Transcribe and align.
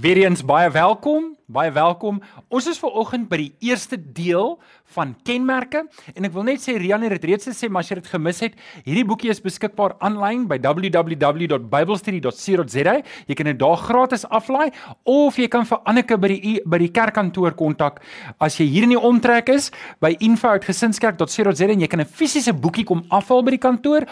Weereens 0.00 0.44
baie 0.44 0.70
welkom, 0.70 1.36
baie 1.50 1.72
welkom. 1.74 2.20
Ons 2.52 2.68
is 2.70 2.78
ver 2.78 2.92
oggend 3.00 3.26
by 3.30 3.36
die 3.40 3.54
eerste 3.70 3.96
deel 3.98 4.58
van 4.94 5.14
kenmerke 5.26 5.80
en 6.14 6.24
ek 6.26 6.32
wil 6.34 6.44
net 6.46 6.60
sê 6.62 6.72
Rian 6.78 7.02
het 7.06 7.12
dit 7.16 7.24
reeds 7.30 7.46
gesê 7.50 7.66
maar 7.70 7.82
as 7.84 7.90
jy 7.90 7.96
dit 7.98 8.10
gemis 8.12 8.38
het, 8.44 8.54
hierdie 8.86 9.06
boekie 9.06 9.30
is 9.32 9.42
beskikbaar 9.42 9.92
aanlyn 10.06 10.40
by 10.50 10.58
www.biblestudy.co.za. 10.62 12.94
Jy 13.26 13.34
kan 13.38 13.46
dit 13.50 13.60
daar 13.60 13.80
gratis 13.82 14.24
aflaai 14.30 14.68
of 15.10 15.38
jy 15.40 15.48
kan 15.50 15.64
vir 15.66 15.78
Anneke 15.90 16.16
by 16.20 16.28
die 16.30 16.60
by 16.70 16.78
die 16.82 16.94
kerkkantoor 16.94 17.52
kontak 17.58 17.94
as 18.42 18.58
jy 18.60 18.66
hier 18.70 18.84
in 18.86 18.94
die 18.94 19.04
omtrek 19.10 19.46
is 19.54 19.64
by 20.02 20.10
info@gesinskerk.co.za 20.20 21.66
en 21.66 21.82
jy 21.82 21.90
kan 21.90 22.00
'n 22.00 22.06
fisiese 22.06 22.52
boekie 22.52 22.84
kom 22.84 23.04
afhaal 23.10 23.42
by 23.42 23.50
die 23.50 23.66
kantoor 23.66 24.02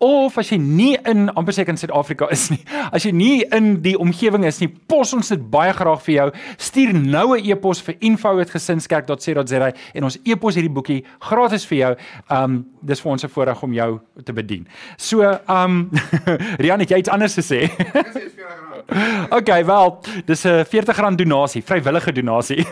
of 0.00 0.38
as 0.38 0.52
jy 0.52 0.58
nie 0.62 0.94
in 1.10 1.26
amper 1.34 1.52
seker 1.52 1.74
in 1.74 1.80
Suid-Afrika 1.80 2.28
is 2.30 2.50
nie. 2.50 2.60
As 2.94 3.04
jy 3.04 3.12
nie 3.12 3.42
in 3.54 3.80
die 3.82 3.96
omgewing 3.98 4.46
is 4.46 4.60
nie, 4.62 4.68
pos 4.68 5.12
ons 5.16 5.28
dit 5.28 5.42
baie 5.50 5.72
graag 5.74 6.02
vir 6.06 6.14
jou. 6.14 6.28
Stuur 6.68 6.87
nou 6.92 7.36
'n 7.36 7.44
e-pos 7.44 7.80
vir 7.82 7.96
info@gesinskerk.co.za 7.98 9.72
en 9.94 10.04
ons 10.04 10.18
e-pos 10.24 10.54
hierdie 10.54 10.72
boekie 10.72 11.04
gratis 11.20 11.66
vir 11.66 11.78
jou. 11.78 11.96
Um 12.30 12.66
dis 12.82 13.00
vir 13.00 13.12
ons 13.12 13.24
'n 13.24 13.28
voorreg 13.28 13.62
om 13.62 13.72
jou 13.72 14.00
te 14.24 14.32
bedien. 14.32 14.66
So, 14.96 15.22
um 15.48 15.90
Rian, 16.62 16.80
het 16.80 16.90
jy 16.90 16.98
iets 16.98 17.08
anders 17.08 17.34
te 17.34 17.42
sê? 17.42 17.68
Okay, 19.30 19.64
wel, 19.64 20.00
dis 20.24 20.44
'n 20.44 20.64
R40 20.64 21.14
donasie, 21.14 21.62
vrywillige 21.62 22.12
donasie. 22.12 22.66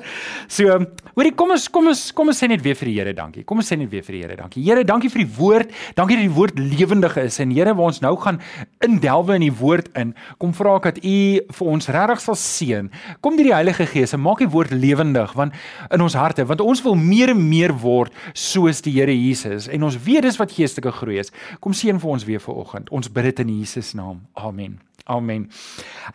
so, 0.56 0.78
hoorie, 1.14 1.34
kom 1.34 1.50
ons 1.50 1.68
kom 1.70 1.88
ons 1.90 2.12
kom 2.12 2.28
ons 2.28 2.38
sê 2.38 2.46
net 2.46 2.62
weer 2.62 2.76
vir 2.78 2.86
die 2.86 2.94
Here 3.00 3.12
dankie. 3.12 3.42
Kom 3.44 3.58
ons 3.58 3.72
sê 3.72 3.76
net 3.76 3.90
weer 3.90 4.04
vir 4.06 4.14
die 4.14 4.22
Here 4.22 4.36
dankie. 4.36 4.62
Here, 4.62 4.84
dankie 4.84 5.10
vir 5.10 5.24
die 5.24 5.32
woord. 5.38 5.72
Dankie 5.98 6.16
dat 6.20 6.22
die 6.22 6.36
woord 6.36 6.58
lewendig 6.58 7.16
is 7.16 7.40
en 7.42 7.50
Here, 7.50 7.74
waar 7.74 7.90
ons 7.90 8.00
nou 8.00 8.14
gaan 8.16 8.40
indelwe 8.86 9.34
in 9.34 9.46
die 9.48 9.52
woord 9.52 9.88
in, 9.98 10.14
kom 10.38 10.54
vra 10.54 10.76
ek 10.76 10.90
dat 10.90 11.02
U 11.02 11.18
vir 11.58 11.66
ons 11.66 11.90
regtig 11.96 12.22
sal 12.22 12.38
seën. 12.38 12.90
Kom 13.20 13.36
deur 13.36 13.50
die 13.50 13.55
Heilige 13.56 13.86
Gees 13.90 14.14
en 14.16 14.22
maak 14.24 14.42
die 14.44 14.50
woord 14.52 14.74
lewendig 14.74 15.32
want 15.38 15.56
in 15.90 16.04
ons 16.04 16.16
harte, 16.18 16.46
want 16.46 16.62
ons 16.64 16.82
wil 16.84 16.98
meer 16.98 17.32
en 17.34 17.40
meer 17.48 17.74
word 17.82 18.14
soos 18.32 18.82
die 18.84 18.94
Here 18.96 19.14
Jesus 19.14 19.68
en 19.68 19.86
ons 19.86 19.98
weet 20.06 20.26
dis 20.28 20.38
wat 20.40 20.52
geestelike 20.52 20.94
groei 21.00 21.20
is. 21.22 21.32
Kom 21.60 21.74
seën 21.76 22.00
vir 22.00 22.10
ons 22.10 22.28
weer 22.28 22.42
vanoggend. 22.42 22.92
Ons 22.94 23.10
bid 23.12 23.30
dit 23.30 23.44
in 23.46 23.56
Jesus 23.58 23.94
naam. 23.96 24.22
Amen. 24.34 24.78
Amen. 25.06 25.50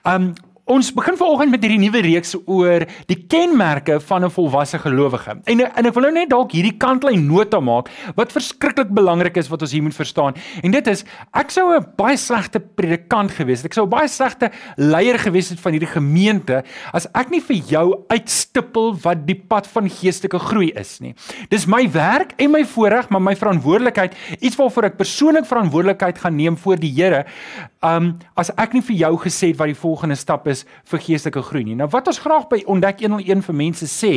Um 0.06 0.34
ons 0.72 0.92
begin 0.96 1.18
vanoggend 1.20 1.52
met 1.52 1.64
hierdie 1.66 1.82
nuwe 1.82 2.02
reeks 2.06 2.32
oor 2.46 2.86
die 3.10 3.18
kenmerke 3.30 4.00
van 4.08 4.24
'n 4.24 4.32
volwasse 4.32 4.80
gelowige. 4.80 5.36
En 5.46 5.60
en 5.60 5.86
ek 5.86 5.94
wil 5.94 6.04
nou 6.04 6.14
net 6.14 6.30
dalk 6.30 6.52
hierdie 6.52 6.78
kantlyn 6.78 7.28
nota 7.28 7.60
maak 7.60 7.90
wat 8.16 8.32
verskriklik 8.32 8.90
belangrik 8.90 9.38
is 9.38 9.50
wat 9.50 9.62
ons 9.62 9.72
hier 9.72 9.84
moet 9.84 9.96
verstaan. 9.96 10.34
En 10.64 10.72
dit 10.72 10.88
is 10.88 11.04
ek 11.34 11.52
sou 11.52 11.76
'n 11.76 11.86
baie 11.98 12.18
slegte 12.18 12.60
predikant 12.60 13.32
gewees 13.32 13.62
het. 13.62 13.66
Ek 13.66 13.74
sou 13.74 13.86
'n 13.86 13.90
baie 13.90 14.08
slegte 14.08 14.52
leier 14.78 15.20
gewees 15.20 15.50
het 15.50 15.60
van 15.60 15.74
hierdie 15.74 15.92
gemeente 15.92 16.64
as 16.94 17.08
ek 17.14 17.30
nie 17.32 17.42
vir 17.42 17.56
jou 17.56 18.06
uitstippel 18.10 18.96
wat 19.04 19.26
die 19.28 19.36
pad 19.36 19.68
van 19.68 19.90
geestelike 19.90 20.40
groei 20.40 20.72
is 20.76 21.00
nie. 21.02 21.14
Dis 21.50 21.68
my 21.68 21.92
werk 21.92 22.34
en 22.38 22.52
my 22.52 22.64
voorreg, 22.64 23.10
maar 23.10 23.22
my 23.22 23.36
verantwoordelikheid, 23.36 24.16
iets 24.40 24.56
waarvoor 24.56 24.84
ek 24.84 24.98
persoonlik 24.98 25.46
verantwoordelikheid 25.46 26.18
gaan 26.18 26.36
neem 26.36 26.58
voor 26.58 26.78
die 26.78 26.92
Here. 26.92 27.26
Um 27.84 28.20
as 28.36 28.52
ek 28.58 28.74
nie 28.74 28.82
vir 28.82 28.96
jou 28.96 29.18
gesê 29.18 29.48
het 29.48 29.58
wat 29.58 29.68
die 29.68 29.76
volgende 29.76 30.16
stap 30.16 30.48
is 30.48 30.61
vir 30.92 31.00
geestelike 31.00 31.42
groei 31.42 31.64
nie. 31.64 31.76
Nou 31.76 31.88
wat 31.92 32.08
ons 32.08 32.20
graag 32.20 32.48
by 32.52 32.64
ontdek 32.66 33.02
101 33.02 33.42
vir 33.48 33.56
mense 33.56 33.88
sê 33.88 34.12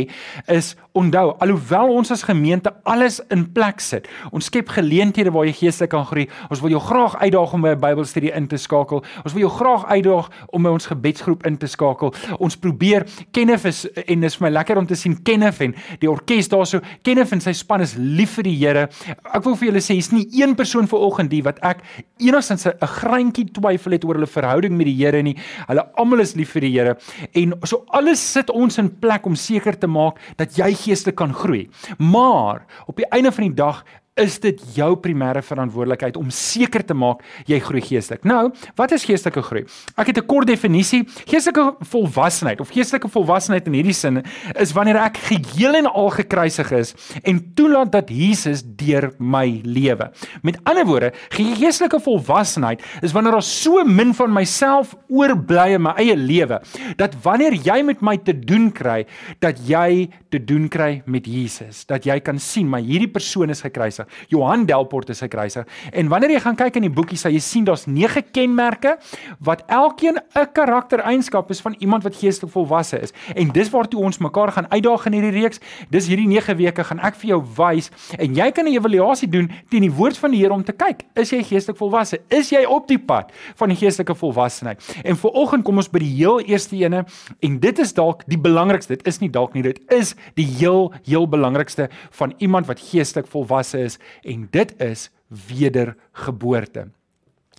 is 0.52 0.74
onthou 0.94 1.34
alhoewel 1.42 1.90
ons 1.94 2.10
as 2.14 2.22
gemeente 2.22 2.72
alles 2.84 3.20
in 3.34 3.46
plek 3.52 3.80
sit. 3.80 4.08
Ons 4.32 4.50
skep 4.50 4.68
geleenthede 4.76 5.32
waar 5.34 5.46
jy 5.48 5.52
geestelik 5.52 5.90
kan 5.90 6.06
groei. 6.06 6.28
Ons 6.50 6.62
wil 6.62 6.74
jou 6.76 6.80
graag 6.80 7.16
uitdaag 7.22 7.54
om 7.54 7.62
by 7.62 7.74
'n 7.74 7.80
Bybelstudie 7.80 8.32
in 8.32 8.46
te 8.46 8.56
skakel. 8.56 9.04
Ons 9.24 9.32
wil 9.32 9.42
jou 9.48 9.50
graag 9.50 9.86
uitdaag 9.86 10.30
om 10.52 10.62
by 10.62 10.70
ons 10.70 10.86
gebedsgroep 10.86 11.46
in 11.46 11.56
te 11.56 11.66
skakel. 11.66 12.14
Ons 12.38 12.56
probeer 12.56 13.06
Kenneth 13.32 13.64
is 13.64 13.86
en 14.06 14.20
dis 14.20 14.36
vir 14.36 14.44
my 14.46 14.50
lekker 14.50 14.78
om 14.78 14.86
te 14.86 14.94
sien 14.94 15.22
Kenneth 15.22 15.60
en 15.60 15.74
die 16.00 16.10
orkes 16.10 16.48
daarso. 16.48 16.80
Kenneth 17.02 17.32
en 17.32 17.40
sy 17.40 17.52
span 17.52 17.80
is 17.80 17.94
lief 17.98 18.34
vir 18.38 18.44
die 18.44 18.54
Here. 18.64 18.88
Ek 19.34 19.44
wil 19.44 19.56
vir 19.56 19.68
julle 19.68 19.82
sê 19.82 19.94
hier's 19.94 20.12
nie 20.12 20.28
een 20.32 20.54
persoon 20.54 20.86
vanoggend 20.88 21.30
die 21.30 21.42
wat 21.42 21.58
ek 21.62 21.82
enigstens 22.18 22.66
'n 22.66 22.86
greintjie 22.86 23.50
twyfel 23.52 23.92
het 23.92 24.04
oor 24.04 24.14
hulle 24.14 24.26
verhouding 24.26 24.76
met 24.76 24.86
die 24.86 24.96
Here 24.96 25.22
nie. 25.22 25.36
Hulle 25.66 25.84
almal 25.96 26.23
is 26.24 26.34
lief 26.38 26.54
vir 26.56 26.66
die 26.66 26.72
Here 26.74 26.96
en 27.36 27.54
so 27.68 27.84
alles 27.94 28.22
sit 28.34 28.50
ons 28.50 28.80
in 28.82 28.90
plek 29.02 29.26
om 29.28 29.36
seker 29.38 29.78
te 29.78 29.90
maak 29.90 30.20
dat 30.40 30.56
jy 30.58 30.72
geestelik 30.84 31.18
kan 31.20 31.34
groei. 31.36 31.66
Maar 31.98 32.64
op 32.88 32.98
die 32.98 33.08
einde 33.14 33.32
van 33.34 33.48
die 33.48 33.58
dag 33.58 33.84
is 34.14 34.36
dit 34.38 34.60
jou 34.76 34.92
primêre 35.02 35.40
verantwoordelikheid 35.42 36.14
om 36.20 36.28
seker 36.30 36.84
te 36.86 36.94
maak 36.94 37.24
jy 37.50 37.58
groei 37.62 37.80
geestelik. 37.82 38.22
Nou, 38.22 38.52
wat 38.78 38.92
is 38.94 39.06
geestelike 39.08 39.42
groei? 39.42 39.64
Ek 39.98 40.06
het 40.06 40.18
'n 40.18 40.26
kort 40.26 40.46
definisie. 40.46 41.02
Geestelike 41.26 41.74
volwassenheid 41.82 42.60
of 42.60 42.70
geestelike 42.70 43.08
volwassenheid 43.08 43.66
in 43.66 43.74
hierdie 43.74 43.92
sin 43.92 44.22
is 44.54 44.72
wanneer 44.72 44.96
ek 44.96 45.16
geheel 45.16 45.74
en 45.74 45.86
al 45.86 46.10
gekruisig 46.10 46.70
is 46.70 46.94
en 47.24 47.54
toelaat 47.54 47.90
dat 47.90 48.08
Jesus 48.08 48.62
deur 48.64 49.12
my 49.18 49.60
lewe. 49.64 50.12
Met 50.42 50.58
ander 50.64 50.86
woorde, 50.86 51.12
geestelike 51.30 52.00
volwassenheid 52.00 52.82
is 53.02 53.12
wanneer 53.12 53.32
daar 53.32 53.42
so 53.42 53.84
min 53.84 54.14
van 54.14 54.32
myself 54.32 54.94
oorbly 55.08 55.74
in 55.74 55.82
my 55.82 55.92
eie 55.96 56.16
lewe 56.16 56.62
dat 56.96 57.14
wanneer 57.22 57.52
jy 57.52 57.82
met 57.82 58.00
my 58.00 58.16
te 58.16 58.32
doen 58.32 58.70
kry, 58.72 59.06
dat 59.40 59.58
jy 59.66 60.08
te 60.30 60.38
doen 60.44 60.68
kry 60.68 61.02
met 61.06 61.26
Jesus, 61.26 61.84
dat 61.84 62.04
jy 62.04 62.20
kan 62.20 62.38
sien 62.38 62.68
maar 62.68 62.80
hierdie 62.80 63.10
persoon 63.10 63.50
is 63.50 63.60
gekruisig 63.60 64.03
gekruisig. 64.04 64.28
Johan 64.28 64.66
Delport 64.66 65.08
is 65.08 65.20
gekruisig. 65.20 65.66
En 65.92 66.08
wanneer 66.08 66.30
jy 66.30 66.40
gaan 66.40 66.56
kyk 66.56 66.76
in 66.76 66.82
die 66.88 66.92
boekie 66.92 67.18
sal 67.18 67.32
jy 67.32 67.40
sien 67.40 67.64
daar's 67.64 67.86
9 67.86 68.22
kenmerke 68.32 68.98
wat 69.40 69.64
elkeen 69.68 70.18
'n 70.34 70.46
karaktereienskap 70.52 71.50
is 71.50 71.60
van 71.60 71.74
iemand 71.78 72.02
wat 72.02 72.16
geestelik 72.16 72.52
volwasse 72.52 73.00
is. 73.00 73.12
En 73.34 73.50
dis 73.52 73.70
waartoe 73.70 74.00
ons 74.00 74.18
mekaar 74.18 74.52
gaan 74.52 74.66
uitdaag 74.70 75.06
in 75.06 75.12
hierdie 75.12 75.40
reeks. 75.42 75.60
Dis 75.90 76.06
hierdie 76.06 76.26
9 76.26 76.56
weke 76.56 76.84
gaan 76.84 77.00
ek 77.00 77.14
vir 77.14 77.28
jou 77.28 77.42
wys 77.56 77.90
en 78.18 78.34
jy 78.34 78.50
kan 78.50 78.64
'n 78.64 78.74
evaluasie 78.74 79.28
doen 79.28 79.50
teen 79.68 79.82
die 79.82 79.92
woord 79.92 80.18
van 80.18 80.30
die 80.30 80.44
Here 80.44 80.52
om 80.52 80.64
te 80.64 80.72
kyk, 80.72 81.04
is 81.14 81.30
jy 81.30 81.42
geestelik 81.42 81.78
volwasse? 81.78 82.18
Is 82.28 82.50
jy 82.50 82.64
op 82.64 82.88
die 82.88 82.98
pad 82.98 83.32
van 83.56 83.68
die 83.68 83.76
geestelike 83.76 84.14
volwassenheid? 84.14 84.82
En 85.04 85.16
vir 85.16 85.30
oggend 85.30 85.64
kom 85.64 85.76
ons 85.76 85.88
by 85.88 85.98
die 85.98 86.16
heel 86.16 86.40
eerste 86.40 86.76
ene 86.76 87.04
en 87.40 87.58
dit 87.58 87.78
is 87.78 87.92
dalk 87.92 88.22
die 88.26 88.38
belangrikste. 88.38 88.96
Dit 88.96 89.06
is 89.06 89.20
nie 89.20 89.30
dalk 89.30 89.54
nie, 89.54 89.62
dit 89.62 89.80
is 89.88 90.14
die 90.34 90.44
heel 90.44 90.92
heel 91.04 91.28
belangrikste 91.28 91.88
van 92.10 92.34
iemand 92.38 92.66
wat 92.66 92.80
geestelik 92.80 93.26
volwasse 93.26 93.78
is 93.78 93.93
is 93.94 94.32
en 94.34 94.48
dit 94.50 94.74
is 94.82 95.10
wedergeboorte. 95.28 96.88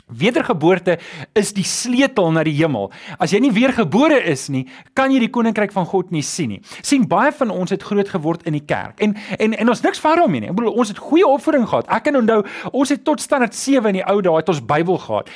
Wedergeboorte 0.05 0.99
is 1.33 1.49
die 1.57 1.65
sleutel 1.65 2.27
na 2.35 2.43
die 2.45 2.53
hemel. 2.53 2.91
As 3.17 3.31
jy 3.33 3.39
nie 3.41 3.49
weergebore 3.55 4.19
is 4.29 4.43
nie, 4.53 4.67
kan 4.93 5.09
jy 5.09 5.23
die 5.23 5.31
koninkryk 5.33 5.71
van 5.73 5.87
God 5.89 6.11
nie 6.13 6.21
sien 6.21 6.51
nie. 6.53 6.59
sien 6.85 7.07
baie 7.09 7.31
van 7.33 7.49
ons 7.49 7.73
het 7.73 7.81
groot 7.81 8.09
geword 8.13 8.45
in 8.45 8.53
die 8.53 8.61
kerk. 8.61 9.01
En 9.01 9.15
en 9.39 9.55
en 9.57 9.69
ons 9.73 9.81
niks 9.81 9.99
ver 9.99 10.21
daarmee 10.21 10.43
nie. 10.43 10.51
Ek 10.53 10.59
bedoel 10.59 10.77
ons 10.77 10.91
het 10.93 11.01
goeie 11.01 11.25
opvoeding 11.25 11.65
gehad. 11.65 11.89
Ek 11.89 12.05
kan 12.05 12.19
onthou 12.21 12.43
ons 12.71 12.89
het 12.93 13.03
tot 13.03 13.21
standaard 13.21 13.55
7 13.57 13.89
in 13.89 13.99
die 14.01 14.05
ou 14.05 14.21
dae 14.21 14.37
het 14.37 14.53
ons 14.53 14.61
Bybel 14.61 15.01
gehad. 15.07 15.33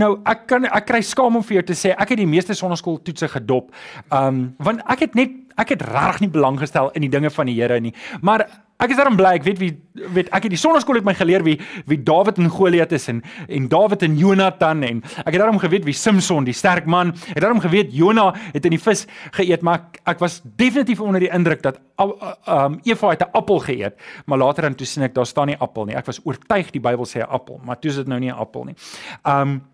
Nou 0.00 0.14
ek 0.24 0.46
kan 0.48 0.64
ek 0.64 0.88
kry 0.88 1.02
skaam 1.04 1.36
om 1.36 1.44
vir 1.44 1.60
jou 1.60 1.66
te 1.68 1.76
sê 1.76 1.92
ek 1.92 2.14
het 2.14 2.22
die 2.24 2.30
meeste 2.30 2.56
sonnaskooltoetse 2.56 3.28
gedop. 3.36 3.68
Um 4.08 4.54
want 4.64 4.80
ek 4.88 5.10
het 5.10 5.14
net 5.14 5.36
ek 5.60 5.76
het 5.76 5.84
regtig 5.84 6.24
nie 6.24 6.32
belang 6.32 6.56
gestel 6.56 6.88
in 6.96 7.04
die 7.04 7.12
dinge 7.12 7.28
van 7.28 7.52
die 7.52 7.60
Here 7.60 7.80
nie. 7.80 7.92
Maar 8.24 8.48
Ek 8.80 8.90
is 8.90 8.96
daarom 8.96 9.16
bly 9.18 9.34
ek 9.36 9.44
weet 9.44 9.58
wie 9.60 9.70
weet 10.14 10.30
ek 10.32 10.46
het 10.46 10.52
die 10.54 10.60
sonnaskool 10.60 10.96
het 10.96 11.04
my 11.04 11.12
geleer 11.18 11.42
wie 11.44 11.58
wie 11.90 11.98
Dawid 12.00 12.38
en 12.40 12.48
Goliat 12.52 12.92
is 12.96 13.08
en 13.12 13.20
en 13.48 13.68
Dawid 13.68 14.02
en 14.06 14.16
Jonathan 14.16 14.82
en 14.86 15.02
ek 15.24 15.34
het 15.34 15.40
daarom 15.42 15.58
geweet 15.60 15.84
wie 15.84 15.96
Samson 15.96 16.46
die 16.48 16.56
sterk 16.56 16.86
man 16.86 17.12
het 17.28 17.42
daarom 17.42 17.60
geweet 17.60 17.92
Jona 17.92 18.30
het 18.54 18.64
in 18.64 18.76
die 18.76 18.80
vis 18.80 19.06
geëet 19.36 19.64
maar 19.66 19.82
ek, 19.82 20.00
ek 20.14 20.22
was 20.24 20.40
definitief 20.56 21.02
onder 21.04 21.20
die 21.20 21.32
indruk 21.32 21.62
dat 21.66 21.80
um 22.00 22.78
Eva 22.88 23.12
het 23.12 23.26
'n 23.26 23.36
appel 23.36 23.60
geëet 23.66 24.00
maar 24.26 24.38
later 24.38 24.62
dan 24.62 24.74
toe 24.74 24.86
sien 24.86 25.04
ek 25.04 25.14
daar 25.14 25.26
staan 25.26 25.46
nie 25.52 25.58
appel 25.60 25.84
nie 25.84 25.96
ek 25.96 26.06
was 26.06 26.20
oortuig 26.24 26.70
die 26.70 26.80
Bybel 26.80 27.04
sê 27.04 27.20
'n 27.20 27.28
appel 27.28 27.60
maar 27.64 27.78
toe 27.78 27.90
is 27.90 27.96
dit 27.96 28.06
nou 28.06 28.20
nie 28.20 28.30
'n 28.30 28.38
appel 28.38 28.64
nie. 28.64 28.74
Um 29.24 29.69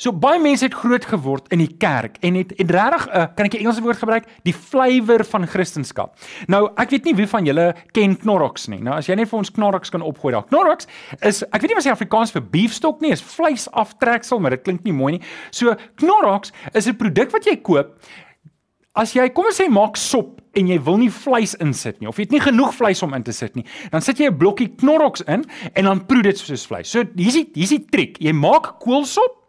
So 0.00 0.14
baie 0.16 0.40
mense 0.40 0.64
het 0.64 0.74
groot 0.80 1.04
geword 1.04 1.50
in 1.52 1.60
die 1.60 1.74
kerk 1.76 2.14
en 2.24 2.38
het 2.40 2.54
en 2.56 2.70
regtig 2.72 3.02
uh, 3.08 3.26
kan 3.36 3.48
ek 3.50 3.54
'n 3.54 3.60
Engelse 3.60 3.82
woord 3.84 4.00
gebruik, 4.00 4.24
die 4.48 4.54
flavour 4.56 5.24
van 5.24 5.46
Christendom. 5.46 6.08
Nou, 6.48 6.70
ek 6.76 6.90
weet 6.90 7.04
nie 7.04 7.14
wie 7.14 7.26
van 7.28 7.44
julle 7.44 7.74
ken 7.92 8.16
Knorrox 8.16 8.68
nie. 8.68 8.80
Nou 8.80 8.96
as 8.96 9.06
jy 9.08 9.14
net 9.14 9.28
vir 9.28 9.38
ons 9.38 9.50
Knorrox 9.50 9.90
kan 9.90 10.00
opgooi 10.00 10.32
daar. 10.32 10.46
Knorrox 10.48 10.86
is 11.20 11.42
ek 11.42 11.60
weet 11.60 11.68
nie 11.68 11.74
wat 11.74 11.84
se 11.84 11.92
Afrikaans 11.92 12.32
vir 12.32 12.42
beefstok 12.42 13.00
nie, 13.00 13.12
is 13.12 13.20
vleisaftreksel, 13.20 14.40
maar 14.40 14.50
dit 14.50 14.62
klink 14.62 14.84
nie 14.84 14.92
mooi 14.92 15.12
nie. 15.18 15.22
So 15.50 15.76
Knorrox 15.96 16.52
is 16.72 16.88
'n 16.88 16.96
produk 16.96 17.30
wat 17.32 17.44
jy 17.44 17.56
koop 17.60 18.00
as 18.94 19.12
jy 19.12 19.28
kom 19.28 19.44
ons 19.44 19.60
sê 19.60 19.68
maak 19.68 19.96
sop 19.96 20.40
en 20.56 20.66
jy 20.66 20.78
wil 20.82 20.96
nie 20.96 21.10
vleis 21.10 21.54
insit 21.60 22.00
nie 22.00 22.08
of 22.08 22.16
jy 22.16 22.22
het 22.22 22.32
nie 22.32 22.40
genoeg 22.40 22.72
vleis 22.74 23.02
om 23.02 23.14
in 23.14 23.22
te 23.22 23.32
sit 23.32 23.54
nie, 23.54 23.64
dan 23.92 24.00
sit 24.00 24.18
jy 24.18 24.30
'n 24.30 24.38
blokkie 24.38 24.76
Knorrox 24.76 25.20
in 25.28 25.44
en 25.74 25.84
dan 25.84 26.06
proe 26.06 26.22
dit 26.22 26.38
soos 26.38 26.66
vleis. 26.66 26.88
So 26.88 27.04
hier's 27.16 27.34
die 27.34 27.50
hier's 27.54 27.70
die 27.70 27.84
triek. 27.84 28.16
Jy 28.18 28.32
maak 28.32 28.80
koolsop 28.80 29.39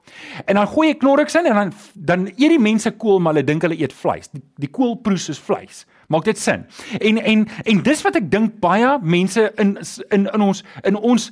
En 0.45 0.59
dan 0.59 0.67
gooi 0.67 0.87
jy 0.89 0.97
knorriks 1.01 1.35
in 1.39 1.49
en 1.51 1.59
dan 1.59 1.73
dan 1.95 2.27
eet 2.31 2.53
die 2.55 2.61
mense 2.61 2.91
kool 2.91 3.19
maar 3.19 3.35
hulle 3.35 3.47
dink 3.47 3.65
hulle 3.67 3.79
eet 3.79 3.93
vleis. 3.93 4.31
Die, 4.33 4.43
die 4.61 4.69
kool 4.71 4.97
proe 5.03 5.19
soos 5.21 5.39
vleis, 5.39 5.85
Maak 6.11 6.27
dit 6.27 6.39
sin? 6.39 6.65
En 6.99 7.17
en 7.17 7.47
en 7.63 7.83
dis 7.83 8.01
wat 8.03 8.17
ek 8.19 8.27
dink 8.31 8.59
baie 8.63 8.97
mense 9.01 9.47
in 9.61 9.77
in 10.09 10.27
in 10.27 10.41
ons 10.41 10.63
in 10.87 10.97
ons 10.97 11.29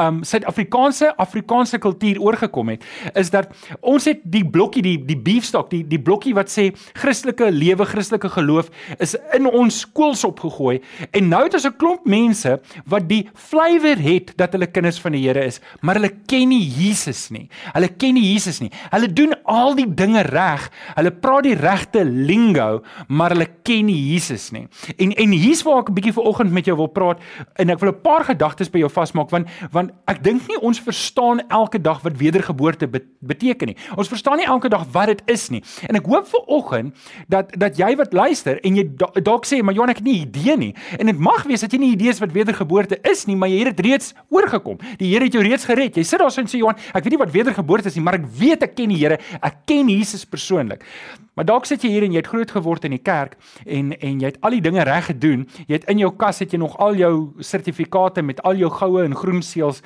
um 0.00 0.22
Suid-Afrikaanse 0.24 1.12
Afrikaanse 1.20 1.78
kultuur 1.78 2.18
oorgekom 2.24 2.72
het 2.72 2.84
is 3.20 3.30
dat 3.30 3.50
ons 3.80 4.06
het 4.08 4.22
die 4.24 4.44
blokkie 4.48 4.82
die 4.82 4.96
die 5.04 5.18
beefstok 5.28 5.68
die 5.70 5.82
die 5.86 6.00
blokkie 6.00 6.32
wat 6.36 6.50
sê 6.50 6.70
Christelike 6.98 7.50
lewe 7.52 7.86
Christelike 7.86 8.30
geloof 8.32 8.72
is 8.98 9.14
in 9.36 9.46
ons 9.46 9.82
skools 9.84 10.24
opgegooi. 10.26 10.78
En 11.12 11.28
nou 11.28 11.42
het 11.44 11.54
ons 11.54 11.68
'n 11.68 11.76
klomp 11.76 12.06
mense 12.06 12.58
wat 12.86 13.08
die 13.08 13.28
flavour 13.34 13.98
het 13.98 14.32
dat 14.36 14.52
hulle 14.52 14.66
kinders 14.66 15.00
van 15.00 15.12
die 15.12 15.26
Here 15.28 15.44
is 15.44 15.60
maar 15.80 15.94
hulle 15.94 16.12
ken 16.26 16.48
nie 16.48 16.64
Jesus 16.64 17.30
nie. 17.30 17.48
Hulle 17.72 17.88
ken 17.88 18.14
nie 18.14 18.32
Jesus 18.32 18.60
nie. 18.60 18.70
Hulle 18.90 19.12
doen 19.12 19.34
al 19.44 19.74
die 19.74 19.94
dinge 19.94 20.22
reg. 20.22 20.70
Hulle 20.96 21.10
praat 21.10 21.42
die 21.42 21.54
regte 21.54 22.04
lingo 22.04 22.82
maar 23.08 23.30
hulle 23.30 23.48
ken 23.62 23.86
nie 23.86 24.07
Jesus 24.08 24.50
nie 24.50 24.66
en 24.96 25.12
en 25.12 25.32
hier's 25.32 25.62
waar 25.62 25.82
ek 25.82 25.90
'n 25.90 25.94
bietjie 25.94 26.12
vanoggend 26.12 26.52
met 26.52 26.64
jou 26.64 26.76
wil 26.76 26.88
praat 26.88 27.18
en 27.56 27.70
ek 27.70 27.78
wil 27.80 27.92
'n 27.92 28.00
paar 28.02 28.24
gedagtes 28.24 28.70
by 28.70 28.78
jou 28.78 28.90
vasmaak 28.90 29.30
want 29.30 29.48
want 29.72 29.90
ek 30.06 30.22
dink 30.22 30.48
nie 30.48 30.60
ons 30.60 30.80
verstaan 30.80 31.40
elke 31.48 31.80
dag 31.80 32.00
wat 32.02 32.16
wedergeboorte 32.16 32.88
beteken 33.20 33.72
nie. 33.72 33.76
Ons 33.96 34.08
verstaan 34.08 34.40
nie 34.40 34.46
elke 34.46 34.68
dag 34.68 34.86
wat 34.92 35.06
dit 35.06 35.22
is 35.26 35.48
nie. 35.50 35.62
En 35.88 35.98
ek 35.98 36.06
hoop 36.06 36.26
vir 36.28 36.40
oggend 36.46 36.94
dat 37.28 37.52
dat 37.58 37.78
jy 37.78 37.94
wat 37.96 38.12
luister 38.12 38.60
en 38.64 38.76
jy 38.76 38.84
dalk 39.22 39.46
sê 39.46 39.62
maar 39.62 39.74
Johan 39.74 39.92
ek 39.92 40.02
het 40.02 40.08
nie 40.08 40.20
idee 40.22 40.56
nie. 40.56 40.72
En 40.98 41.06
dit 41.06 41.18
mag 41.18 41.44
wees 41.48 41.64
dat 41.64 41.72
jy 41.72 41.78
nie 41.82 41.92
idees 41.96 42.20
wat 42.22 42.32
wedergeboorte 42.32 42.98
is 43.10 43.26
nie, 43.26 43.36
maar 43.36 43.48
jy 43.48 43.64
het 43.64 43.76
dit 43.76 43.86
reeds 43.86 44.14
oorgekom. 44.30 44.78
Die 44.98 45.12
Here 45.12 45.24
het 45.24 45.32
jou 45.32 45.42
reeds 45.42 45.64
gered. 45.64 45.96
Jy 45.96 46.04
sit 46.04 46.20
daar 46.20 46.30
so 46.30 46.40
en 46.40 46.50
sê 46.50 46.60
Johan, 46.60 46.76
ek 46.94 47.04
weet 47.04 47.14
nie 47.16 47.22
wat 47.24 47.32
wedergeboorte 47.32 47.88
is 47.88 47.96
nie, 47.96 48.04
maar 48.04 48.18
ek 48.20 48.26
weet 48.38 48.66
ek 48.66 48.76
ken 48.76 48.92
die 48.92 49.00
Here. 49.00 49.18
Ek 49.42 49.64
ken 49.66 49.88
Jesus 49.88 50.26
persoonlik. 50.28 50.84
Maar 51.38 51.46
dalk 51.46 51.68
sit 51.70 51.84
jy 51.86 51.92
hier 51.92 52.02
en 52.02 52.14
jy 52.16 52.18
het 52.18 52.30
groot 52.32 52.50
geword 52.50 52.88
in 52.88 52.96
die 52.96 53.02
kerk 53.02 53.36
en 53.62 53.92
en 54.00 54.20
jy 54.20 54.32
het 54.32 54.40
al 54.40 54.56
die 54.56 54.62
dinge 54.64 54.84
reg 54.86 55.10
gedoen. 55.10 55.46
Jy 55.66 55.80
het 55.80 55.88
in 55.92 56.02
jou 56.02 56.12
kas 56.16 56.42
het 56.44 56.52
jy 56.54 56.60
nog 56.60 56.76
al 56.82 56.98
jou 56.98 57.14
sertifikate 57.40 58.22
met 58.22 58.42
al 58.42 58.58
jou 58.60 58.70
goue 58.70 59.04
en 59.04 59.16
groen 59.16 59.42
seels 59.42 59.82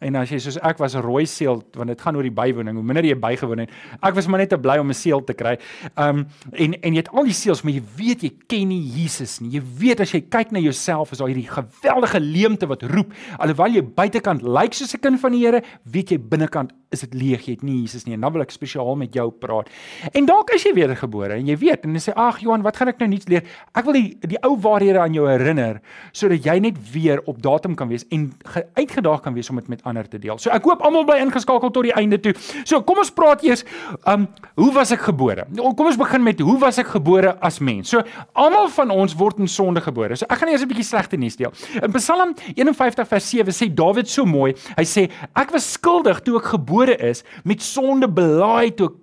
En 0.00 0.16
as 0.16 0.30
jy 0.30 0.38
soos 0.38 0.58
ek 0.62 0.78
was 0.78 0.94
'n 0.94 1.02
rooi 1.02 1.26
seël 1.26 1.62
want 1.74 1.88
dit 1.88 2.00
gaan 2.00 2.16
oor 2.16 2.22
die 2.22 2.30
bywoning, 2.30 2.74
hoe 2.74 2.84
minder 2.84 3.04
jy 3.04 3.14
bygewoon 3.14 3.58
het. 3.58 3.70
Ek 4.02 4.14
was 4.14 4.26
maar 4.26 4.38
net 4.38 4.48
te 4.48 4.58
bly 4.58 4.78
om 4.78 4.88
'n 4.88 4.94
seël 4.94 5.24
te 5.24 5.34
kry. 5.34 5.58
Um 5.96 6.26
en 6.52 6.74
en 6.82 6.92
jy 6.92 6.98
het 6.98 7.10
al 7.10 7.24
die 7.24 7.32
seëls, 7.32 7.62
maar 7.62 7.72
jy 7.72 7.82
weet 7.96 8.22
jy 8.22 8.32
ken 8.46 8.68
nie 8.68 8.80
Jesus 8.80 9.40
nie. 9.40 9.50
Jy 9.50 9.62
weet 9.78 10.00
as 10.00 10.12
jy 10.12 10.20
kyk 10.20 10.52
na 10.52 10.58
jouself 10.58 11.12
is 11.12 11.18
daar 11.18 11.28
hierdie 11.28 11.48
geweldige 11.48 12.20
leemte 12.20 12.66
wat 12.66 12.82
roep. 12.82 13.12
Alhoewel 13.38 13.72
jy 13.72 13.82
buitekant 13.82 14.42
lyk 14.42 14.72
soos 14.74 14.94
'n 14.94 15.00
kind 15.00 15.20
van 15.20 15.32
die 15.32 15.44
Here, 15.44 15.62
weet 15.84 16.10
jy 16.10 16.18
binnekant 16.18 16.72
is 16.94 17.00
dit 17.00 17.14
leeg. 17.14 17.44
Jy 17.46 17.56
het 17.58 17.64
nie 17.66 17.80
Jesus 17.82 18.06
nie. 18.06 18.14
En 18.14 18.20
dan 18.20 18.32
wil 18.32 18.44
ek 18.44 18.54
spesiaal 18.54 18.96
met 18.96 19.14
jou 19.16 19.30
praat. 19.30 19.70
En 20.12 20.26
dalk 20.28 20.50
is 20.56 20.64
jy 20.66 20.74
wedergebore 20.76 21.38
en 21.38 21.46
jy 21.50 21.56
weet 21.60 21.84
en 21.84 21.96
jy 21.98 22.02
sê 22.06 22.14
ag 22.16 22.40
Johan, 22.44 22.64
wat 22.66 22.78
gaan 22.80 22.88
ek 22.92 23.02
nou 23.02 23.08
nuuts 23.08 23.28
leer? 23.28 23.44
Ek 23.74 23.84
wil 23.88 23.98
die 23.98 24.06
die 24.34 24.40
ou 24.46 24.54
waarhede 24.64 25.02
aan 25.02 25.16
jou 25.16 25.26
herinner 25.28 25.80
sodat 26.12 26.44
jy 26.46 26.58
net 26.62 26.78
weer 26.92 27.22
op 27.30 27.42
datum 27.42 27.76
kan 27.78 27.90
wees 27.90 28.06
en 28.14 28.30
uitgedaag 28.78 29.22
kan 29.24 29.34
wees 29.36 29.50
om 29.50 29.60
dit 29.60 29.68
met 29.68 29.83
ander 29.84 30.08
te 30.08 30.18
deel. 30.18 30.38
So 30.38 30.50
ek 30.54 30.64
hoop 30.68 30.82
almal 30.84 31.06
bly 31.08 31.20
ingeskakel 31.22 31.70
tot 31.74 31.86
die 31.86 31.94
einde 31.96 32.18
toe. 32.22 32.34
So 32.64 32.82
kom 32.86 33.00
ons 33.02 33.12
praat 33.14 33.44
eers 33.46 33.64
um 34.10 34.26
hoe 34.60 34.72
was 34.74 34.92
ek 34.94 35.06
gebore? 35.08 35.46
Kom 35.76 35.90
ons 35.90 36.00
begin 36.00 36.22
met 36.22 36.40
hoe 36.40 36.58
was 36.62 36.78
ek 36.82 36.92
gebore 36.94 37.34
as 37.44 37.60
mens? 37.60 37.92
So 37.92 38.02
almal 38.32 38.68
van 38.74 38.90
ons 38.94 39.16
word 39.18 39.38
in 39.42 39.50
sonde 39.50 39.82
gebore. 39.84 40.16
So 40.16 40.26
ek 40.30 40.42
gaan 40.42 40.52
eers 40.52 40.62
'n 40.62 40.70
bietjie 40.70 40.88
slegte 40.90 41.16
nuus 41.16 41.36
deel. 41.36 41.52
In 41.82 41.92
Psalm 41.92 42.34
51 42.56 43.08
vers 43.08 43.30
7 43.30 43.52
sê 43.52 43.68
Dawid 43.74 44.08
so 44.08 44.24
mooi. 44.24 44.54
Hy 44.76 44.84
sê 44.84 45.10
ek 45.34 45.52
was 45.52 45.72
skuldig 45.72 46.20
toe 46.24 46.38
ek 46.38 46.54
gebore 46.56 46.96
is 46.98 47.24
met 47.44 47.62
sonde 47.62 48.08
belaai 48.08 48.74
toe 48.76 48.88
ek 48.88 49.00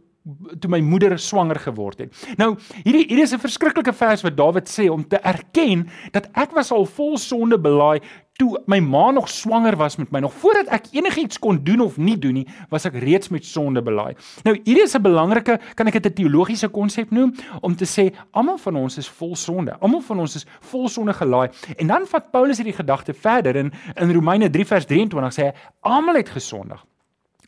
toe 0.62 0.70
my 0.70 0.80
moeder 0.86 1.16
swanger 1.18 1.58
geword 1.64 2.04
het. 2.04 2.26
Nou, 2.38 2.54
hierdie 2.84 3.08
hierdie 3.10 3.26
is 3.26 3.34
'n 3.34 3.42
verskriklike 3.42 3.94
vers 3.94 4.22
wat 4.22 4.38
Dawid 4.38 4.70
sê 4.70 4.90
om 4.90 5.04
te 5.04 5.18
erken 5.18 5.90
dat 6.12 6.30
ek 6.36 6.52
was 6.54 6.72
al 6.72 6.86
vol 6.86 7.18
sonde 7.18 7.58
belaai 7.58 8.02
toe 8.42 8.58
my 8.66 8.80
ma 8.82 9.12
nog 9.12 9.30
swanger 9.30 9.76
was 9.78 9.98
met 10.02 10.12
my 10.12 10.20
nog 10.24 10.34
voordat 10.42 10.72
ek 10.74 10.90
enigiets 10.96 11.40
kon 11.40 11.60
doen 11.64 11.84
of 11.86 11.98
nie 12.02 12.18
doen 12.18 12.40
nie, 12.42 12.48
was 12.74 12.88
ek 12.90 12.98
reeds 13.04 13.30
met 13.34 13.46
sonde 13.46 13.84
belaai. 13.86 14.16
Nou, 14.48 14.56
hierdie 14.64 14.84
is 14.84 14.96
'n 14.98 15.02
belangrike, 15.02 15.60
kan 15.76 15.88
ek 15.88 16.02
dit 16.02 16.06
'n 16.06 16.14
teologiese 16.14 16.70
konsep 16.70 17.12
noem 17.12 17.34
om 17.62 17.76
te 17.76 17.86
sê 17.86 18.12
almal 18.32 18.58
van 18.58 18.76
ons 18.76 18.98
is 18.98 19.10
vol 19.10 19.36
sonde. 19.36 19.78
Almal 19.80 20.02
van 20.02 20.20
ons 20.20 20.36
is 20.36 20.46
vol 20.60 20.90
sonde 20.90 21.14
gelaai. 21.14 21.50
En 21.78 21.88
dan 21.88 22.08
vat 22.08 22.32
Paulus 22.32 22.58
hierdie 22.58 22.80
gedagte 22.82 23.14
verder 23.14 23.56
in 23.56 23.72
in 23.96 24.14
Romeine 24.14 24.50
3 24.50 24.66
vers 24.66 24.86
23 24.86 25.34
sê 25.34 25.44
hy 25.44 25.54
almal 25.82 26.16
het 26.16 26.30
gesondig. 26.30 26.91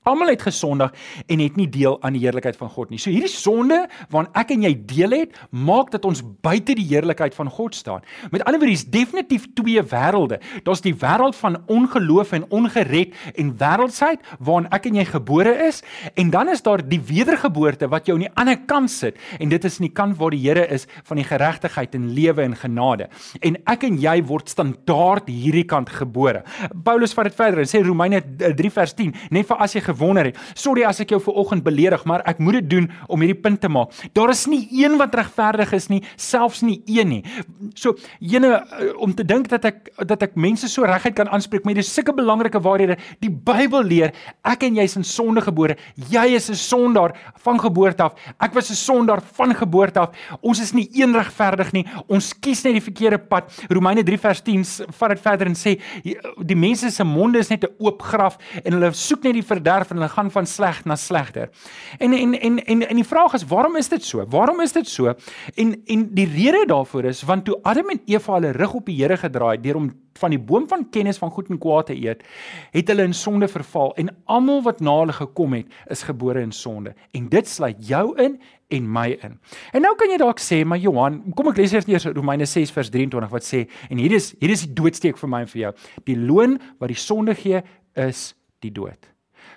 Almal 0.04 0.34
het 0.34 0.42
gesondig 0.44 0.94
en 1.28 1.40
het 1.40 1.56
nie 1.60 1.70
deel 1.72 1.98
aan 2.04 2.18
die 2.18 2.24
heerlikheid 2.26 2.58
van 2.60 2.70
God 2.70 2.92
nie. 2.92 3.00
So 3.00 3.12
hierdie 3.14 3.32
sonde 3.32 3.84
waaraan 4.12 4.32
ek 4.40 4.52
en 4.56 4.66
jy 4.68 4.74
deel 4.88 5.16
het, 5.16 5.38
maak 5.50 5.94
dat 5.94 6.06
ons 6.08 6.22
buite 6.44 6.76
die 6.76 6.88
heerlikheid 6.90 7.36
van 7.38 7.52
God 7.52 7.76
staan. 7.76 8.04
Met 8.32 8.44
ander 8.44 8.60
woorde, 8.60 8.76
is 8.76 8.86
definitief 8.90 9.48
twee 9.56 9.82
wêrelde. 9.94 10.40
Daar's 10.68 10.84
die 10.84 10.96
wêreld 11.00 11.38
van 11.40 11.60
ongeloof 11.72 12.34
en 12.36 12.48
ongered 12.52 13.16
en 13.40 13.54
wêreldsheid 13.60 14.24
waarin 14.44 14.70
ek 14.76 14.90
en 14.90 15.00
jy 15.00 15.06
gebore 15.08 15.54
is, 15.68 15.82
en 16.20 16.32
dan 16.34 16.52
is 16.52 16.64
daar 16.66 16.84
die 16.84 17.00
wedergeboorte 17.00 17.88
wat 17.92 18.08
jou 18.08 18.18
aan 18.18 18.26
die 18.28 18.34
ander 18.40 18.60
kant 18.68 18.92
sit 18.92 19.20
en 19.40 19.52
dit 19.52 19.66
is 19.66 19.80
in 19.80 19.88
die 19.88 19.96
kant 19.96 20.18
waar 20.20 20.34
die 20.34 20.42
Here 20.44 20.66
is 20.76 20.84
van 21.08 21.22
die 21.22 21.26
geregtigheid 21.28 21.94
en 21.96 22.10
lewe 22.14 22.44
en 22.44 22.56
genade. 22.60 23.08
En 23.40 23.56
ek 23.72 23.86
en 23.88 23.96
jy 24.02 24.18
word 24.28 24.52
standaard 24.52 25.30
hierdie 25.32 25.64
kant 25.70 25.92
gebore. 25.94 26.44
Paulus 26.84 27.16
vat 27.16 27.30
dit 27.30 27.38
verder 27.38 27.64
en 27.64 27.70
sê 27.70 27.80
Romeine 27.86 28.20
3 28.44 28.74
vers 28.76 28.96
10, 28.98 29.14
net 29.32 29.48
vir 29.48 29.64
as 29.64 29.78
jy 29.78 29.84
gewonder 29.94 30.30
het. 30.30 30.40
Sorry 30.60 30.86
as 30.88 31.02
ek 31.04 31.14
jou 31.14 31.22
ver 31.24 31.38
oggend 31.44 31.64
beledig, 31.66 32.04
maar 32.10 32.24
ek 32.30 32.42
moet 32.44 32.62
dit 32.62 32.70
doen 32.78 32.90
om 33.08 33.22
hierdie 33.24 33.40
punt 33.40 33.62
te 33.62 33.70
maak. 33.72 33.94
Daar 34.18 34.34
is 34.34 34.46
nie 34.50 34.66
een 34.72 34.98
wat 35.02 35.16
regverdig 35.16 35.74
is 35.78 35.90
nie, 35.92 36.02
selfs 36.20 36.64
nie 36.66 36.82
een 36.90 37.10
nie. 37.10 37.22
So, 37.80 37.96
jene 38.20 38.56
eh, 38.58 38.92
om 39.04 39.14
te 39.16 39.26
dink 39.26 39.50
dat 39.52 39.66
ek 39.70 39.92
dat 40.10 40.24
ek 40.26 40.38
mense 40.40 40.68
so 40.72 40.86
reguit 40.88 41.16
kan 41.18 41.30
aanspreek, 41.30 41.66
maar 41.66 41.78
dit 41.78 41.86
is 41.86 41.94
sulke 41.94 42.14
belangrike 42.16 42.62
waarhede. 42.64 42.98
Die 43.24 43.32
Bybel 43.32 43.86
leer, 43.88 44.14
ek 44.44 44.66
en 44.68 44.80
jy 44.80 44.88
is 44.88 44.98
in 45.00 45.08
sonde 45.08 45.44
gebore. 45.44 45.78
Jy 46.10 46.26
is 46.38 46.50
'n 46.50 46.56
sondaar 46.56 47.14
van 47.44 47.60
geboorte 47.60 48.04
af. 48.04 48.14
Ek 48.40 48.54
was 48.54 48.70
'n 48.70 48.76
sondaar 48.76 49.22
van 49.22 49.56
geboorte 49.56 50.00
af. 50.00 50.10
Ons 50.42 50.62
is 50.62 50.74
nie 50.74 50.90
een 50.94 51.14
regverdig 51.14 51.72
nie. 51.74 51.86
Ons 52.08 52.34
kies 52.34 52.64
net 52.64 52.74
die 52.74 52.82
verkeerde 52.82 53.20
pad. 53.20 53.52
Romeine 53.70 54.04
3 54.04 54.18
vers 54.18 54.42
10 54.42 54.64
vat 54.90 55.10
dit 55.10 55.20
verder 55.20 55.48
en 55.48 55.56
sê 55.56 55.80
die 56.46 56.56
mense 56.56 56.90
se 56.92 57.04
monde 57.04 57.40
is 57.40 57.50
net 57.50 57.64
'n 57.64 57.74
oop 57.80 58.02
graf 58.02 58.38
en 58.64 58.74
hulle 58.74 58.92
soek 58.94 59.24
net 59.24 59.34
die 59.34 59.44
verderf 59.44 59.83
sterf 59.84 59.92
en 59.92 60.02
hulle 60.02 60.12
gaan 60.12 60.32
van 60.32 60.48
sleg 60.48 60.84
na 60.86 60.96
slegter. 60.96 61.50
En 62.00 62.14
en 62.14 62.34
en 62.34 62.60
en 62.66 62.88
en 62.88 62.96
die 62.96 63.08
vraag 63.08 63.34
is 63.34 63.46
waarom 63.46 63.76
is 63.76 63.90
dit 63.90 64.04
so? 64.04 64.26
Waarom 64.26 64.62
is 64.62 64.72
dit 64.72 64.88
so? 64.88 65.14
En 65.56 65.76
en 65.86 66.10
die 66.14 66.28
rede 66.28 66.66
daarvoor 66.68 67.06
is 67.06 67.24
want 67.24 67.46
toe 67.46 67.60
Adam 67.64 67.90
en 67.90 68.02
Eva 68.06 68.34
hulle 68.34 68.52
rug 68.52 68.74
op 68.74 68.86
die 68.86 69.02
Here 69.02 69.18
gedraai 69.18 69.62
deur 69.62 69.76
om 69.76 69.92
van 70.20 70.30
die 70.30 70.40
boom 70.40 70.68
van 70.68 70.90
kennis 70.90 71.18
van 71.18 71.32
goed 71.32 71.50
en 71.50 71.58
kwaad 71.58 71.86
te 71.86 71.96
eet, 71.96 72.22
het 72.72 72.88
hulle 72.88 73.04
in 73.04 73.14
sonde 73.14 73.48
verval 73.48 73.96
en 73.98 74.12
almal 74.26 74.62
wat 74.62 74.80
na 74.80 74.94
hulle 75.00 75.14
gekom 75.14 75.54
het, 75.58 75.66
is 75.90 76.04
gebore 76.04 76.42
in 76.42 76.52
sonde. 76.52 76.94
En 77.12 77.30
dit 77.30 77.48
sluit 77.48 77.76
jou 77.80 78.14
in 78.22 78.38
en 78.70 78.92
my 78.92 79.08
in. 79.22 79.40
En 79.74 79.82
nou 79.82 79.96
kan 79.98 80.10
jy 80.10 80.20
dalk 80.22 80.40
sê, 80.40 80.62
maar 80.66 80.78
Johan, 80.78 81.20
kom 81.36 81.50
ek 81.50 81.58
lees 81.58 81.74
eers 81.74 82.06
Romeine 82.14 82.46
6 82.46 82.72
vers 82.72 82.94
23 82.94 83.34
wat 83.34 83.48
sê 83.48 83.66
en 83.90 83.98
hier 83.98 84.14
is 84.14 84.36
hier 84.40 84.54
is 84.54 84.68
die 84.68 84.74
doodsteek 84.78 85.18
vir 85.18 85.34
my 85.34 85.42
en 85.48 85.50
vir 85.50 85.62
jou. 85.66 85.74
Die 86.06 86.20
loon 86.20 86.60
wat 86.78 86.94
die 86.94 87.00
sonde 87.00 87.36
gee 87.36 87.64
is 87.98 88.32
die 88.62 88.72
dood. 88.72 89.13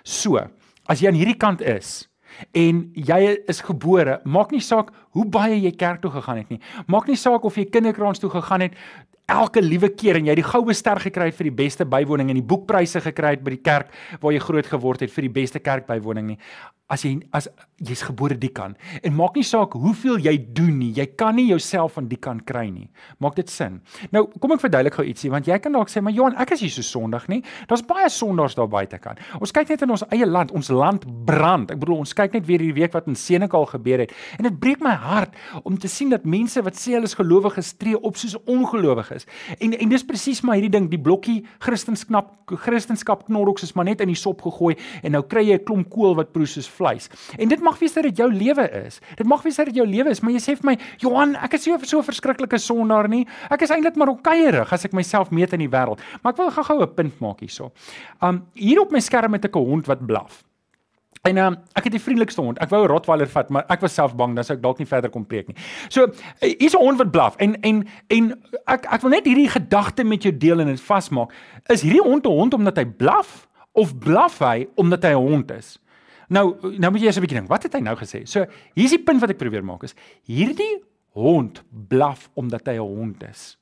So, 0.07 0.39
as 0.87 1.01
jy 1.01 1.09
aan 1.11 1.19
hierdie 1.19 1.39
kant 1.39 1.59
is 1.59 2.07
en 2.55 2.85
jy 2.95 3.19
is 3.49 3.59
gebore, 3.65 4.19
maak 4.23 4.53
nie 4.53 4.61
saak 4.63 4.93
hoe 5.17 5.25
baie 5.27 5.57
jy 5.57 5.73
kerk 5.75 6.03
toe 6.03 6.11
gegaan 6.13 6.39
het 6.43 6.53
nie. 6.53 6.61
Maak 6.87 7.09
nie 7.09 7.17
saak 7.19 7.43
of 7.47 7.57
jy 7.59 7.65
kinderkraans 7.71 8.21
toe 8.23 8.29
gegaan 8.31 8.67
het 8.67 8.77
elke 9.27 9.59
liewe 9.61 9.89
keer 9.91 10.15
en 10.21 10.29
jy 10.29 10.37
die 10.39 10.45
goue 10.47 10.73
ster 10.77 11.01
gekry 11.03 11.27
het 11.27 11.35
vir 11.35 11.49
die 11.49 11.57
beste 11.57 11.83
bywoning 11.89 12.31
en 12.31 12.39
die 12.39 12.47
boekpryse 12.47 13.01
gekry 13.03 13.33
het 13.35 13.43
by 13.43 13.57
die 13.57 13.63
kerk 13.63 13.91
waar 14.21 14.31
jy 14.31 14.39
groot 14.39 14.69
geword 14.71 15.03
het 15.03 15.11
vir 15.11 15.27
die 15.27 15.35
beste 15.41 15.59
kerkbywoning 15.59 16.29
nie. 16.31 16.37
As 16.87 17.03
jy 17.03 17.17
as 17.35 17.49
jy's 17.83 18.05
gebore 18.07 18.37
die 18.39 18.53
kant 18.55 18.79
en 19.03 19.11
maak 19.17 19.35
nie 19.35 19.43
saak 19.43 19.73
hoeveel 19.75 20.21
jy 20.23 20.37
doen 20.55 20.77
nie 20.79 20.93
jy 20.95 21.03
kan 21.19 21.35
nie 21.35 21.49
jouself 21.49 21.97
van 21.97 22.07
die 22.07 22.19
kant 22.23 22.45
kry 22.47 22.69
nie. 22.71 22.87
Maak 23.19 23.35
dit 23.35 23.51
sin. 23.51 23.81
Nou 24.15 24.29
kom 24.39 24.55
ek 24.55 24.63
verduidelik 24.63 24.95
gou 24.95 25.03
ietsie 25.03 25.33
want 25.33 25.49
jy 25.51 25.57
kan 25.59 25.75
dalk 25.75 25.91
sê 25.91 25.99
maar 25.99 26.15
Johan 26.15 26.39
ek 26.39 26.55
is 26.55 26.63
nie 26.63 26.71
so 26.71 26.87
sondig 26.87 27.27
nie. 27.27 27.41
Daar's 27.67 27.83
baie 27.83 28.07
sondaars 28.07 28.55
daar 28.55 28.71
buite 28.71 29.01
kan. 29.03 29.19
Ons 29.41 29.51
kyk 29.51 29.75
net 29.75 29.83
in 29.83 29.91
ons 29.91 30.05
eie 30.07 30.29
land. 30.29 30.55
Ons 30.55 30.71
land 30.71 31.03
brand. 31.27 31.75
Ek 31.75 31.83
bedoel 31.83 32.05
ons 32.05 32.15
kyk 32.15 32.39
net 32.39 32.47
weer 32.47 32.63
hierdie 32.63 32.79
week 32.79 32.95
wat 32.95 33.11
in 33.11 33.19
Senekal 33.19 33.67
gebeur 33.75 34.05
het. 34.05 34.15
En 34.39 34.47
dit 34.47 34.55
breek 34.63 34.79
my 34.79 34.95
hart 34.95 35.35
om 35.67 35.75
te 35.75 35.91
sien 35.91 36.15
dat 36.15 36.23
mense 36.23 36.63
wat 36.63 36.79
sê 36.79 36.95
hulle 36.95 37.11
is 37.11 37.19
gelowiges 37.19 37.75
tree 37.75 37.99
op 37.99 38.15
soos 38.15 38.39
ongelowiges 38.47 39.16
en 39.59 39.73
en 39.73 39.89
dis 39.89 40.03
presies 40.03 40.41
maar 40.41 40.55
hierdie 40.55 40.79
ding 40.79 40.89
die 40.89 40.99
blokkie 40.99 41.45
Christendom 41.59 42.25
Christendom 42.45 43.17
knorroks 43.27 43.63
is 43.63 43.73
maar 43.73 43.85
net 43.85 44.01
in 44.01 44.07
die 44.07 44.15
sop 44.15 44.41
gegooi 44.41 44.75
en 45.03 45.11
nou 45.11 45.23
kry 45.23 45.43
jy 45.47 45.57
'n 45.57 45.63
klomp 45.63 45.89
kool 45.89 46.15
wat 46.15 46.31
proe 46.33 46.45
soos 46.45 46.67
vleis. 46.67 47.09
En 47.37 47.47
dit 47.47 47.61
mag 47.61 47.79
wees 47.79 47.93
dat 47.93 48.03
dit 48.03 48.17
jou 48.17 48.29
lewe 48.31 48.65
is. 48.85 48.99
Dit 49.15 49.27
mag 49.27 49.43
wees 49.43 49.55
dat 49.55 49.65
dit 49.65 49.75
jou 49.75 49.87
lewe 49.87 50.09
is, 50.09 50.21
maar 50.21 50.31
jy 50.31 50.39
sê 50.39 50.55
vir 50.57 50.65
my, 50.71 50.77
Johan, 50.99 51.35
ek 51.35 51.53
is 51.53 51.63
so 51.63 51.77
so 51.83 52.01
verskriklike 52.01 52.57
sondaar 52.57 53.07
nie. 53.09 53.25
Ek 53.49 53.61
is 53.61 53.71
eintlik 53.71 53.95
maar 53.95 54.09
okkeierig 54.09 54.73
as 54.73 54.85
ek 54.85 54.93
myself 54.93 55.31
meet 55.31 55.53
in 55.53 55.59
die 55.59 55.71
wêreld. 55.71 55.99
Maar 56.21 56.33
ek 56.33 56.37
wil 56.37 56.51
gou-gou 56.51 56.81
'n 56.81 56.95
punt 56.95 57.19
maak 57.19 57.39
hierso. 57.39 57.71
Um 58.21 58.45
hier 58.53 58.81
op 58.81 58.91
my 58.91 58.99
skerm 58.99 59.33
het 59.33 59.45
ek 59.45 59.55
'n 59.55 59.65
hond 59.65 59.87
wat 59.87 60.05
blaf. 60.05 60.46
En 61.27 61.37
um, 61.41 61.55
ek 61.75 61.89
het 61.89 61.95
die 61.97 62.01
vriendelikste 62.01 62.41
hond. 62.41 62.59
Ek 62.63 62.71
wou 62.71 62.83
'n 62.83 62.89
Rottweiler 62.91 63.27
vat, 63.27 63.49
maar 63.49 63.65
ek 63.67 63.81
was 63.83 63.93
self 63.93 64.15
bang 64.15 64.35
dat 64.35 64.49
ek 64.49 64.61
dalk 64.61 64.77
nie 64.79 64.87
verder 64.87 65.09
kon 65.09 65.25
preek 65.25 65.47
nie. 65.47 65.57
So, 65.89 66.07
hier's 66.39 66.75
'n 66.75 66.83
hond 66.83 66.97
wat 66.97 67.11
blaf 67.11 67.35
en 67.37 67.59
en 67.61 67.87
en 68.07 68.31
ek 68.67 68.85
ek 68.85 69.01
wil 69.01 69.11
net 69.11 69.25
hierdie 69.25 69.49
gedagte 69.49 70.03
met 70.03 70.23
jou 70.23 70.37
deel 70.37 70.59
en 70.59 70.67
dit 70.67 70.81
vasmaak. 70.81 71.33
Is 71.69 71.81
hierdie 71.81 72.03
hond 72.03 72.25
'n 72.25 72.31
hond 72.31 72.53
omdat 72.53 72.77
hy 72.77 72.85
blaf 72.85 73.47
of 73.73 73.97
blaf 73.99 74.39
hy 74.39 74.67
omdat 74.75 75.03
hy 75.03 75.11
'n 75.11 75.27
hond 75.27 75.51
is? 75.51 75.79
Nou, 76.29 76.55
nou 76.77 76.91
moet 76.91 77.01
jy 77.01 77.05
eers 77.05 77.17
'n 77.17 77.21
bietjie 77.21 77.39
dink. 77.39 77.49
Wat 77.49 77.63
het 77.63 77.73
hy 77.73 77.79
nou 77.79 77.95
gesê? 77.95 78.25
So, 78.25 78.45
hier's 78.73 78.91
die 78.91 79.03
punt 79.03 79.19
wat 79.21 79.29
ek 79.29 79.37
probeer 79.37 79.63
maak 79.63 79.83
is 79.83 79.95
hierdie 80.25 80.83
hond 81.13 81.63
blaf 81.71 82.29
omdat 82.35 82.65
hy 82.67 82.73
'n 82.73 82.79
hond 82.79 83.23
is. 83.23 83.57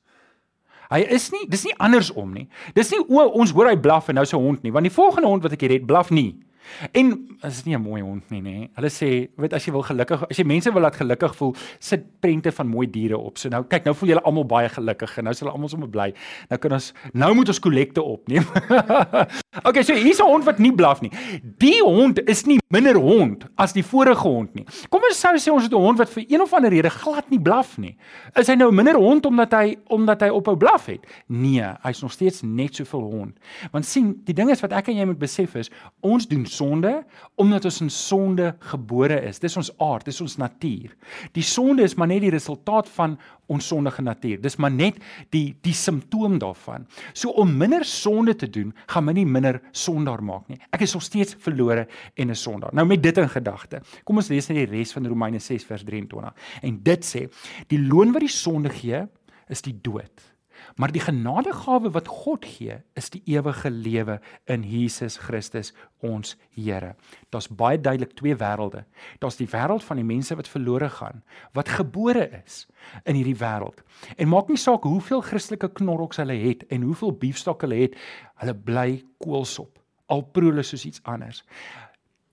Hy 0.90 1.00
is 1.00 1.30
nie, 1.32 1.48
dis 1.48 1.64
nie 1.64 1.74
andersom 1.78 2.32
nie. 2.32 2.48
Dis 2.74 2.90
nie 2.90 3.00
o, 3.08 3.26
ons 3.28 3.50
hoor 3.50 3.66
hy 3.66 3.76
blaf 3.76 4.08
en 4.08 4.14
nou 4.14 4.24
sy 4.24 4.36
hond 4.36 4.62
nie, 4.62 4.70
want 4.70 4.84
die 4.84 4.94
volgende 4.94 5.26
hond 5.26 5.42
wat 5.42 5.52
ek 5.52 5.60
hier 5.60 5.70
het, 5.70 5.86
blaf 5.86 6.10
nie. 6.10 6.45
En 6.92 7.38
is 7.42 7.64
nie 7.64 7.76
'n 7.76 7.82
mooi 7.82 8.02
hond 8.02 8.30
nie, 8.30 8.42
nê. 8.42 8.68
Hulle 8.74 8.90
sê, 8.90 9.28
weet 9.36 9.52
as 9.52 9.64
jy 9.64 9.72
wil 9.72 9.82
gelukkig, 9.82 10.30
as 10.30 10.36
jy 10.36 10.44
mense 10.44 10.72
wil 10.72 10.82
laat 10.82 10.96
gelukkig 10.96 11.36
voel, 11.36 11.54
sit 11.78 12.20
prente 12.20 12.52
van 12.52 12.66
mooi 12.66 12.90
diere 12.90 13.18
op. 13.18 13.38
So 13.38 13.48
nou 13.48 13.64
kyk, 13.64 13.84
nou 13.84 13.94
voel 13.94 14.08
julle 14.08 14.22
almal 14.22 14.44
baie 14.44 14.68
gelukkig 14.68 15.18
en 15.18 15.24
nou 15.24 15.32
is 15.32 15.40
hulle 15.40 15.52
almal 15.52 15.68
sommer 15.68 15.88
bly. 15.88 16.14
Nou 16.50 16.58
kan 16.58 16.72
ons 16.72 16.92
nou 17.12 17.34
moet 17.34 17.48
ons 17.48 17.60
kollekte 17.60 18.02
opneem. 18.02 18.44
okay, 19.64 19.82
so 19.82 19.94
hier's 19.94 20.20
'n 20.20 20.26
hond 20.26 20.44
wat 20.44 20.58
nie 20.58 20.72
blaf 20.72 21.00
nie. 21.00 21.10
Die 21.58 21.80
hond 21.80 22.20
is 22.28 22.44
nie 22.46 22.58
minder 22.68 22.96
hond 22.96 23.46
as 23.56 23.72
die 23.72 23.84
vorige 23.84 24.22
hond 24.28 24.54
nie. 24.54 24.64
Kom 24.88 25.02
ons 25.08 25.20
sou 25.20 25.34
sê 25.36 25.52
ons 25.52 25.62
het 25.62 25.72
'n 25.72 25.76
hond 25.76 25.98
wat 25.98 26.10
vir 26.10 26.24
een 26.28 26.40
of 26.40 26.52
ander 26.52 26.70
rede 26.70 26.90
glad 26.90 27.30
nie 27.30 27.40
blaf 27.40 27.78
nie. 27.78 27.96
Is 28.34 28.48
hy 28.48 28.54
nou 28.54 28.72
minder 28.72 28.94
hond 28.94 29.26
omdat 29.26 29.52
hy 29.52 29.76
omdat 29.88 30.20
hy 30.20 30.28
ophou 30.28 30.56
blaf 30.56 30.86
het? 30.86 31.06
Nee, 31.28 31.64
hy's 31.82 32.02
nog 32.02 32.12
steeds 32.12 32.42
net 32.42 32.74
soveel 32.74 33.00
hond. 33.00 33.38
Want 33.72 33.84
sien, 33.84 34.20
die 34.24 34.34
ding 34.34 34.50
is 34.50 34.60
wat 34.60 34.72
ek 34.72 34.88
en 34.88 34.96
jy 34.96 35.04
moet 35.04 35.18
besef 35.18 35.54
is, 35.54 35.70
ons 36.00 36.26
doen 36.26 36.46
sonde 36.46 37.04
omdat 37.36 37.64
ons 37.64 37.80
in 37.80 37.90
sonde 37.90 38.54
gebore 38.58 39.20
is. 39.22 39.38
Dis 39.38 39.56
ons 39.56 39.70
aard, 39.78 40.04
dis 40.04 40.20
ons 40.20 40.36
natuur. 40.36 40.94
Die 41.32 41.42
sonde 41.42 41.82
is 41.82 41.94
maar 41.94 42.08
net 42.08 42.20
die 42.20 42.30
resultaat 42.30 42.88
van 42.88 43.18
ons 43.46 43.66
sondige 43.66 44.02
natuur. 44.02 44.40
Dis 44.42 44.56
maar 44.56 44.72
net 44.74 44.98
die 45.30 45.54
die 45.62 45.74
simptoom 45.74 46.38
daarvan. 46.42 46.86
So 47.14 47.30
om 47.30 47.56
minder 47.56 47.84
sonde 47.84 48.34
te 48.36 48.50
doen, 48.50 48.72
gaan 48.86 49.04
my 49.04 49.12
nie 49.12 49.26
minder 49.26 49.45
sondaar 49.70 50.22
maak 50.24 50.48
nie. 50.48 50.58
Ek 50.70 50.84
is 50.86 50.94
nog 50.96 51.04
steeds 51.04 51.36
verlore 51.42 51.86
en 52.14 52.30
'n 52.30 52.34
sondaar. 52.34 52.74
Nou 52.74 52.86
met 52.86 53.02
dit 53.02 53.18
in 53.18 53.28
gedagte. 53.28 53.80
Kom 54.04 54.16
ons 54.16 54.28
lees 54.28 54.48
net 54.48 54.56
die 54.56 54.78
res 54.78 54.92
van 54.92 55.06
Romeine 55.06 55.38
6 55.38 55.64
vers 55.64 55.84
23. 55.84 56.34
En 56.62 56.82
dit 56.82 57.04
sê: 57.04 57.28
Die 57.68 57.80
loon 57.80 58.12
wat 58.12 58.20
die 58.20 58.28
sonde 58.28 58.68
gee, 58.68 59.06
is 59.48 59.62
die 59.62 59.78
dood. 59.82 60.35
Maar 60.76 60.92
die 60.92 61.00
genadegawe 61.00 61.90
wat 61.90 62.08
God 62.08 62.44
gee, 62.44 62.74
is 63.00 63.08
die 63.10 63.22
ewige 63.32 63.70
lewe 63.70 64.18
in 64.44 64.64
Jesus 64.68 65.16
Christus 65.16 65.72
ons 66.04 66.34
Here. 66.52 66.94
Daar's 67.32 67.48
baie 67.48 67.80
duidelik 67.80 68.12
twee 68.16 68.36
wêrelde. 68.36 68.84
Daar's 69.20 69.38
die 69.40 69.48
wêreld 69.48 69.84
van 69.84 69.96
die 69.96 70.04
mense 70.04 70.36
wat 70.36 70.48
verlore 70.48 70.90
gaan, 70.92 71.22
wat 71.56 71.72
gebore 71.72 72.28
is 72.44 72.66
in 73.04 73.16
hierdie 73.16 73.38
wêreld. 73.40 73.80
En 74.16 74.28
maak 74.28 74.52
nie 74.52 74.60
saak 74.60 74.84
hoeveel 74.84 75.24
Christelike 75.24 75.72
knorroks 75.80 76.20
hulle 76.20 76.36
het 76.44 76.66
en 76.68 76.84
hoeveel 76.84 77.16
beefstok 77.24 77.64
hulle 77.64 77.80
het, 77.86 77.96
hulle 78.44 78.54
bly 78.54 78.90
koolsop. 79.24 79.80
Al 80.12 80.26
proe 80.28 80.52
hulle 80.52 80.62
soos 80.62 80.84
iets 80.86 81.00
anders 81.08 81.40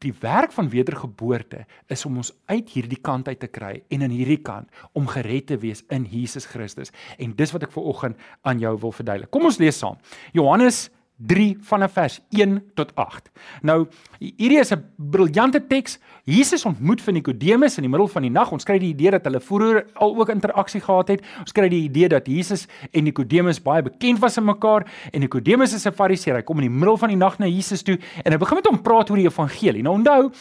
die 0.03 0.13
werk 0.21 0.51
van 0.55 0.69
wedergeboorte 0.69 1.65
is 1.91 2.05
om 2.05 2.17
ons 2.21 2.33
uit 2.51 2.69
hierdie 2.75 2.99
kant 3.01 3.27
uit 3.27 3.39
te 3.39 3.49
kry 3.51 3.77
en 3.89 4.05
in 4.05 4.13
hierdie 4.13 4.41
kant 4.43 4.69
om 4.93 5.07
gered 5.07 5.47
te 5.51 5.57
wees 5.57 5.83
in 5.93 6.07
Jesus 6.09 6.45
Christus. 6.49 6.93
En 7.17 7.35
dis 7.35 7.53
wat 7.55 7.67
ek 7.67 7.73
ver 7.75 7.87
oggend 7.93 8.27
aan 8.43 8.59
jou 8.61 8.75
wil 8.79 8.91
verduidelik. 8.95 9.31
Kom 9.33 9.47
ons 9.49 9.61
lees 9.61 9.79
saam. 9.79 9.99
Johannes 10.35 10.87
3 10.87 11.02
vanaf 11.61 11.93
vers 11.93 12.19
1 12.29 12.57
tot 12.75 12.91
8. 12.95 13.29
Nou, 13.61 13.87
hierdie 14.19 14.59
is 14.59 14.71
'n 14.71 14.83
briljante 14.97 15.67
teks. 15.67 15.99
Jesus 16.23 16.65
ontmoet 16.65 17.01
vir 17.01 17.13
Nikodemus 17.13 17.77
in 17.77 17.83
die 17.83 17.89
middel 17.89 18.07
van 18.07 18.21
die 18.21 18.31
nag. 18.31 18.51
Ons 18.51 18.63
kry 18.63 18.77
die 18.79 18.93
idee 18.93 19.11
dat 19.11 19.23
hulle 19.23 19.39
vroeër 19.39 19.85
al 19.93 20.15
ook 20.15 20.29
interaksie 20.29 20.81
gehad 20.81 21.07
het. 21.07 21.21
Ons 21.39 21.51
kry 21.51 21.69
die 21.69 21.83
idee 21.83 22.07
dat 22.09 22.27
Jesus 22.27 22.67
en 22.91 23.03
Nikodemus 23.03 23.61
baie 23.61 23.81
bekend 23.81 24.19
was 24.19 24.37
aan 24.37 24.45
mekaar 24.45 24.85
en 25.11 25.19
Nikodemus 25.19 25.73
is 25.73 25.85
'n 25.85 25.91
Fariseer. 25.91 26.35
Hy 26.35 26.41
kom 26.41 26.57
in 26.59 26.69
die 26.69 26.77
middel 26.77 26.97
van 26.97 27.09
die 27.09 27.17
nag 27.17 27.39
na 27.39 27.45
Jesus 27.45 27.83
toe 27.83 27.99
en 28.23 28.31
hy 28.31 28.37
begin 28.37 28.55
met 28.55 28.65
hom 28.65 28.81
praat 28.81 29.09
oor 29.09 29.17
die 29.17 29.27
evangelie. 29.27 29.81
Nou 29.81 29.95
onthou, 29.95 30.31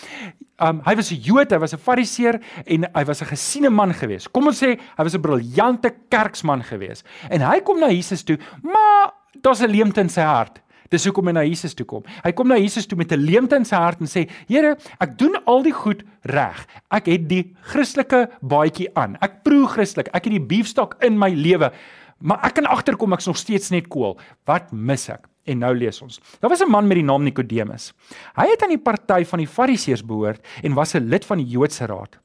um, 0.61 0.81
hy 0.85 0.95
was 0.95 1.11
'n 1.11 1.21
Jood, 1.21 1.51
hy 1.51 1.59
was 1.59 1.73
'n 1.73 1.79
Fariseer 1.79 2.41
en 2.67 2.87
hy 2.95 3.05
was 3.05 3.23
'n 3.23 3.27
gesiene 3.27 3.71
man 3.71 3.95
geweest. 3.95 4.31
Kom 4.31 4.47
ons 4.47 4.63
sê 4.63 4.79
hy 4.97 5.03
was 5.03 5.15
'n 5.15 5.21
briljante 5.21 5.95
kerksman 6.09 6.63
geweest. 6.63 7.05
En 7.31 7.41
hy 7.41 7.61
kom 7.61 7.81
na 7.81 7.89
Jesus 7.89 8.23
toe, 8.23 8.39
maar 8.63 9.13
daar's 9.41 9.61
'n 9.61 9.71
leemte 9.71 10.01
in 10.01 10.09
sy 10.09 10.23
hart. 10.23 10.61
Dis 10.93 11.07
hoekom 11.09 11.31
hy 11.31 11.33
na 11.33 11.45
Jesus 11.47 11.73
toe 11.77 11.87
kom. 11.89 12.05
Hy 12.21 12.33
kom 12.37 12.51
na 12.53 12.59
Jesus 12.61 12.87
toe 12.87 12.99
met 13.01 13.13
'n 13.13 13.25
leemte 13.25 13.57
in 13.57 13.65
sy 13.65 13.77
hart 13.77 14.01
en 14.01 14.07
sê: 14.07 14.29
"Here, 14.49 14.77
ek 15.01 15.19
doen 15.19 15.37
al 15.47 15.63
die 15.63 15.73
goed 15.73 16.05
reg. 16.25 16.67
Ek 16.91 17.07
het 17.07 17.29
die 17.29 17.55
Christelike 17.63 18.29
baadjie 18.43 18.89
aan. 18.95 19.17
Ek 19.23 19.43
proe 19.43 19.67
Christelik. 19.67 20.09
Ek 20.13 20.25
het 20.25 20.33
die 20.33 20.41
beefstok 20.41 20.97
in 21.03 21.19
my 21.19 21.31
lewe. 21.31 21.73
Maar 22.21 22.45
ek 22.45 22.55
kan 22.55 22.67
agterkom 22.67 23.13
ek's 23.13 23.27
nog 23.27 23.37
steeds 23.37 23.71
net 23.71 23.89
kool. 23.89 24.19
Wat 24.45 24.73
mis 24.73 25.09
ek?" 25.09 25.27
En 25.45 25.59
nou 25.59 25.75
lees 25.75 26.03
ons. 26.03 26.21
Daar 26.41 26.51
was 26.51 26.63
'n 26.63 26.71
man 26.71 26.87
met 26.87 26.97
die 26.97 27.05
naam 27.05 27.23
Nikodemus. 27.23 27.93
Hy 28.37 28.47
het 28.47 28.63
aan 28.63 28.69
die 28.69 28.79
party 28.79 29.25
van 29.25 29.39
die 29.39 29.49
Fariseërs 29.49 30.05
behoort 30.05 30.41
en 30.63 30.75
was 30.75 30.95
'n 30.95 31.09
lid 31.09 31.25
van 31.25 31.39
die 31.39 31.47
Joodse 31.47 31.87
raad. 31.87 32.19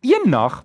Eendag 0.00 0.64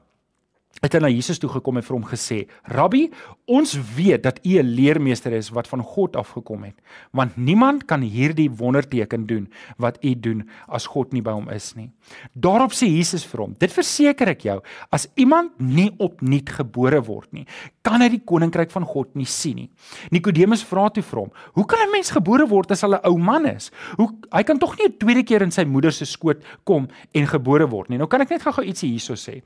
het 0.83 0.97
hy 0.97 0.99
na 0.99 1.09
Jesus 1.11 1.39
toe 1.39 1.49
gekom 1.51 1.79
en 1.79 1.85
vir 1.85 1.95
hom 1.95 2.05
gesê: 2.07 2.37
"Rabbi, 2.75 3.07
ons 3.47 3.77
weet 3.95 4.23
dat 4.23 4.39
U 4.43 4.59
'n 4.59 4.75
leermeester 4.75 5.31
is 5.33 5.49
wat 5.49 5.67
van 5.67 5.81
God 5.81 6.15
afgekom 6.15 6.63
het, 6.63 6.75
want 7.11 7.37
niemand 7.37 7.85
kan 7.85 8.01
hierdie 8.01 8.49
wonderteken 8.51 9.25
doen 9.25 9.47
wat 9.77 9.97
U 10.03 10.15
doen 10.15 10.49
as 10.67 10.85
God 10.85 11.13
nie 11.13 11.21
by 11.21 11.31
hom 11.31 11.49
is 11.49 11.75
nie." 11.75 11.89
Daarop 12.33 12.71
sê 12.71 12.87
Jesus 12.87 13.23
vir 13.25 13.39
hom: 13.41 13.55
"Dit 13.57 13.71
verseker 13.71 14.27
ek 14.27 14.41
jou, 14.41 14.61
as 14.91 15.07
iemand 15.15 15.51
nie 15.59 15.91
opnuut 15.97 16.49
gebore 16.49 17.01
word 17.01 17.31
nie, 17.33 17.45
kan 17.81 18.01
hy 18.01 18.09
die 18.09 18.23
koninkryk 18.25 18.71
van 18.71 18.83
God 18.85 19.15
nie 19.15 19.25
sien 19.25 19.55
nie." 19.55 19.69
Nikodemus 20.11 20.63
vra 20.63 20.89
toe 20.89 21.03
vir 21.03 21.19
hom: 21.19 21.31
"Hoe 21.53 21.65
kan 21.65 21.79
'n 21.79 21.91
mens 21.91 22.11
gebore 22.11 22.47
word 22.47 22.71
as 22.71 22.81
hy 22.81 22.87
'n 22.87 22.99
ou 23.05 23.17
man 23.17 23.45
is? 23.45 23.71
Hoe 23.95 24.09
hy 24.31 24.43
kan 24.43 24.59
tog 24.59 24.77
nie 24.77 24.87
'n 24.87 24.97
tweede 24.99 25.23
keer 25.23 25.41
in 25.41 25.51
sy 25.51 25.63
moeder 25.63 25.91
se 25.91 26.05
skoot 26.05 26.43
kom 26.65 26.87
en 27.13 27.27
gebore 27.27 27.69
word 27.69 27.89
nie." 27.89 27.97
Nou 27.97 28.07
kan 28.07 28.21
ek 28.21 28.29
net 28.29 28.41
gou-gou 28.41 28.65
ietsie 28.65 28.89
hierso 28.89 29.13
sê. 29.13 29.41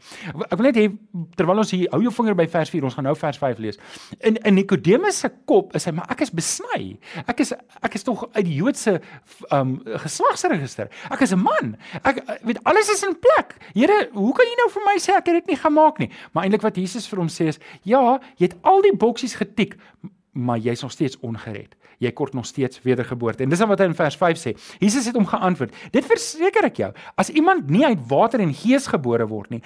Ek 0.52 0.58
wil 0.58 0.72
net 0.72 0.76
hê 0.76 0.98
terwyl 1.36 1.58
ons 1.64 1.72
hier 1.72 1.88
hou 1.92 2.02
jou 2.02 2.14
vinger 2.14 2.36
by 2.36 2.48
vers 2.48 2.70
4, 2.70 2.84
ons 2.84 2.94
gaan 2.98 3.08
nou 3.10 3.16
vers 3.18 3.38
5 3.38 3.58
lees. 3.64 3.80
In 4.20 4.38
in 4.46 4.58
Nikodemus 4.58 5.20
se 5.20 5.30
kop 5.46 5.76
is 5.76 5.86
hy 5.86 5.92
maar 5.98 6.10
ek 6.14 6.22
is 6.22 6.32
besny. 6.32 6.98
Ek 7.28 7.40
is 7.44 7.54
ek 7.82 7.96
is 8.00 8.04
tog 8.04 8.28
uit 8.34 8.46
die 8.46 8.58
Joodse 8.60 9.00
um 9.52 9.78
geslagsregister. 10.06 10.92
Ek 11.12 11.22
is 11.22 11.34
'n 11.34 11.40
man. 11.40 11.76
Ek 12.04 12.24
weet 12.44 12.64
alles 12.64 12.90
is 12.90 13.04
in 13.04 13.16
plek. 13.20 13.58
Here, 13.74 14.10
hoe 14.14 14.34
kan 14.34 14.46
jy 14.46 14.56
nou 14.58 14.70
vir 14.72 14.84
my 14.86 14.98
sê 15.00 15.16
ek 15.16 15.28
het 15.28 15.44
dit 15.44 15.48
nie 15.48 15.62
gemaak 15.62 16.00
nie? 16.00 16.12
Maar 16.34 16.44
eintlik 16.44 16.62
wat 16.62 16.78
Jesus 16.78 17.08
vir 17.08 17.20
hom 17.20 17.28
sê 17.28 17.48
is, 17.48 17.60
ja, 17.84 18.20
jy 18.38 18.48
het 18.48 18.58
al 18.64 18.82
die 18.82 18.96
boksies 18.96 19.36
getik, 19.36 19.78
maar 20.38 20.58
jy's 20.58 20.82
nog 20.82 20.92
steeds 20.92 21.20
ongered. 21.20 21.76
Jy 21.98 22.12
kort 22.12 22.34
nog 22.34 22.46
steeds 22.46 22.82
wedergeboorte. 22.82 23.44
En 23.44 23.50
dis 23.50 23.60
wat 23.60 23.80
hy 23.80 23.86
in 23.90 23.96
vers 23.98 24.18
5 24.18 24.38
sê. 24.38 24.54
Jesus 24.80 25.06
het 25.06 25.16
hom 25.16 25.26
geantwoord: 25.26 25.74
"Dit 25.92 26.06
verseker 26.06 26.66
ek 26.66 26.78
jou, 26.78 26.92
as 27.16 27.30
iemand 27.30 27.70
nie 27.70 27.86
uit 27.86 28.00
water 28.08 28.40
en 28.40 28.54
gees 28.54 28.88
gebore 28.88 29.28
word 29.28 29.50
nie, 29.50 29.62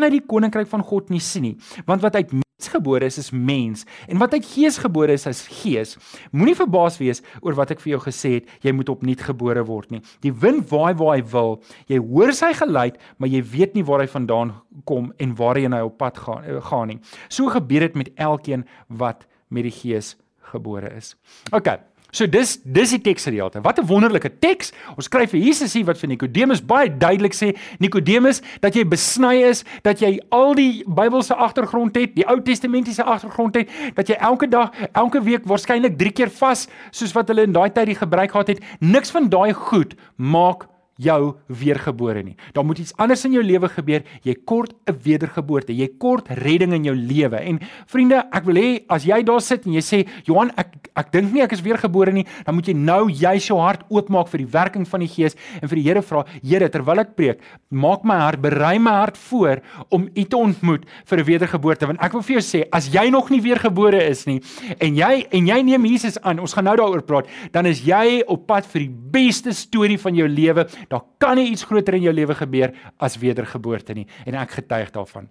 kan 0.00 0.08
hy 0.08 0.16
die 0.16 0.26
koninkryk 0.26 0.68
van 0.70 0.84
God 0.86 1.10
nie 1.12 1.20
sien 1.20 1.50
nie, 1.50 1.56
want 1.88 2.00
wat 2.04 2.16
uit 2.16 2.32
mens 2.32 2.68
gebore 2.70 3.08
is 3.08 3.18
is 3.20 3.30
mens 3.32 3.86
en 4.08 4.20
wat 4.20 4.34
uit 4.36 4.44
gees 4.44 4.78
gebore 4.80 5.14
is 5.16 5.26
is 5.28 5.42
gees. 5.60 5.96
Moenie 6.32 6.56
verbaas 6.56 6.98
wees 7.00 7.22
oor 7.40 7.56
wat 7.58 7.72
ek 7.74 7.80
vir 7.84 7.94
jou 7.94 8.00
gesê 8.04 8.34
het, 8.38 8.48
jy 8.64 8.72
moet 8.76 8.92
opnuut 8.92 9.24
gebore 9.24 9.64
word 9.68 9.92
nie. 9.92 10.02
Die 10.24 10.32
wind 10.32 10.68
waai 10.72 10.92
waar 11.00 11.16
hy 11.16 11.24
wil. 11.32 11.58
Jy 11.88 12.00
hoor 12.04 12.32
sy 12.36 12.52
geluid, 12.56 13.00
maar 13.18 13.32
jy 13.32 13.42
weet 13.52 13.76
nie 13.76 13.84
waar 13.88 14.04
hy 14.04 14.08
vandaan 14.12 14.54
kom 14.88 15.12
en 15.20 15.36
waarheen 15.36 15.76
hy 15.76 15.82
op 15.88 15.98
pad 16.00 16.20
gaan 16.20 16.44
eh, 16.44 16.60
gaan 16.68 16.92
nie. 16.92 17.00
So 17.28 17.52
gebeur 17.52 17.88
dit 17.88 18.00
met 18.00 18.12
elkeen 18.16 18.66
wat 18.88 19.24
met 19.48 19.68
die 19.68 19.74
gees 19.74 20.14
gebore 20.52 20.92
is. 20.96 21.14
OK. 21.52 21.89
So 22.10 22.26
dis 22.26 22.58
dis 22.64 22.90
die 22.90 23.00
teksgedeelte. 23.00 23.60
Wat 23.62 23.78
'n 23.78 23.86
wonderlike 23.86 24.38
teks. 24.38 24.72
Ons 24.96 25.04
skryf 25.04 25.30
vir 25.30 25.40
Jesus 25.40 25.72
hier 25.72 25.84
wat 25.84 25.98
vir 25.98 26.08
Nikodemus 26.08 26.60
baie 26.60 26.88
duidelik 26.98 27.34
sê, 27.34 27.56
Nikodemus, 27.78 28.42
dat 28.60 28.74
jy 28.74 28.84
besny 28.84 29.42
is, 29.42 29.64
dat 29.82 30.00
jy 30.00 30.20
al 30.30 30.54
die 30.54 30.84
Bybelse 30.86 31.34
agtergrond 31.34 31.96
het, 31.96 32.14
die 32.14 32.26
Ou 32.26 32.40
Testamentiese 32.40 33.02
agtergrond 33.02 33.54
het, 33.54 33.68
dat 33.94 34.08
jy 34.08 34.14
elke 34.14 34.48
dag, 34.48 34.70
elke 34.92 35.22
week 35.22 35.44
waarskynlik 35.44 35.98
3 35.98 36.10
keer 36.10 36.30
vas 36.30 36.68
soos 36.90 37.12
wat 37.12 37.28
hulle 37.28 37.42
in 37.42 37.52
daai 37.52 37.70
tyd 37.70 37.86
die 37.86 37.94
gebruik 37.94 38.30
gehad 38.30 38.48
het. 38.48 38.60
Niks 38.80 39.10
van 39.10 39.28
daai 39.28 39.52
goed 39.52 39.94
maak 40.16 40.69
jou 41.00 41.34
weergebore 41.48 42.22
nie. 42.24 42.36
Daar 42.52 42.66
moet 42.66 42.82
iets 42.82 42.94
anders 43.00 43.24
in 43.24 43.36
jou 43.36 43.42
lewe 43.44 43.68
gebeur. 43.72 44.04
Jy 44.26 44.34
kort 44.44 44.74
'n 44.86 44.96
wedergeboorte. 45.02 45.72
Jy 45.76 45.88
kort 45.98 46.28
redding 46.28 46.72
in 46.72 46.84
jou 46.84 46.94
lewe. 46.94 47.36
En 47.36 47.60
vriende, 47.86 48.24
ek 48.32 48.44
wil 48.44 48.54
hê 48.54 48.84
as 48.88 49.04
jy 49.04 49.22
daar 49.22 49.40
sit 49.40 49.66
en 49.66 49.72
jy 49.72 49.80
sê, 49.80 50.08
"Johan, 50.24 50.50
ek 50.56 50.90
ek 50.96 51.12
dink 51.12 51.32
nie 51.32 51.42
ek 51.42 51.52
is 51.52 51.62
weergebore 51.62 52.12
nie," 52.12 52.26
dan 52.44 52.54
moet 52.54 52.66
jy 52.66 52.74
nou 52.74 53.10
juis 53.10 53.46
jou 53.46 53.58
hart 53.58 53.82
oopmaak 53.88 54.28
vir 54.28 54.38
die 54.38 54.52
werking 54.52 54.86
van 54.86 55.00
die 55.00 55.08
Gees 55.08 55.34
en 55.62 55.68
vir 55.68 55.76
die 55.76 55.82
Here 55.82 56.02
vra, 56.02 56.24
"Here, 56.42 56.68
terwyl 56.68 57.00
ek 57.00 57.16
preek, 57.16 57.40
maak 57.70 58.04
my 58.04 58.16
hart, 58.16 58.40
berei 58.40 58.78
my 58.78 58.90
hart 58.90 59.16
voor 59.16 59.60
om 59.90 60.08
U 60.14 60.24
te 60.24 60.36
ontmoet 60.36 60.84
vir 61.04 61.18
'n 61.18 61.24
wedergeboorte." 61.24 61.86
Want 61.86 62.00
ek 62.00 62.12
wil 62.12 62.22
vir 62.22 62.40
jou 62.40 62.42
sê, 62.42 62.68
as 62.72 62.88
jy 62.88 63.10
nog 63.10 63.30
nie 63.30 63.40
weergebore 63.40 64.08
is 64.08 64.26
nie 64.26 64.40
en 64.78 64.94
jy 64.94 65.26
en 65.30 65.46
jy 65.46 65.62
neem 65.62 65.84
Jesus 65.84 66.20
aan, 66.22 66.38
ons 66.38 66.52
gaan 66.52 66.64
nou 66.64 66.76
daaroor 66.76 67.02
praat, 67.02 67.26
dan 67.52 67.66
is 67.66 67.80
jy 67.80 68.22
op 68.26 68.46
pad 68.46 68.66
vir 68.66 68.80
die 68.80 68.94
beste 69.10 69.52
storie 69.52 69.98
van 69.98 70.14
jou 70.14 70.28
lewe 70.28 70.66
Daar 70.90 71.04
kan 71.22 71.38
nie 71.38 71.50
iets 71.52 71.66
groter 71.68 71.94
in 71.94 72.08
jou 72.08 72.14
lewe 72.14 72.34
gebeur 72.34 72.74
as 72.98 73.18
wedergeboorte 73.20 73.94
nie 73.94 74.06
en 74.26 74.38
ek 74.42 74.58
getuig 74.58 74.90
daarvan. 74.94 75.28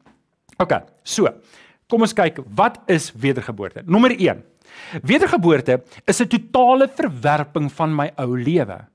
OK, 0.59 0.77
so. 1.03 1.31
Kom 1.89 2.05
ons 2.05 2.13
kyk, 2.13 2.43
wat 2.55 2.77
is 2.91 3.09
wedergeboorte? 3.17 3.81
Nommer 3.89 4.13
1. 4.13 4.43
Wedergeboorte 5.01 5.81
is 6.05 6.21
'n 6.21 6.27
totale 6.27 6.87
verwerping 6.87 7.71
van 7.71 7.95
my 7.95 8.11
ou 8.15 8.37
lewe 8.37 8.85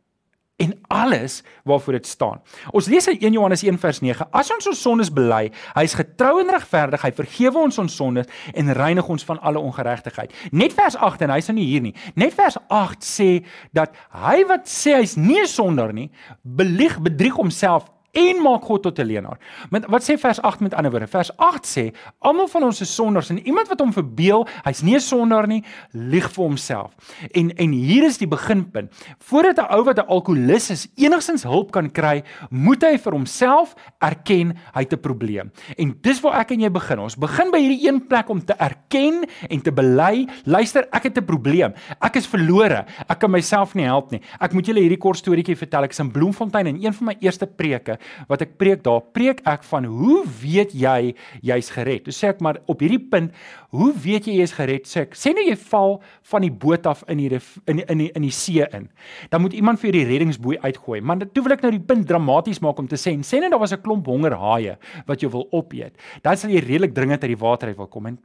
en 0.57 0.75
alles 0.87 1.43
waarvoor 1.65 1.93
dit 1.93 2.07
staan. 2.07 2.41
Ons 2.71 2.87
lees 2.87 3.07
in 3.07 3.19
1 3.19 3.33
Johannes 3.33 3.63
1 3.63 3.79
vers 3.79 4.01
9: 4.01 4.27
As 4.31 4.51
ons 4.55 4.67
ons 4.71 4.83
sondes 4.83 5.11
bely, 5.13 5.49
hy 5.75 5.83
is 5.83 5.97
getrou 5.99 6.39
en 6.41 6.53
regverdig, 6.55 7.03
hy 7.03 7.13
vergewe 7.13 7.65
ons 7.67 7.79
ons 7.83 7.97
sondes 7.97 8.29
en 8.55 8.73
reinig 8.79 9.09
ons 9.09 9.25
van 9.25 9.41
alle 9.41 9.59
ongeregtigheid. 9.59 10.35
Net 10.53 10.77
vers 10.77 10.97
8 10.97 11.27
en 11.27 11.35
hy's 11.35 11.51
nou 11.51 11.59
nie 11.59 11.67
hier 11.73 11.83
nie. 11.83 11.95
Net 12.15 12.37
vers 12.39 12.59
8 12.69 13.03
sê 13.07 13.31
dat 13.75 13.97
hy 14.15 14.45
wat 14.51 14.71
sê 14.71 14.95
hy's 15.01 15.17
nie 15.17 15.41
'n 15.43 15.51
sondaar 15.51 15.93
nie, 15.93 16.11
belieg, 16.43 17.01
bedrieg 17.03 17.35
homself 17.35 17.91
en 18.15 18.43
maak 18.43 18.65
God 18.65 18.83
tot 18.83 18.99
'n 18.99 19.07
leenaar. 19.07 19.39
Met 19.71 19.87
wat 19.87 20.03
sê 20.03 20.19
vers 20.19 20.41
8 20.41 20.61
met 20.61 20.75
ander 20.75 20.91
woorde? 20.91 21.07
Vers 21.07 21.37
8 21.37 21.67
sê 21.67 21.95
almal 22.19 22.49
van 22.49 22.63
ons 22.63 22.81
is 22.81 22.95
sondaars 22.95 23.31
en 23.31 23.47
iemand 23.47 23.69
wat 23.69 23.81
hom 23.81 23.93
verbeel, 23.93 24.47
hy's 24.65 24.83
nie 24.83 24.95
'n 24.95 25.01
sondaar 25.01 25.47
nie, 25.47 25.65
lieg 25.93 26.31
vir 26.31 26.45
homself. 26.45 26.93
En 27.33 27.51
en 27.57 27.73
hier 27.73 28.05
is 28.05 28.19
die 28.19 28.29
beginpunt. 28.29 28.93
Voordat 29.19 29.59
'n 29.59 29.75
ou 29.75 29.85
wat 29.85 29.99
'n 29.99 30.07
alkolikus 30.07 30.71
is 30.71 30.89
enigstens 30.97 31.43
hulp 31.43 31.71
kan 31.71 31.91
kry, 31.91 32.23
moet 32.51 32.83
hy 32.83 32.99
vir 32.99 33.13
homself 33.13 33.75
erken 34.01 34.55
hy 34.75 34.81
het 34.81 34.93
'n 34.93 35.01
probleem. 35.01 35.51
En 35.77 35.99
dis 36.01 36.21
waar 36.21 36.41
ek 36.41 36.51
en 36.51 36.61
jy 36.61 36.71
begin. 36.71 36.99
Ons 36.99 37.17
begin 37.17 37.51
by 37.51 37.59
hierdie 37.59 37.89
een 37.89 38.07
plek 38.07 38.29
om 38.29 38.45
te 38.45 38.55
erken 38.59 39.27
en 39.49 39.61
te 39.61 39.73
bely, 39.73 40.29
luister, 40.45 40.87
ek 40.93 41.03
het 41.03 41.19
'n 41.19 41.25
probleem. 41.25 41.75
Ek 42.01 42.17
is 42.17 42.27
verlore. 42.27 42.85
Ek 43.09 43.19
kan 43.19 43.31
myself 43.31 43.75
nie 43.75 43.85
help 43.85 44.11
nie. 44.11 44.21
Ek 44.41 44.53
moet 44.53 44.67
julle 44.67 44.81
hierdie 44.81 44.99
kort 44.99 45.17
storieetjie 45.17 45.57
vertel. 45.57 45.85
Ek 45.85 45.91
is 45.91 45.99
in 45.99 46.11
Bloemfontein 46.11 46.67
en 46.67 46.85
een 46.85 46.93
van 46.93 47.07
my 47.07 47.17
eerste 47.21 47.47
preke 47.47 47.99
wat 48.29 48.43
ek 48.43 48.57
preek 48.61 48.83
daar, 48.85 49.03
preek 49.17 49.43
ek 49.49 49.65
van 49.69 49.85
hoe 49.85 50.23
weet 50.41 50.75
jy 50.75 51.15
jy's 51.43 51.71
gered? 51.75 52.05
Toe 52.05 52.15
sê 52.15 52.31
ek 52.33 52.41
maar 52.45 52.61
op 52.71 52.81
hierdie 52.85 53.01
punt, 53.11 53.35
hoe 53.75 53.91
weet 54.05 54.29
jy 54.31 54.39
jy's 54.39 54.55
gered? 54.57 54.87
Sê 54.91 55.05
ek, 55.07 55.17
sê 55.19 55.35
nou 55.35 55.45
jy 55.45 55.57
val 55.71 55.99
van 56.31 56.47
die 56.47 56.53
boot 56.65 56.87
af 56.87 57.05
in 57.09 57.19
die 57.19 57.31
in 57.35 57.81
die, 57.81 57.87
in 57.91 57.99
die 57.99 58.11
in 58.15 58.27
die 58.27 58.33
see 58.35 58.65
in. 58.77 58.89
Dan 59.31 59.45
moet 59.45 59.57
iemand 59.59 59.81
vir 59.83 59.97
die 59.97 60.05
reddingsboei 60.09 60.59
uitgooi. 60.63 61.01
Maar 61.01 61.27
toe 61.27 61.45
wil 61.45 61.57
ek 61.57 61.65
nou 61.67 61.73
die 61.75 61.85
punt 61.93 62.07
dramaties 62.09 62.63
maak 62.65 62.79
om 62.79 62.89
te 62.91 63.01
sê, 63.01 63.17
sê 63.23 63.41
net 63.43 63.55
daar 63.55 63.63
was 63.63 63.73
'n 63.73 63.83
klomp 63.83 64.07
hongerhaie 64.07 64.77
wat 65.07 65.23
jy 65.23 65.29
wil 65.29 65.49
opeet. 65.53 65.95
Dan 66.23 66.37
sal 66.37 66.51
jy 66.51 66.61
redelik 66.61 66.95
dringend 66.95 67.23
uit 67.23 67.35
die 67.35 67.43
water 67.43 67.69
uit 67.69 67.77
wil 67.77 67.87
kom 67.87 68.07
en 68.07 68.19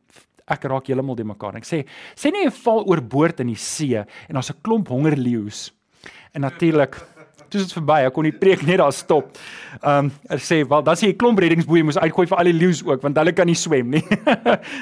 ek 0.49 0.63
raak 0.63 0.87
heeltemal 0.89 1.15
de 1.15 1.23
mekaar. 1.23 1.55
Ek 1.57 1.67
sê, 1.67 1.85
sê 2.17 2.31
net 2.31 2.47
jy 2.47 2.53
val 2.65 2.85
oor 2.89 3.01
boord 3.01 3.39
in 3.39 3.47
die 3.53 3.55
see 3.55 3.95
en 3.95 4.33
daar's 4.33 4.51
'n 4.51 4.61
klomp 4.61 4.89
hongerleeu's. 4.89 5.71
En 6.33 6.41
natuurlik 6.41 6.95
toe 7.49 7.61
is 7.61 7.67
dit 7.67 7.75
verby. 7.79 7.99
Ek 8.07 8.15
kon 8.15 8.27
die 8.27 8.35
preek 8.35 8.63
net 8.67 8.79
daar 8.81 8.95
stop. 8.95 9.35
Ehm 9.81 10.09
um, 10.09 10.37
sê, 10.37 10.61
"Wel, 10.67 10.83
dan 10.87 10.95
sê 10.99 11.09
jy 11.09 11.17
klomp 11.19 11.39
reddingsboei 11.39 11.83
moes 11.83 11.99
uitgooi 11.99 12.27
vir 12.27 12.37
al 12.37 12.51
die 12.51 12.57
leeu's 12.57 12.83
ook, 12.85 13.01
want 13.01 13.17
hulle 13.17 13.33
kan 13.33 13.49
nie 13.49 13.57
swem 13.57 13.89
nie." 13.97 14.03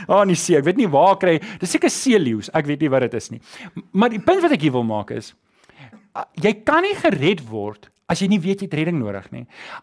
Ah, 0.08 0.22
oh, 0.22 0.24
nee, 0.26 0.36
see. 0.36 0.56
Ek 0.58 0.64
weet 0.66 0.78
nie 0.78 0.88
waar 0.88 1.18
kry. 1.20 1.40
Dis 1.60 1.72
seker 1.72 1.90
see 1.92 2.18
leeu's. 2.20 2.50
Ek 2.56 2.66
weet 2.66 2.82
nie 2.82 2.90
wat 2.90 3.02
dit 3.08 3.14
is 3.14 3.30
nie. 3.32 3.42
Maar 3.92 4.10
die 4.14 4.22
punt 4.24 4.42
wat 4.42 4.54
ek 4.56 4.62
hier 4.62 4.72
wil 4.72 4.86
maak 4.88 5.12
is, 5.12 5.34
jy 6.42 6.54
kan 6.66 6.86
nie 6.86 6.96
gered 6.98 7.44
word 7.50 7.90
As 8.08 8.22
jy 8.24 8.30
nie 8.32 8.38
weet 8.40 8.62
jy 8.64 8.70
het 8.70 8.76
redding 8.80 9.02
nodig 9.02 9.26
nie. 9.34 9.42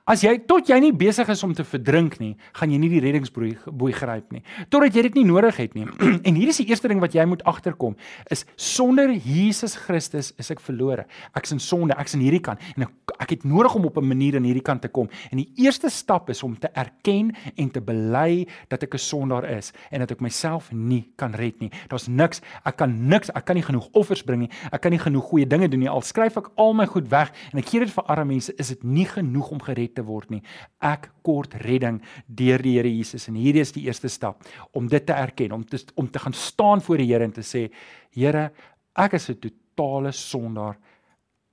As 0.08 0.22
jy 0.24 0.30
tot 0.48 0.70
jy 0.72 0.78
nie 0.80 0.94
besig 0.96 1.28
is 1.28 1.42
om 1.44 1.50
te 1.52 1.60
verdrink 1.68 2.14
nie, 2.22 2.30
gaan 2.56 2.70
jy 2.72 2.78
nie 2.80 2.88
die 2.88 3.02
reddingsboei 3.04 3.50
boei 3.68 3.90
gryp 3.92 4.30
nie. 4.32 4.40
Totdat 4.72 4.94
jy 4.96 5.02
dit 5.10 5.18
nie 5.18 5.24
nodig 5.28 5.58
het 5.60 5.74
nie. 5.76 5.84
en 6.30 6.38
hier 6.38 6.48
is 6.48 6.60
die 6.62 6.64
eerste 6.70 6.88
ding 6.88 7.02
wat 7.04 7.12
jy 7.12 7.26
moet 7.28 7.44
agterkom, 7.44 7.98
is 8.32 8.46
sonder 8.56 9.12
Jesus 9.12 9.76
Christus 9.76 10.30
is 10.40 10.48
ek 10.54 10.62
verlore. 10.64 11.04
Ek's 11.36 11.52
in 11.52 11.60
sonde, 11.60 11.98
ek's 12.00 12.16
in 12.16 12.22
hierdie 12.24 12.40
kant 12.46 12.64
en 12.78 12.86
ek, 12.86 12.94
ek 13.26 13.34
het 13.34 13.44
nodig 13.44 13.76
om 13.76 13.90
op 13.90 14.00
'n 14.00 14.08
manier 14.08 14.40
in 14.40 14.48
hierdie 14.48 14.64
kant 14.64 14.80
te 14.80 14.88
kom. 14.88 15.12
En 15.28 15.44
die 15.44 15.50
eerste 15.60 15.92
stap 15.92 16.32
is 16.32 16.40
om 16.42 16.56
te 16.56 16.72
erken 16.72 17.34
en 17.60 17.68
te 17.68 17.84
bely 17.84 18.48
dat 18.72 18.88
ek 18.88 18.94
'n 18.96 19.04
sondaar 19.04 19.44
is 19.52 19.74
en 19.92 20.00
dat 20.00 20.10
ek 20.16 20.24
myself 20.24 20.72
nie 20.72 21.12
kan 21.16 21.36
red 21.36 21.60
nie. 21.60 21.70
Daar's 21.92 22.08
niks, 22.08 22.40
ek 22.64 22.76
kan 22.76 23.08
niks, 23.08 23.28
ek 23.36 23.44
kan 23.44 23.54
nie 23.54 23.68
genoeg 23.68 23.92
offers 23.92 24.24
bring 24.24 24.48
nie. 24.48 24.50
Ek 24.72 24.80
kan 24.80 24.92
nie 24.92 24.98
genoeg 24.98 25.28
goeie 25.28 25.46
dinge 25.46 25.68
doen 25.68 25.80
nie. 25.80 25.92
Al 25.92 26.00
skryf 26.00 26.38
ek 26.38 26.48
al 26.56 26.72
my 26.72 26.86
goed 26.86 27.10
weg 27.10 27.30
en 27.52 27.58
ek 27.58 27.68
gee 27.68 27.80
dit 27.80 27.90
vir 27.90 28.13
arme 28.14 28.34
mense 28.34 28.54
is 28.60 28.72
dit 28.72 28.84
nie 28.86 29.06
genoeg 29.10 29.50
om 29.54 29.62
gered 29.66 29.94
te 29.98 30.04
word 30.06 30.30
nie. 30.34 30.42
Ek 30.80 31.10
kort 31.26 31.56
redding 31.64 32.00
deur 32.26 32.62
die 32.62 32.76
Here 32.78 32.90
Jesus 32.90 33.28
en 33.30 33.38
hierdie 33.38 33.64
is 33.64 33.74
die 33.74 33.86
eerste 33.88 34.10
stap 34.12 34.46
om 34.72 34.88
dit 34.90 35.06
te 35.06 35.16
erken, 35.16 35.52
om 35.52 35.64
te 35.66 35.82
om 36.00 36.10
te 36.10 36.22
gaan 36.22 36.36
staan 36.36 36.82
voor 36.82 37.02
die 37.02 37.10
Here 37.10 37.26
en 37.26 37.34
te 37.34 37.44
sê, 37.46 37.68
Here, 38.14 38.50
ek 38.94 39.18
is 39.18 39.30
'n 39.30 39.40
totale 39.40 40.12
sondaar. 40.12 40.78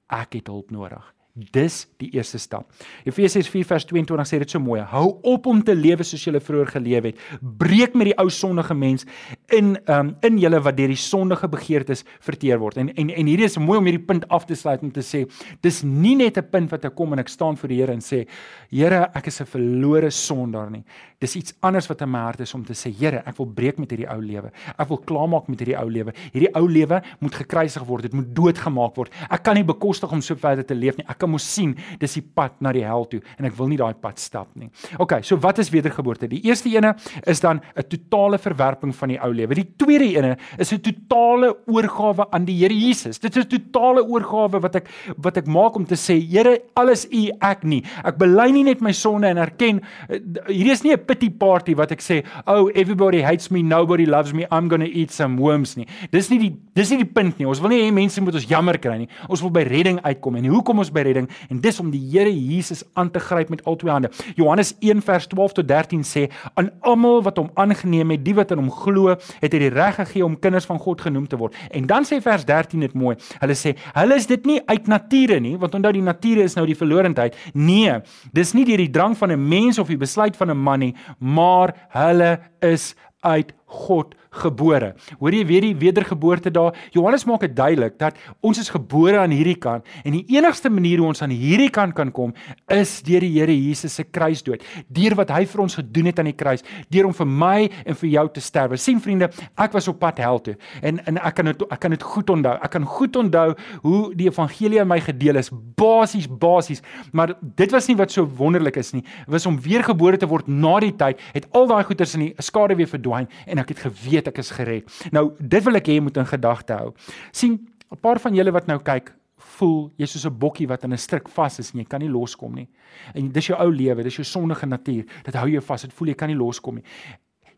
Ek 0.10 0.34
het 0.34 0.48
hulp 0.48 0.72
nodig. 0.72 1.04
Dis 1.34 1.86
die 2.02 2.10
eerste 2.12 2.38
stap. 2.38 2.74
Efesiërs 3.08 3.48
4:22 3.48 4.28
sê 4.28 4.40
dit 4.40 4.50
so 4.50 4.60
mooi. 4.60 4.82
Hou 4.82 5.20
op 5.22 5.46
om 5.46 5.64
te 5.64 5.76
lewe 5.76 6.04
soos 6.04 6.26
jy 6.26 6.40
vroeër 6.40 6.68
geleef 6.68 7.04
het. 7.04 7.20
Breek 7.40 7.94
met 7.94 8.06
die 8.06 8.18
ou 8.18 8.30
sondige 8.30 8.74
mens 8.74 9.06
in 9.52 9.78
um, 9.88 10.16
in 10.22 10.38
julle 10.38 10.60
wat 10.64 10.78
deur 10.78 10.92
die 10.92 11.00
sondige 11.00 11.48
begeertes 11.52 12.04
verteer 12.20 12.60
word. 12.62 12.78
En 12.78 12.90
en 12.96 13.10
en 13.10 13.32
hierdie 13.32 13.46
is 13.46 13.58
mooi 13.58 13.78
om 13.80 13.86
hierdie 13.86 14.06
punt 14.06 14.28
af 14.30 14.46
te 14.46 14.56
sluit 14.56 14.82
om 14.82 14.92
te 14.92 15.04
sê 15.06 15.26
dis 15.62 15.84
nie 15.84 16.16
net 16.16 16.38
'n 16.38 16.50
punt 16.50 16.72
wat 16.72 16.86
ek 16.86 16.96
kom 16.96 17.14
en 17.14 17.20
ek 17.20 17.30
staan 17.30 17.58
voor 17.58 17.70
die 17.70 17.82
Here 17.82 17.94
en 17.94 18.02
sê 18.02 18.28
Here, 18.72 19.10
ek 19.14 19.28
is 19.28 19.42
'n 19.42 19.46
verlore 19.46 20.12
sondaar 20.12 20.70
nie. 20.72 20.84
Dis 21.20 21.36
iets 21.36 21.54
anders 21.62 21.88
wat 21.88 22.02
in 22.02 22.10
my 22.10 22.20
hart 22.20 22.40
is 22.40 22.54
om 22.54 22.64
te 22.66 22.74
sê 22.74 22.90
Here, 22.90 23.22
ek 23.26 23.38
wil 23.38 23.46
breek 23.46 23.78
met 23.78 23.90
hierdie 23.90 24.10
ou 24.10 24.20
lewe. 24.22 24.52
Ek 24.78 24.90
wil 24.90 24.98
klaarmaak 24.98 25.48
met 25.48 25.60
hierdie 25.60 25.78
ou 25.78 25.90
lewe. 25.90 26.14
Hierdie 26.34 26.56
ou 26.56 26.68
lewe 26.68 27.02
moet 27.20 27.36
gekruisig 27.36 27.84
word. 27.86 28.04
Dit 28.04 28.14
moet 28.14 28.36
doodgemaak 28.36 28.96
word. 28.96 29.12
Ek 29.30 29.44
kan 29.44 29.56
nie 29.56 29.64
bekostig 29.64 30.12
om 30.12 30.22
so 30.22 30.36
verder 30.36 30.64
te 30.64 30.74
leef 30.74 30.98
nie. 30.98 31.06
Ek 31.08 31.18
kan 31.18 31.30
mos 31.30 31.44
sien 31.44 31.76
dis 32.00 32.14
die 32.14 32.22
pad 32.22 32.62
na 32.62 32.72
die 32.72 32.84
hel 32.84 33.06
toe 33.06 33.22
en 33.38 33.46
ek 33.46 33.58
wil 33.58 33.68
nie 33.68 33.78
daai 33.78 33.94
pad 33.94 34.20
stap 34.20 34.48
nie. 34.56 34.70
OK, 35.00 35.22
so 35.24 35.38
wat 35.38 35.60
is 35.60 35.70
wedergeboorte? 35.70 36.28
Die 36.28 36.42
eerste 36.48 36.70
ene 36.70 36.96
is 37.28 37.40
dan 37.40 37.62
'n 37.76 37.84
totale 37.84 38.38
verwerping 38.38 38.96
van 38.96 39.10
die 39.10 39.20
ou 39.20 39.32
lewe. 39.32 39.41
Die 39.48 39.68
tweede 39.78 40.06
ene 40.06 40.38
is 40.58 40.72
'n 40.74 40.82
totale 40.82 41.56
oorgawe 41.68 42.32
aan 42.32 42.46
die 42.46 42.58
Here 42.58 42.74
Jesus. 42.74 43.20
Dit 43.20 43.36
is 43.36 43.46
'n 43.46 43.48
totale 43.48 44.04
oorgawe 44.04 44.60
wat 44.60 44.76
ek 44.76 44.90
wat 45.18 45.38
ek 45.38 45.48
maak 45.48 45.76
om 45.76 45.86
te 45.86 45.96
sê, 45.96 46.20
Here, 46.32 46.62
alles 46.76 47.08
U, 47.12 47.32
ek 47.42 47.64
nie. 47.64 47.84
Ek 48.04 48.18
bely 48.18 48.52
nie 48.52 48.64
net 48.64 48.82
my 48.82 48.92
sonde 48.92 49.28
en 49.28 49.38
erken 49.38 49.82
eh, 50.10 50.20
hierdie 50.48 50.72
is 50.72 50.84
nie 50.84 50.94
'n 50.94 51.06
pity 51.06 51.30
party 51.30 51.76
wat 51.76 51.92
ek 51.92 52.02
sê, 52.02 52.24
oh 52.48 52.70
everybody 52.74 53.22
hates 53.22 53.50
me, 53.52 53.62
nobody 53.62 54.06
loves 54.06 54.34
me, 54.34 54.46
I'm 54.52 54.68
going 54.70 54.82
to 54.82 54.92
eat 54.92 55.12
some 55.12 55.38
worms 55.38 55.76
nie. 55.76 55.88
Dis 56.12 56.30
nie 56.30 56.40
die 56.40 56.58
dis 56.74 56.90
nie 56.90 57.04
die 57.04 57.12
punt 57.12 57.38
nie. 57.38 57.48
Ons 57.48 57.60
wil 57.60 57.70
nie 57.70 57.82
hê 57.82 57.92
mense 57.92 58.22
moet 58.22 58.34
ons 58.34 58.48
jammer 58.48 58.78
kry 58.78 58.98
nie. 58.98 59.10
Ons 59.28 59.42
wil 59.42 59.52
by 59.52 59.64
redding 59.64 60.00
uitkom. 60.02 60.36
En 60.36 60.46
hoe 60.46 60.64
kom 60.64 60.80
ons 60.80 60.92
by 60.92 61.02
redding? 61.02 61.28
en 61.50 61.60
dis 61.62 61.80
om 61.80 61.92
die 61.92 62.02
Here 62.12 62.32
Jesus 62.32 62.84
aan 63.00 63.12
te 63.12 63.20
gryp 63.20 63.50
met 63.50 63.64
al 63.66 63.78
twee 63.80 63.92
hande. 63.92 64.12
Johannes 64.36 64.74
1 64.80 65.02
vers 65.06 65.28
12 65.32 65.58
tot 65.60 65.68
13 65.68 66.04
sê 66.08 66.28
aan 66.60 66.72
almal 66.88 67.22
wat 67.26 67.40
hom 67.40 67.50
aangeneem 67.60 68.16
het, 68.16 68.24
die 68.26 68.36
wat 68.38 68.52
in 68.52 68.62
hom 68.64 68.72
glo, 68.72 69.16
het 69.40 69.54
hy 69.54 69.60
die 69.60 69.70
reg 69.74 69.96
gegee 69.96 70.26
om 70.26 70.40
kinders 70.40 70.66
van 70.66 70.80
God 70.80 71.02
genoem 71.02 71.28
te 71.28 71.38
word. 71.38 71.56
En 71.72 71.86
dan 71.88 72.08
sê 72.08 72.22
vers 72.22 72.46
13 72.46 72.80
dit 72.80 72.94
mooi. 72.94 73.16
Hulle 73.40 73.58
sê, 73.58 73.76
hulle 73.94 74.16
is 74.16 74.28
dit 74.28 74.46
nie 74.46 74.60
uit 74.66 74.88
nature 74.88 75.40
nie, 75.40 75.58
want 75.58 75.76
onthou 75.76 75.94
die 75.94 76.06
nature 76.06 76.44
is 76.44 76.56
nou 76.56 76.66
die 76.66 76.78
verlorendheid. 76.78 77.38
Nee, 77.54 78.00
dis 78.34 78.54
nie 78.54 78.66
deur 78.66 78.78
die 78.78 78.92
drang 78.92 79.18
van 79.18 79.32
'n 79.32 79.48
mens 79.48 79.80
of 79.80 79.88
die 79.88 79.98
besluit 79.98 80.36
van 80.36 80.52
'n 80.52 80.58
man 80.58 80.80
nie, 80.80 80.96
maar 81.20 81.76
hulle 81.90 82.40
is 82.62 82.96
uit 83.22 83.54
God 83.72 84.16
gebore. 84.42 84.94
Hoor 85.20 85.36
jy 85.36 85.42
weer 85.48 85.66
die 85.66 85.76
wedergeboorte 85.76 86.52
daar? 86.54 86.76
Johannes 86.96 87.26
maak 87.28 87.44
dit 87.44 87.56
duidelik 87.56 87.98
dat 88.00 88.20
ons 88.40 88.60
is 88.62 88.72
gebore 88.72 89.20
aan 89.20 89.34
hierdie 89.36 89.58
kant 89.60 89.88
en 90.06 90.16
die 90.16 90.24
enigste 90.38 90.72
manier 90.72 91.02
hoe 91.02 91.10
ons 91.12 91.24
aan 91.24 91.34
hierdie 91.36 91.72
kant 91.74 91.96
kan 91.98 92.12
kom 92.16 92.32
is 92.72 93.00
deur 93.08 93.24
die 93.24 93.32
Here 93.32 93.56
Jesus 93.56 93.96
se 93.96 94.06
kruisdood. 94.08 94.64
Deur 94.88 95.16
wat 95.20 95.34
hy 95.36 95.44
vir 95.50 95.64
ons 95.64 95.76
gedoen 95.80 96.12
het 96.12 96.20
aan 96.20 96.30
die 96.32 96.38
kruis, 96.38 96.64
deur 96.92 97.10
om 97.10 97.16
vir 97.16 97.28
my 97.28 97.58
en 97.86 97.98
vir 98.00 98.10
jou 98.12 98.26
te 98.36 98.44
sterwe. 98.44 98.80
Sien 98.80 99.02
vriende, 99.04 99.32
ek 99.60 99.76
was 99.76 99.90
op 99.92 100.00
pad 100.02 100.20
hel 100.24 100.40
toe 100.44 100.56
en 100.82 101.00
en 101.08 101.20
ek 101.20 101.38
kan 101.40 101.52
dit 101.52 101.66
ek 101.68 101.84
kan 101.84 101.96
dit 101.96 102.08
goed 102.14 102.32
onthou. 102.34 102.56
Ek 102.56 102.74
kan 102.76 102.88
goed 102.88 103.20
onthou 103.20 103.48
hoe 103.84 104.02
die 104.18 104.30
evangelie 104.30 104.82
aan 104.82 104.90
my 104.92 105.00
gedeel 105.04 105.42
is, 105.42 105.52
basies 105.80 106.28
basies, 106.28 106.84
maar 107.12 107.36
dit 107.42 107.76
was 107.76 107.88
nie 107.90 107.98
wat 108.00 108.14
so 108.14 108.28
wonderlik 108.40 108.80
is 108.80 108.94
nie. 108.96 109.04
Dit 109.26 109.36
was 109.36 109.48
om 109.50 109.60
weergebore 109.62 110.20
te 110.20 110.30
word 110.30 110.48
na 110.48 110.78
die 110.84 110.94
tyd, 110.98 111.22
het 111.36 111.48
al 111.58 111.68
daai 111.72 111.84
goeders 111.88 112.16
in 112.18 112.28
die 112.28 112.34
skade 112.44 112.78
weer 112.80 112.90
verdwyn 112.90 113.30
en 113.48 113.61
ek 113.62 113.74
het 113.76 113.86
geweet 113.88 114.28
ek 114.28 114.38
is 114.44 114.52
gered. 114.52 114.92
Nou, 115.12 115.32
dit 115.40 115.64
wil 115.64 115.80
ek 115.80 115.88
hê 115.88 115.98
jy 115.98 116.06
moet 116.06 116.18
in 116.18 116.30
gedagte 116.30 116.74
hou. 116.74 116.94
sien 117.32 117.60
'n 117.92 118.00
paar 118.00 118.20
van 118.20 118.36
julle 118.36 118.52
wat 118.52 118.68
nou 118.68 118.80
kyk, 118.80 119.14
voel 119.38 119.92
jy's 119.98 120.12
soos 120.12 120.26
'n 120.26 120.38
bokkie 120.38 120.68
wat 120.68 120.84
in 120.84 120.94
'n 120.94 120.98
stryk 120.98 121.28
vas 121.30 121.60
is 121.60 121.74
en 121.74 121.80
jy 121.80 121.86
kan 121.86 122.00
nie 122.00 122.10
loskom 122.10 122.56
nie. 122.56 122.68
En 123.14 123.32
dis 123.32 123.48
jou 123.48 123.58
ou 123.60 123.72
lewe, 123.72 124.04
dis 124.04 124.16
jou 124.16 124.26
sondige 124.26 124.66
natuur. 124.66 125.06
Dit 125.24 125.36
hou 125.36 125.50
jou 125.50 125.62
vas. 125.62 125.82
Dit 125.82 125.94
voel 125.94 126.08
jy 126.08 126.16
kan 126.16 126.30
nie 126.30 126.38
loskom 126.38 126.76
nie. 126.76 126.84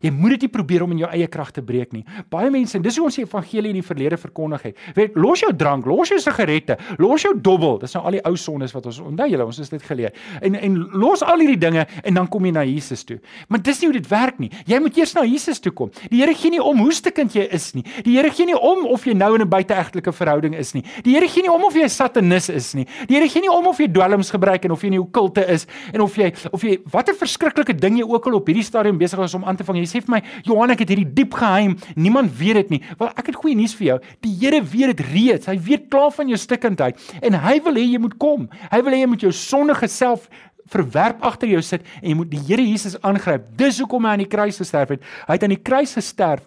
Jy 0.04 0.12
moet 0.12 0.34
dit 0.36 0.46
nie 0.46 0.52
probeer 0.52 0.84
om 0.84 0.92
in 0.92 0.98
jou 1.04 1.08
eie 1.10 1.26
krag 1.32 1.50
te 1.54 1.62
breek 1.64 1.94
nie. 1.96 2.04
Baie 2.32 2.50
mense, 2.52 2.78
dis 2.84 2.98
hoe 3.00 3.06
ons 3.08 3.16
die 3.16 3.24
evangelie 3.24 3.72
in 3.72 3.78
die 3.78 3.86
verlede 3.86 4.18
verkondig 4.20 4.66
het. 4.68 4.82
Weet, 4.98 5.16
los 5.16 5.40
jou 5.40 5.50
drank, 5.56 5.86
los 5.88 6.12
jou 6.12 6.18
sigarette, 6.20 6.76
los 7.00 7.24
jou 7.24 7.32
dobbel. 7.40 7.78
Dis 7.80 7.94
nou 7.96 8.04
al 8.04 8.18
die 8.18 8.22
ou 8.28 8.34
sondes 8.36 8.74
wat 8.76 8.88
ons 8.90 9.00
onthou 9.00 9.28
julle, 9.30 9.46
ons 9.48 9.60
het 9.62 9.72
dit 9.72 9.86
geleer. 9.88 10.12
En 10.44 10.58
en 10.58 10.76
los 11.00 11.24
al 11.24 11.40
hierdie 11.40 11.60
dinge 11.60 11.86
en 12.02 12.20
dan 12.20 12.28
kom 12.28 12.44
jy 12.44 12.52
na 12.52 12.64
Jesus 12.68 13.04
toe. 13.08 13.18
Maar 13.48 13.62
dis 13.64 13.80
nie 13.80 13.88
hoe 13.90 13.96
dit 13.96 14.10
werk 14.10 14.40
nie. 14.42 14.50
Jy 14.68 14.80
moet 14.84 14.98
eers 15.00 15.14
na 15.16 15.24
Jesus 15.24 15.62
toe 15.64 15.72
kom. 15.72 15.92
Die 16.10 16.20
Here 16.20 16.34
gee 16.36 16.52
nie 16.54 16.62
om 16.62 16.78
hoe 16.84 16.92
stikkend 16.94 17.34
jy 17.36 17.46
is 17.52 17.72
nie. 17.76 17.84
Die 18.04 18.16
Here 18.18 18.30
gee 18.32 18.48
nie 18.48 18.56
om 18.58 18.84
of 18.92 19.04
jy 19.08 19.14
nou 19.16 19.34
in 19.34 19.42
'n 19.42 19.48
buiteegtelike 19.48 20.12
verhouding 20.12 20.54
is 20.54 20.74
nie. 20.74 20.84
Die 21.02 21.14
Here 21.14 21.28
gee 21.28 21.42
nie 21.42 21.52
om 21.52 21.64
of 21.64 21.74
jy 21.74 21.84
'n 21.84 21.88
satanis 21.88 22.48
is 22.48 22.74
nie. 22.74 22.86
Die 23.08 23.16
Here 23.16 23.28
gee 23.28 23.40
nie 23.40 23.50
om 23.50 23.66
of 23.66 23.78
jy 23.78 23.88
dwelms 23.88 24.30
gebruik 24.30 24.64
en 24.64 24.70
of 24.70 24.80
jy 24.82 24.86
in 24.86 25.00
die 25.00 25.02
okkulte 25.02 25.48
is 25.48 25.66
en 25.92 26.00
of 26.00 26.14
jy 26.16 26.32
of 26.52 26.62
jy 26.62 26.78
watter 26.90 27.14
verskriklike 27.14 27.74
ding 27.74 27.96
jy 27.98 28.04
ook 28.04 28.26
al 28.26 28.34
op 28.34 28.46
hierdie 28.46 28.64
stadium 28.64 28.98
besig 28.98 29.18
is 29.18 29.34
om 29.34 29.44
aan 29.44 29.56
te 29.56 29.64
vang. 29.64 29.78
Jy 29.78 29.86
sê 29.94 30.02
vir 30.04 30.14
my, 30.16 30.22
Johan, 30.46 30.74
ek 30.74 30.84
het 30.84 30.94
hierdie 30.94 31.10
diep 31.16 31.36
geheim. 31.38 31.76
Niemand 31.96 32.32
weet 32.38 32.62
dit 32.62 32.74
nie. 32.76 32.80
Wel, 33.00 33.12
ek 33.14 33.30
het 33.30 33.38
goeie 33.40 33.58
nuus 33.58 33.76
vir 33.78 33.88
jou. 33.92 33.98
Die 34.26 34.32
Here 34.40 34.62
weet 34.62 34.94
dit 34.94 35.04
reeds. 35.12 35.50
Hy 35.50 35.58
weet 35.68 35.86
klaar 35.92 36.10
van 36.14 36.32
jou 36.32 36.40
stikkindheid 36.40 36.98
en 37.24 37.38
hy 37.44 37.58
wil 37.64 37.78
hê 37.78 37.86
jy 37.92 38.00
moet 38.02 38.18
kom. 38.20 38.48
Hy 38.72 38.82
wil 38.84 38.96
hê 38.96 39.04
jy 39.04 39.12
moet 39.12 39.28
jou 39.28 39.32
sondige 39.34 39.88
self 39.90 40.28
verwerp 40.72 41.20
agter 41.24 41.50
jou 41.52 41.60
sit 41.64 41.84
en 42.00 42.08
jy 42.10 42.16
moet 42.18 42.32
die 42.32 42.42
Here 42.46 42.64
Jesus 42.64 42.96
aangryp. 43.04 43.46
Dis 43.58 43.80
hoekom 43.82 44.06
hy 44.06 44.16
aan 44.16 44.24
die 44.24 44.30
kruis 44.30 44.58
gesterf 44.62 44.96
het. 44.96 45.06
Hy 45.28 45.38
het 45.38 45.46
aan 45.46 45.56
die 45.56 45.62
kruis 45.62 45.94
gesterf 45.96 46.44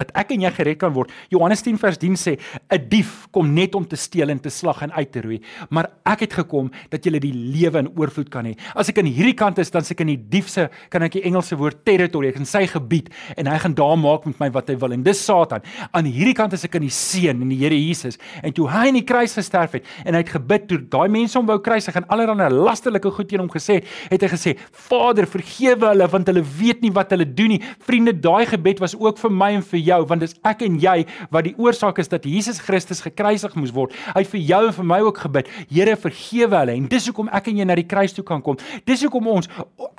dat 0.00 0.10
ek 0.18 0.32
en 0.34 0.44
jy 0.44 0.50
gered 0.56 0.78
kan 0.80 0.92
word. 0.94 1.12
Johannes 1.30 1.62
10 1.62 1.78
vers 1.78 1.98
10 2.00 2.16
sê 2.18 2.38
'n 2.70 2.88
dief 2.88 3.28
kom 3.30 3.54
net 3.54 3.74
om 3.74 3.86
te 3.86 3.96
steel 3.96 4.30
en 4.30 4.40
te 4.40 4.50
slag 4.50 4.82
en 4.82 4.92
uit 4.92 5.12
te 5.12 5.20
roei, 5.20 5.40
maar 5.70 5.90
ek 6.04 6.20
het 6.20 6.32
gekom 6.32 6.70
dat 6.90 7.04
jy 7.04 7.18
die 7.18 7.32
lewe 7.32 7.78
in 7.78 7.88
oorvloed 7.96 8.30
kan 8.30 8.44
hê. 8.44 8.56
As 8.74 8.88
ek 8.88 8.98
aan 8.98 9.06
hierdie 9.06 9.34
kant 9.34 9.58
is, 9.58 9.70
dan 9.70 9.84
se 9.84 9.94
ek 9.94 10.00
in 10.00 10.08
die 10.08 10.22
dief 10.28 10.48
se 10.48 10.68
kan 10.90 11.02
ek 11.02 11.12
die 11.12 11.22
Engelse 11.22 11.56
woord 11.56 11.84
territory, 11.84 12.28
ek 12.28 12.36
in 12.36 12.44
sy 12.44 12.66
gebied 12.66 13.10
en 13.36 13.46
hy 13.46 13.58
gaan 13.58 13.74
daar 13.74 13.96
maak 13.96 14.26
met 14.26 14.38
my 14.40 14.50
wat 14.50 14.68
hy 14.68 14.76
wil 14.76 14.92
en 14.92 15.02
dis 15.02 15.24
Satan. 15.24 15.62
Aan 15.92 16.04
hierdie 16.04 16.34
kant 16.34 16.52
is 16.52 16.64
ek 16.64 16.74
in 16.74 16.82
die 16.82 16.90
seun 16.90 17.42
in 17.42 17.48
die 17.48 17.58
Here 17.58 17.74
Jesus 17.74 18.18
en 18.42 18.52
toe 18.52 18.68
hy 18.68 18.88
in 18.88 18.94
die 18.94 19.06
kruis 19.06 19.34
gesterf 19.34 19.72
het 19.72 19.84
en 20.04 20.14
hy 20.14 20.22
het 20.22 20.34
gebid 20.34 20.68
toe 20.68 20.78
daai 20.78 21.08
mense 21.08 21.38
hom 21.38 21.46
wou 21.46 21.58
kruisig 21.58 21.94
en 21.94 22.06
allerlei 22.08 22.50
lasterlike 22.50 23.10
goed 23.10 23.28
teen 23.28 23.40
hom 23.40 23.50
gesê, 23.50 23.82
het 24.10 24.22
hy 24.22 24.28
gesê: 24.28 24.56
"Vader, 24.88 25.26
vergewe 25.26 25.92
hulle 25.92 26.08
want 26.10 26.26
hulle 26.26 26.42
weet 26.42 26.82
nie 26.82 26.90
wat 26.90 27.10
hulle 27.10 27.24
doen 27.24 27.54
nie." 27.54 27.62
Vriende, 27.86 28.12
daai 28.12 28.46
gebed 28.46 28.80
was 28.80 28.94
ook 28.94 29.18
vir 29.18 29.30
my 29.30 29.52
en 29.54 29.62
vir 29.62 29.83
jou 29.84 30.00
want 30.10 30.24
dis 30.24 30.34
ek 30.46 30.64
en 30.66 30.78
jy 30.80 30.96
wat 31.34 31.48
die 31.48 31.54
oorsaak 31.60 32.00
is 32.02 32.10
dat 32.12 32.26
Jesus 32.28 32.60
Christus 32.64 33.04
gekruisig 33.04 33.54
moes 33.58 33.74
word. 33.74 33.94
Hy 34.14 34.24
het 34.24 34.32
vir 34.32 34.44
jou 34.48 34.62
en 34.68 34.76
vir 34.78 34.90
my 34.90 35.00
ook 35.04 35.22
gebid. 35.26 35.52
Here 35.70 35.96
vergewe 36.00 36.60
hulle 36.62 36.76
en 36.78 36.88
dis 36.90 37.08
hoekom 37.10 37.30
ek 37.32 37.52
en 37.52 37.62
jy 37.62 37.68
na 37.68 37.78
die 37.78 37.88
kruis 37.88 38.16
toe 38.16 38.24
kan 38.26 38.42
kom. 38.44 38.58
Dis 38.88 39.04
hoekom 39.06 39.30
ons 39.36 39.50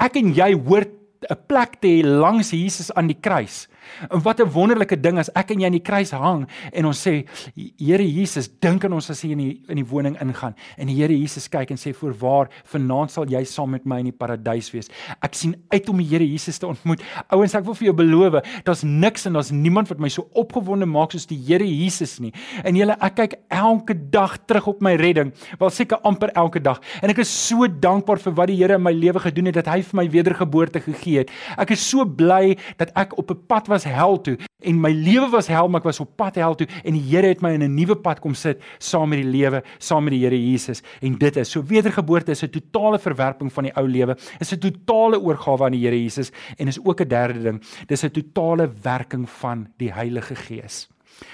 ek 0.02 0.22
en 0.22 0.34
jy 0.36 0.54
hoort 0.68 0.94
'n 1.30 1.38
plek 1.48 1.80
te 1.82 1.88
hê 1.88 2.04
langs 2.04 2.52
Jesus 2.52 2.92
aan 2.94 3.08
die 3.08 3.18
kruis. 3.20 3.68
En 4.10 4.22
wat 4.22 4.40
'n 4.40 4.52
wonderlike 4.52 5.00
ding 5.00 5.18
as 5.20 5.30
ek 5.36 5.52
en 5.52 5.60
jy 5.60 5.66
aan 5.66 5.72
die 5.72 5.80
kruis 5.80 6.12
hang 6.12 6.48
en 6.72 6.86
ons 6.86 7.08
sê 7.08 7.26
Here 7.56 8.04
Jesus, 8.04 8.50
dink 8.60 8.84
aan 8.86 8.94
ons 8.94 9.10
as 9.10 9.22
jy 9.22 9.32
in 9.32 9.38
die 9.38 9.62
in 9.70 9.76
die 9.76 9.86
woning 9.86 10.18
ingaan 10.22 10.56
en 10.78 10.88
die 10.88 10.96
Here 10.96 11.14
Jesus 11.14 11.48
kyk 11.48 11.72
en 11.72 11.78
sê 11.78 11.94
voorwaar 11.94 12.50
vanaand 12.64 13.12
sal 13.12 13.26
jy 13.26 13.44
saam 13.44 13.72
met 13.72 13.86
my 13.86 14.00
in 14.00 14.06
die 14.06 14.18
paradys 14.18 14.72
wees. 14.72 14.90
Ek 15.22 15.34
sien 15.34 15.56
uit 15.70 15.90
om 15.90 15.98
die 15.98 16.08
Here 16.08 16.26
Jesus 16.26 16.60
te 16.60 16.68
ontmoet. 16.68 17.02
Ouens, 17.30 17.56
ek 17.56 17.66
wil 17.66 17.74
vir 17.74 17.86
jou 17.86 17.96
beloof, 17.96 18.42
daar's 18.64 18.84
niks 18.84 19.26
en 19.26 19.34
daar's 19.34 19.52
niemand 19.52 19.90
wat 19.90 20.00
my 20.00 20.10
so 20.10 20.28
opgewonde 20.34 20.86
maak 20.86 21.12
soos 21.16 21.28
die 21.30 21.38
Here 21.38 21.66
Jesus 21.66 22.20
nie. 22.20 22.34
En 22.64 22.76
julle, 22.76 22.98
ek 23.00 23.16
kyk 23.16 23.38
elke 23.54 23.96
dag 24.12 24.38
terug 24.48 24.68
op 24.68 24.82
my 24.86 24.96
redding, 25.00 25.34
wel 25.60 25.74
seker 25.74 26.02
amper 26.08 26.34
elke 26.36 26.62
dag. 26.64 26.82
En 27.02 27.10
ek 27.14 27.24
is 27.24 27.32
so 27.32 27.68
dankbaar 27.68 28.22
vir 28.24 28.36
wat 28.38 28.52
die 28.52 28.58
Here 28.60 28.80
in 28.80 28.84
my 28.86 28.94
lewe 28.96 29.22
gedoen 29.24 29.52
het 29.52 29.60
dat 29.60 29.72
hy 29.72 29.82
vir 29.86 30.00
my 30.02 30.08
wedergeboorte 30.12 30.82
gegee 30.84 31.24
het. 31.24 31.34
Ek 31.62 31.76
is 31.76 31.84
so 31.84 32.06
bly 32.06 32.56
dat 32.80 32.92
ek 32.96 33.18
op 33.20 33.32
'n 33.32 33.46
pad 33.48 33.68
was 33.76 33.86
hel 33.88 34.18
toe. 34.24 34.38
En 34.66 34.80
my 34.82 34.92
lewe 34.96 35.28
was 35.34 35.50
hel 35.52 35.70
maar 35.70 35.84
ek 35.84 35.90
was 35.90 36.02
op 36.04 36.16
pad 36.18 36.40
hel 36.40 36.56
toe. 36.58 36.68
En 36.84 36.96
die 36.98 37.04
Here 37.06 37.28
het 37.28 37.44
my 37.44 37.54
in 37.58 37.64
'n 37.64 37.76
nuwe 37.76 37.96
pad 37.96 38.20
kom 38.24 38.34
sit 38.34 38.64
saam 38.80 39.10
met 39.10 39.22
die 39.22 39.30
lewe 39.30 39.64
saam 39.78 40.04
met 40.04 40.14
die 40.14 40.24
Here 40.24 40.40
Jesus. 40.40 40.82
En 41.02 41.18
dit 41.18 41.36
is 41.36 41.52
so 41.52 41.64
wedergeboorte 41.64 42.32
is 42.32 42.44
'n 42.44 42.50
totale 42.50 43.00
verwerping 43.00 43.52
van 43.54 43.64
die 43.64 43.74
ou 43.76 43.88
lewe. 43.88 44.18
Is 44.40 44.54
'n 44.54 44.60
totale 44.60 45.20
oorgawe 45.20 45.66
aan 45.66 45.72
die 45.72 45.86
Here 45.86 46.02
Jesus. 46.02 46.32
En 46.58 46.68
is 46.68 46.80
ook 46.80 47.02
'n 47.02 47.08
derde 47.08 47.42
ding. 47.42 47.62
Dis 47.88 48.04
'n 48.04 48.12
totale 48.12 48.72
werking 48.82 49.30
van 49.30 49.68
die 49.78 49.92
Heilige 49.92 50.36
Gees. 50.36 50.90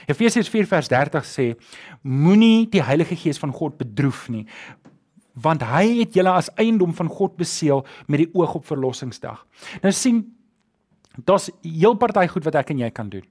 Efesiërs 0.05 0.49
4 0.49 0.67
vers 0.67 0.87
30 0.87 1.25
sê 1.25 1.55
moenie 2.01 2.69
die 2.69 2.83
Heilige 2.83 3.15
Gees 3.15 3.39
van 3.39 3.51
God 3.51 3.77
bedroef 3.77 4.29
nie 4.29 4.45
want 5.33 5.63
hy 5.63 6.01
het 6.01 6.15
julle 6.17 6.33
as 6.35 6.49
eiendom 6.59 6.93
van 6.93 7.07
God 7.07 7.37
beseël 7.39 7.85
met 8.07 8.19
die 8.25 8.29
oog 8.33 8.55
op 8.59 8.65
verlossingsdag. 8.67 9.45
Nou 9.81 9.93
sien 9.95 10.25
Daar's 11.25 11.49
heel 11.61 11.95
party 11.95 12.27
goed 12.27 12.43
wat 12.43 12.55
ek 12.55 12.69
en 12.69 12.79
jy 12.79 12.89
kan 12.89 13.09
doen. 13.09 13.25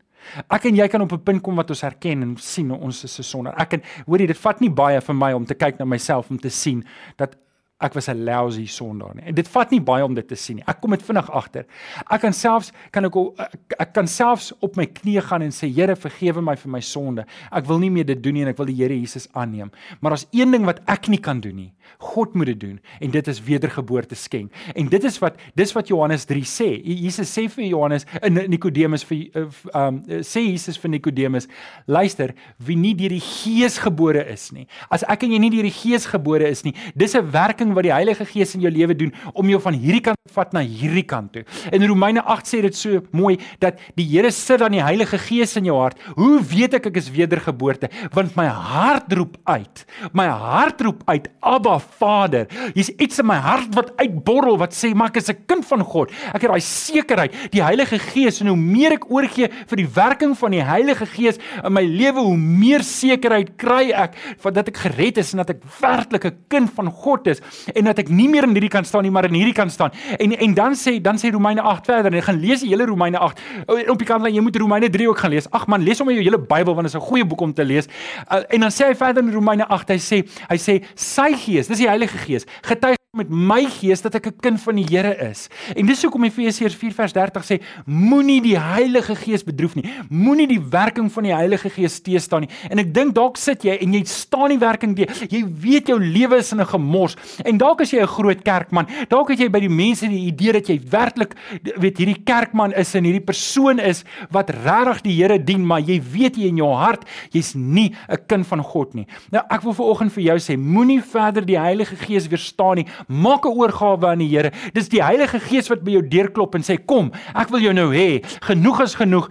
Ek 0.53 0.67
en 0.69 0.77
jy 0.77 0.89
kan 0.89 1.01
op 1.01 1.13
'n 1.13 1.23
punt 1.23 1.43
kom 1.43 1.57
wat 1.57 1.71
ons 1.71 1.81
herken 1.81 2.23
en 2.23 2.37
sien 2.37 2.71
ons 2.71 3.05
is 3.05 3.19
'n 3.19 3.23
sondaar. 3.23 3.55
Ek 3.59 3.73
en 3.73 3.83
hoorie 4.07 4.27
dit 4.27 4.39
vat 4.39 4.61
nie 4.61 4.71
baie 4.71 5.01
vir 5.01 5.15
my 5.15 5.33
om 5.33 5.45
te 5.45 5.55
kyk 5.55 5.79
na 5.79 5.85
myself 5.85 6.31
om 6.31 6.39
te 6.39 6.51
sien 6.51 6.85
dat 7.17 7.37
ek 7.81 7.95
was 7.95 8.09
'n 8.09 8.25
lousy 8.25 8.67
sondaar 8.67 9.15
nie. 9.15 9.25
En 9.25 9.35
dit 9.35 9.49
vat 9.49 9.71
nie 9.71 9.81
baie 9.81 10.05
om 10.05 10.15
dit 10.15 10.29
te 10.29 10.37
sien 10.37 10.57
nie. 10.57 10.65
Ek 10.67 10.81
kom 10.81 10.91
dit 10.91 11.03
vinnig 11.03 11.31
agter. 11.31 11.65
Ek 12.11 12.21
kan 12.21 12.33
selfs 12.33 12.73
kan 12.91 13.05
ek 13.05 13.17
ek, 13.17 13.75
ek 13.79 13.93
kan 13.93 14.07
selfs 14.07 14.53
op 14.61 14.77
my 14.77 14.87
knieë 14.87 15.23
gaan 15.23 15.43
en 15.43 15.51
sê 15.51 15.71
Here 15.71 15.97
vergewe 15.97 16.43
my 16.43 16.57
vir 16.57 16.71
my 16.71 16.81
sonde. 16.81 17.25
Ek 17.51 17.67
wil 17.67 17.79
nie 17.79 17.91
meer 17.91 18.05
dit 18.05 18.23
doen 18.23 18.35
nie 18.35 18.43
en 18.43 18.49
ek 18.49 18.59
wil 18.59 18.67
die 18.67 18.75
Here 18.75 18.95
Jesus 18.95 19.29
aanneem. 19.33 19.71
Maar 20.01 20.11
daar's 20.11 20.27
een 20.33 20.51
ding 20.51 20.65
wat 20.65 20.81
ek 20.87 21.09
nie 21.09 21.19
kan 21.19 21.41
doen 21.41 21.57
nie. 21.57 21.73
God 21.99 22.35
moet 22.35 22.47
dit 22.47 22.61
doen 22.61 22.81
en 23.01 23.11
dit 23.11 23.29
is 23.29 23.41
wedergeboorte 23.45 24.15
skenk. 24.15 24.53
En 24.75 24.89
dit 24.89 25.05
is 25.05 25.19
wat 25.19 25.37
dis 25.55 25.73
wat 25.73 25.89
Johannes 25.89 26.25
3 26.25 26.45
sê. 26.45 26.69
Jesus 26.85 27.39
sê 27.39 27.49
vir 27.49 27.65
Johannes 27.65 28.07
in 28.23 28.35
Nikodemus 28.51 29.05
vir 29.05 29.49
um 29.75 30.03
sê 30.25 30.45
Jesus 30.45 30.79
vir 30.81 30.91
Nikodemus, 30.91 31.49
luister, 31.87 32.35
wie 32.59 32.77
nie 32.77 32.95
deur 32.95 33.15
die 33.15 33.21
Gees 33.21 33.79
gebore 33.79 34.25
is 34.33 34.51
nie. 34.53 34.67
As 34.91 35.05
ek 35.09 35.25
en 35.27 35.35
jy 35.35 35.41
nie 35.43 35.53
deur 35.53 35.67
die 35.69 35.75
Gees 35.75 36.07
gebore 36.11 36.49
is 36.49 36.65
nie, 36.65 36.75
dis 36.95 37.15
'n 37.15 37.31
werking 37.33 37.70
ding 37.71 37.79
wat 37.79 37.87
die 37.87 37.95
Heilige 37.95 38.27
Gees 38.27 38.55
in 38.57 38.65
jou 38.65 38.73
lewe 38.73 38.97
doen 38.99 39.13
om 39.35 39.49
jou 39.51 39.61
van 39.63 39.77
hierdie 39.79 40.03
kant 40.11 40.19
vat 40.31 40.53
na 40.55 40.63
hierdie 40.63 41.07
kant 41.07 41.33
toe. 41.35 41.43
In 41.75 41.85
Romeine 41.89 42.23
8 42.23 42.49
sê 42.49 42.61
dit 42.63 42.77
so 42.77 43.01
mooi 43.17 43.37
dat 43.63 43.81
die 43.99 44.07
Here 44.11 44.31
sit 44.35 44.61
dan 44.63 44.75
die 44.75 44.83
Heilige 44.83 45.19
Gees 45.23 45.57
in 45.59 45.69
jou 45.69 45.77
hart. 45.79 45.99
Hoe 46.17 46.41
weet 46.43 46.77
ek 46.79 46.89
ek 46.91 46.99
is 47.01 47.11
wedergeboorte? 47.15 47.91
Want 48.15 48.37
my 48.39 48.47
hart 48.51 49.13
roep 49.17 49.37
uit. 49.51 49.85
My 50.17 50.27
hart 50.29 50.83
roep 50.83 51.03
uit, 51.11 51.29
Abba 51.43 51.79
Vader. 52.01 52.47
Hier's 52.75 52.93
iets 52.99 53.21
in 53.23 53.29
my 53.31 53.39
hart 53.43 53.75
wat 53.77 53.93
uitborrel 54.01 54.59
wat 54.61 54.75
sê 54.77 54.93
maar 54.95 55.11
ek 55.11 55.21
is 55.23 55.31
'n 55.31 55.47
kind 55.47 55.67
van 55.67 55.83
God. 55.85 56.11
Ek 56.35 56.43
het 56.43 56.51
daai 56.51 56.61
sekerheid, 56.61 57.35
die 57.53 57.63
Heilige 57.63 57.99
Gees 57.99 58.41
en 58.41 58.49
hoe 58.49 58.57
meer 58.57 58.93
ek 58.93 59.11
oorgee 59.11 59.49
vir 59.49 59.77
die 59.77 59.89
werking 59.89 60.37
van 60.37 60.51
die 60.51 60.63
Heilige 60.63 61.07
Gees 61.07 61.39
in 61.65 61.73
my 61.73 61.83
lewe, 61.83 62.21
hoe 62.21 62.37
meer 62.37 62.83
sekerheid 62.83 63.57
kry 63.57 63.91
ek 63.93 64.15
van 64.39 64.53
dat 64.53 64.69
ek 64.69 64.77
gered 64.77 65.19
is 65.19 65.33
en 65.33 65.39
dat 65.39 65.51
ek 65.51 65.63
werklik 65.81 66.25
'n 66.25 66.37
kind 66.49 66.71
van 66.75 66.91
God 66.91 67.27
is 67.27 67.41
en 67.75 67.85
dat 67.85 67.99
ek 67.99 68.09
nie 68.09 68.29
meer 68.29 68.47
aan 68.47 68.55
hierdie 68.57 68.73
kant 68.73 68.87
staan 68.87 69.03
nie, 69.03 69.11
maar 69.11 69.29
aan 69.29 69.37
hierdie 69.39 69.57
kant 69.57 69.73
staan. 69.73 69.91
En 70.19 70.37
en 70.37 70.55
dan 70.55 70.77
sê 70.79 71.01
dan 71.03 71.19
sê 71.19 71.33
Romeine 71.33 71.63
8 71.63 71.87
verder. 71.87 72.13
En 72.13 72.19
ek 72.19 72.25
gaan 72.25 72.41
lees 72.41 72.65
die 72.65 72.71
hele 72.73 72.87
Romeine 72.87 73.19
8. 73.19 73.41
Op 73.89 73.99
die 73.99 74.07
kant 74.09 74.25
dan 74.27 74.35
jy 74.35 74.41
moet 74.45 74.57
Romeine 74.57 74.91
3 74.91 75.09
ook 75.09 75.19
gaan 75.19 75.31
lees. 75.31 75.51
Ag 75.51 75.67
man, 75.67 75.83
lees 75.83 75.97
sommer 75.97 76.15
jou 76.15 76.25
hele 76.25 76.39
Bybel 76.39 76.75
want 76.75 76.87
dit 76.87 76.95
is 76.95 77.01
'n 77.01 77.09
goeie 77.09 77.25
boek 77.25 77.41
om 77.41 77.55
te 77.55 77.65
lees. 77.65 77.87
Uh, 78.33 78.43
en 78.49 78.61
dan 78.61 78.71
sê 78.71 78.87
hy 78.87 78.95
verder 78.95 79.23
in 79.23 79.33
Romeine 79.33 79.67
8, 79.69 79.89
hy 79.89 79.99
sê 79.99 80.25
hy 80.49 80.57
sê 80.57 80.83
sy 80.95 81.33
gees, 81.35 81.67
dis 81.67 81.79
die 81.79 81.89
Heilige 81.89 82.19
Gees, 82.19 82.47
getuig 82.63 83.00
met 83.11 83.27
my 83.27 83.65
gees 83.67 84.05
dat 84.05 84.15
ek 84.15 84.27
'n 84.27 84.37
kind 84.41 84.61
van 84.63 84.77
die 84.77 84.87
Here 84.87 85.31
is. 85.31 85.49
En 85.75 85.87
dis 85.87 86.03
hoekom 86.03 86.25
Efesiërs 86.25 86.75
4 86.75 86.93
vers 86.93 87.13
30 87.13 87.45
sê 87.45 87.61
moenie 87.85 88.41
die 88.41 88.57
Heilige 88.59 89.17
Gees 89.17 89.43
bedroef 89.43 89.75
nie. 89.75 89.91
Moenie 90.09 90.47
die 90.47 90.61
werking 90.61 91.11
van 91.13 91.23
die 91.25 91.35
Heilige 91.35 91.71
Gees 91.71 92.01
teëstaan 92.01 92.41
nie. 92.41 92.49
En 92.71 92.79
ek 92.79 92.95
dink 92.95 93.15
dalk 93.15 93.37
sit 93.37 93.65
jy 93.65 93.79
en 93.81 93.93
jy 93.93 94.05
staan 94.05 94.49
nie 94.51 94.59
werking 94.59 94.95
te 94.95 95.09
jy 95.29 95.45
weet 95.45 95.89
jou 95.89 95.99
lewe 95.99 96.37
is 96.37 96.53
in 96.53 96.61
'n 96.61 96.67
gemors. 96.67 97.17
En 97.45 97.59
dalk 97.59 97.81
as 97.81 97.91
jy 97.91 98.01
'n 98.01 98.07
groot 98.07 98.43
kerkman, 98.45 98.87
dalk 99.09 99.31
het 99.31 99.41
jy 99.41 99.51
by 99.51 99.61
die 99.61 99.69
mense 99.69 100.07
die 100.07 100.27
idee 100.27 100.53
dat 100.53 100.69
jy 100.69 100.79
werklik 100.79 101.35
weet 101.81 101.99
hierdie 101.99 102.23
kerkman 102.25 102.73
is 102.75 102.95
en 102.95 103.05
hierdie 103.05 103.27
persoon 103.27 103.81
is 103.81 104.05
wat 104.31 104.51
regtig 104.51 105.03
die 105.03 105.17
Here 105.21 105.45
dien, 105.45 105.67
maar 105.67 105.81
jy 105.81 106.01
weet 106.01 106.37
jy 106.37 106.47
in 106.47 106.59
jou 106.59 106.73
hart 106.73 107.05
jy's 107.33 107.55
nie 107.57 107.93
'n 108.09 108.19
kind 108.29 108.47
van 108.47 108.63
God 108.63 108.95
nie. 108.95 109.07
Nou 109.33 109.43
ek 109.51 109.63
wil 109.63 109.73
vanoggend 109.73 110.13
vir 110.13 110.23
jou 110.23 110.39
sê 110.39 110.57
moenie 110.57 111.03
verder 111.03 111.45
die 111.45 111.59
Heilige 111.59 111.97
Gees 111.97 112.29
weerstaan 112.29 112.77
nie 112.77 112.87
Maak 113.09 113.45
'n 113.47 113.57
oorgawe 113.57 114.07
aan 114.07 114.19
die 114.19 114.29
Here. 114.29 114.53
Dis 114.75 114.89
die 114.89 115.03
Heilige 115.03 115.41
Gees 115.41 115.69
wat 115.69 115.83
by 115.85 115.93
jou 115.93 116.03
deurklop 116.03 116.55
en 116.55 116.63
sê 116.63 116.77
kom, 116.77 117.11
ek 117.35 117.49
wil 117.51 117.61
jou 117.61 117.73
nou 117.73 117.91
hê. 117.93 118.25
Genoeg 118.43 118.81
is 118.83 118.95
genoeg. 118.95 119.29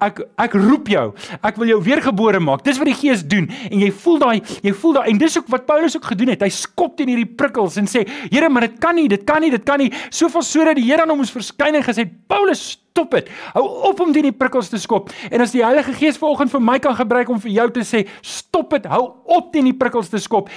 Ek 0.00 0.20
ek 0.38 0.52
roep 0.54 0.88
jou. 0.88 1.14
Ek 1.42 1.56
wil 1.56 1.68
jou 1.68 1.82
weergebore 1.82 2.40
maak. 2.40 2.64
Dis 2.64 2.78
wat 2.78 2.86
die 2.86 2.94
Gees 2.94 3.22
doen. 3.26 3.50
En 3.70 3.78
jy 3.78 3.90
voel 3.90 4.18
daai 4.18 4.42
jy 4.62 4.72
voel 4.72 4.92
daai 4.92 5.10
en 5.10 5.18
dis 5.18 5.38
ook 5.38 5.48
wat 5.48 5.66
Paulus 5.66 5.96
ook 5.96 6.04
gedoen 6.04 6.28
het. 6.28 6.42
Hy 6.42 6.48
skop 6.48 6.96
teen 6.96 7.08
hierdie 7.08 7.34
prikkels 7.36 7.76
en 7.76 7.86
sê, 7.86 8.06
Here, 8.30 8.48
maar 8.48 8.62
dit 8.62 8.78
kan 8.78 8.94
nie, 8.94 9.08
dit 9.08 9.24
kan 9.24 9.40
nie, 9.40 9.50
dit 9.50 9.64
kan 9.64 9.78
nie. 9.78 9.92
Soveel 10.10 10.42
sodat 10.42 10.76
die 10.76 10.84
Here 10.84 11.02
aan 11.02 11.08
hom 11.08 11.18
moes 11.18 11.32
verskyn 11.32 11.74
en 11.74 11.82
gesê, 11.82 12.08
Paulus 12.28 12.78
Stop 12.92 13.10
dit. 13.10 13.28
Hou 13.54 13.62
op 13.88 14.00
om 14.04 14.10
teen 14.12 14.26
die 14.28 14.34
prikkels 14.36 14.68
te 14.68 14.76
skop. 14.76 15.08
En 15.32 15.40
as 15.40 15.54
die 15.54 15.62
Heilige 15.64 15.94
Gees 15.96 16.18
vanoggend 16.20 16.52
vir 16.52 16.60
my 16.60 16.74
kan 16.82 16.92
gebruik 16.98 17.30
om 17.32 17.40
vir 17.40 17.54
jou 17.54 17.64
te 17.72 17.86
sê, 17.88 18.02
stop 18.20 18.74
dit. 18.76 18.84
Hou 18.92 19.06
op 19.32 19.48
teen 19.54 19.70
die 19.70 19.76
prikkels 19.76 20.12
te 20.12 20.20
skop 20.20 20.50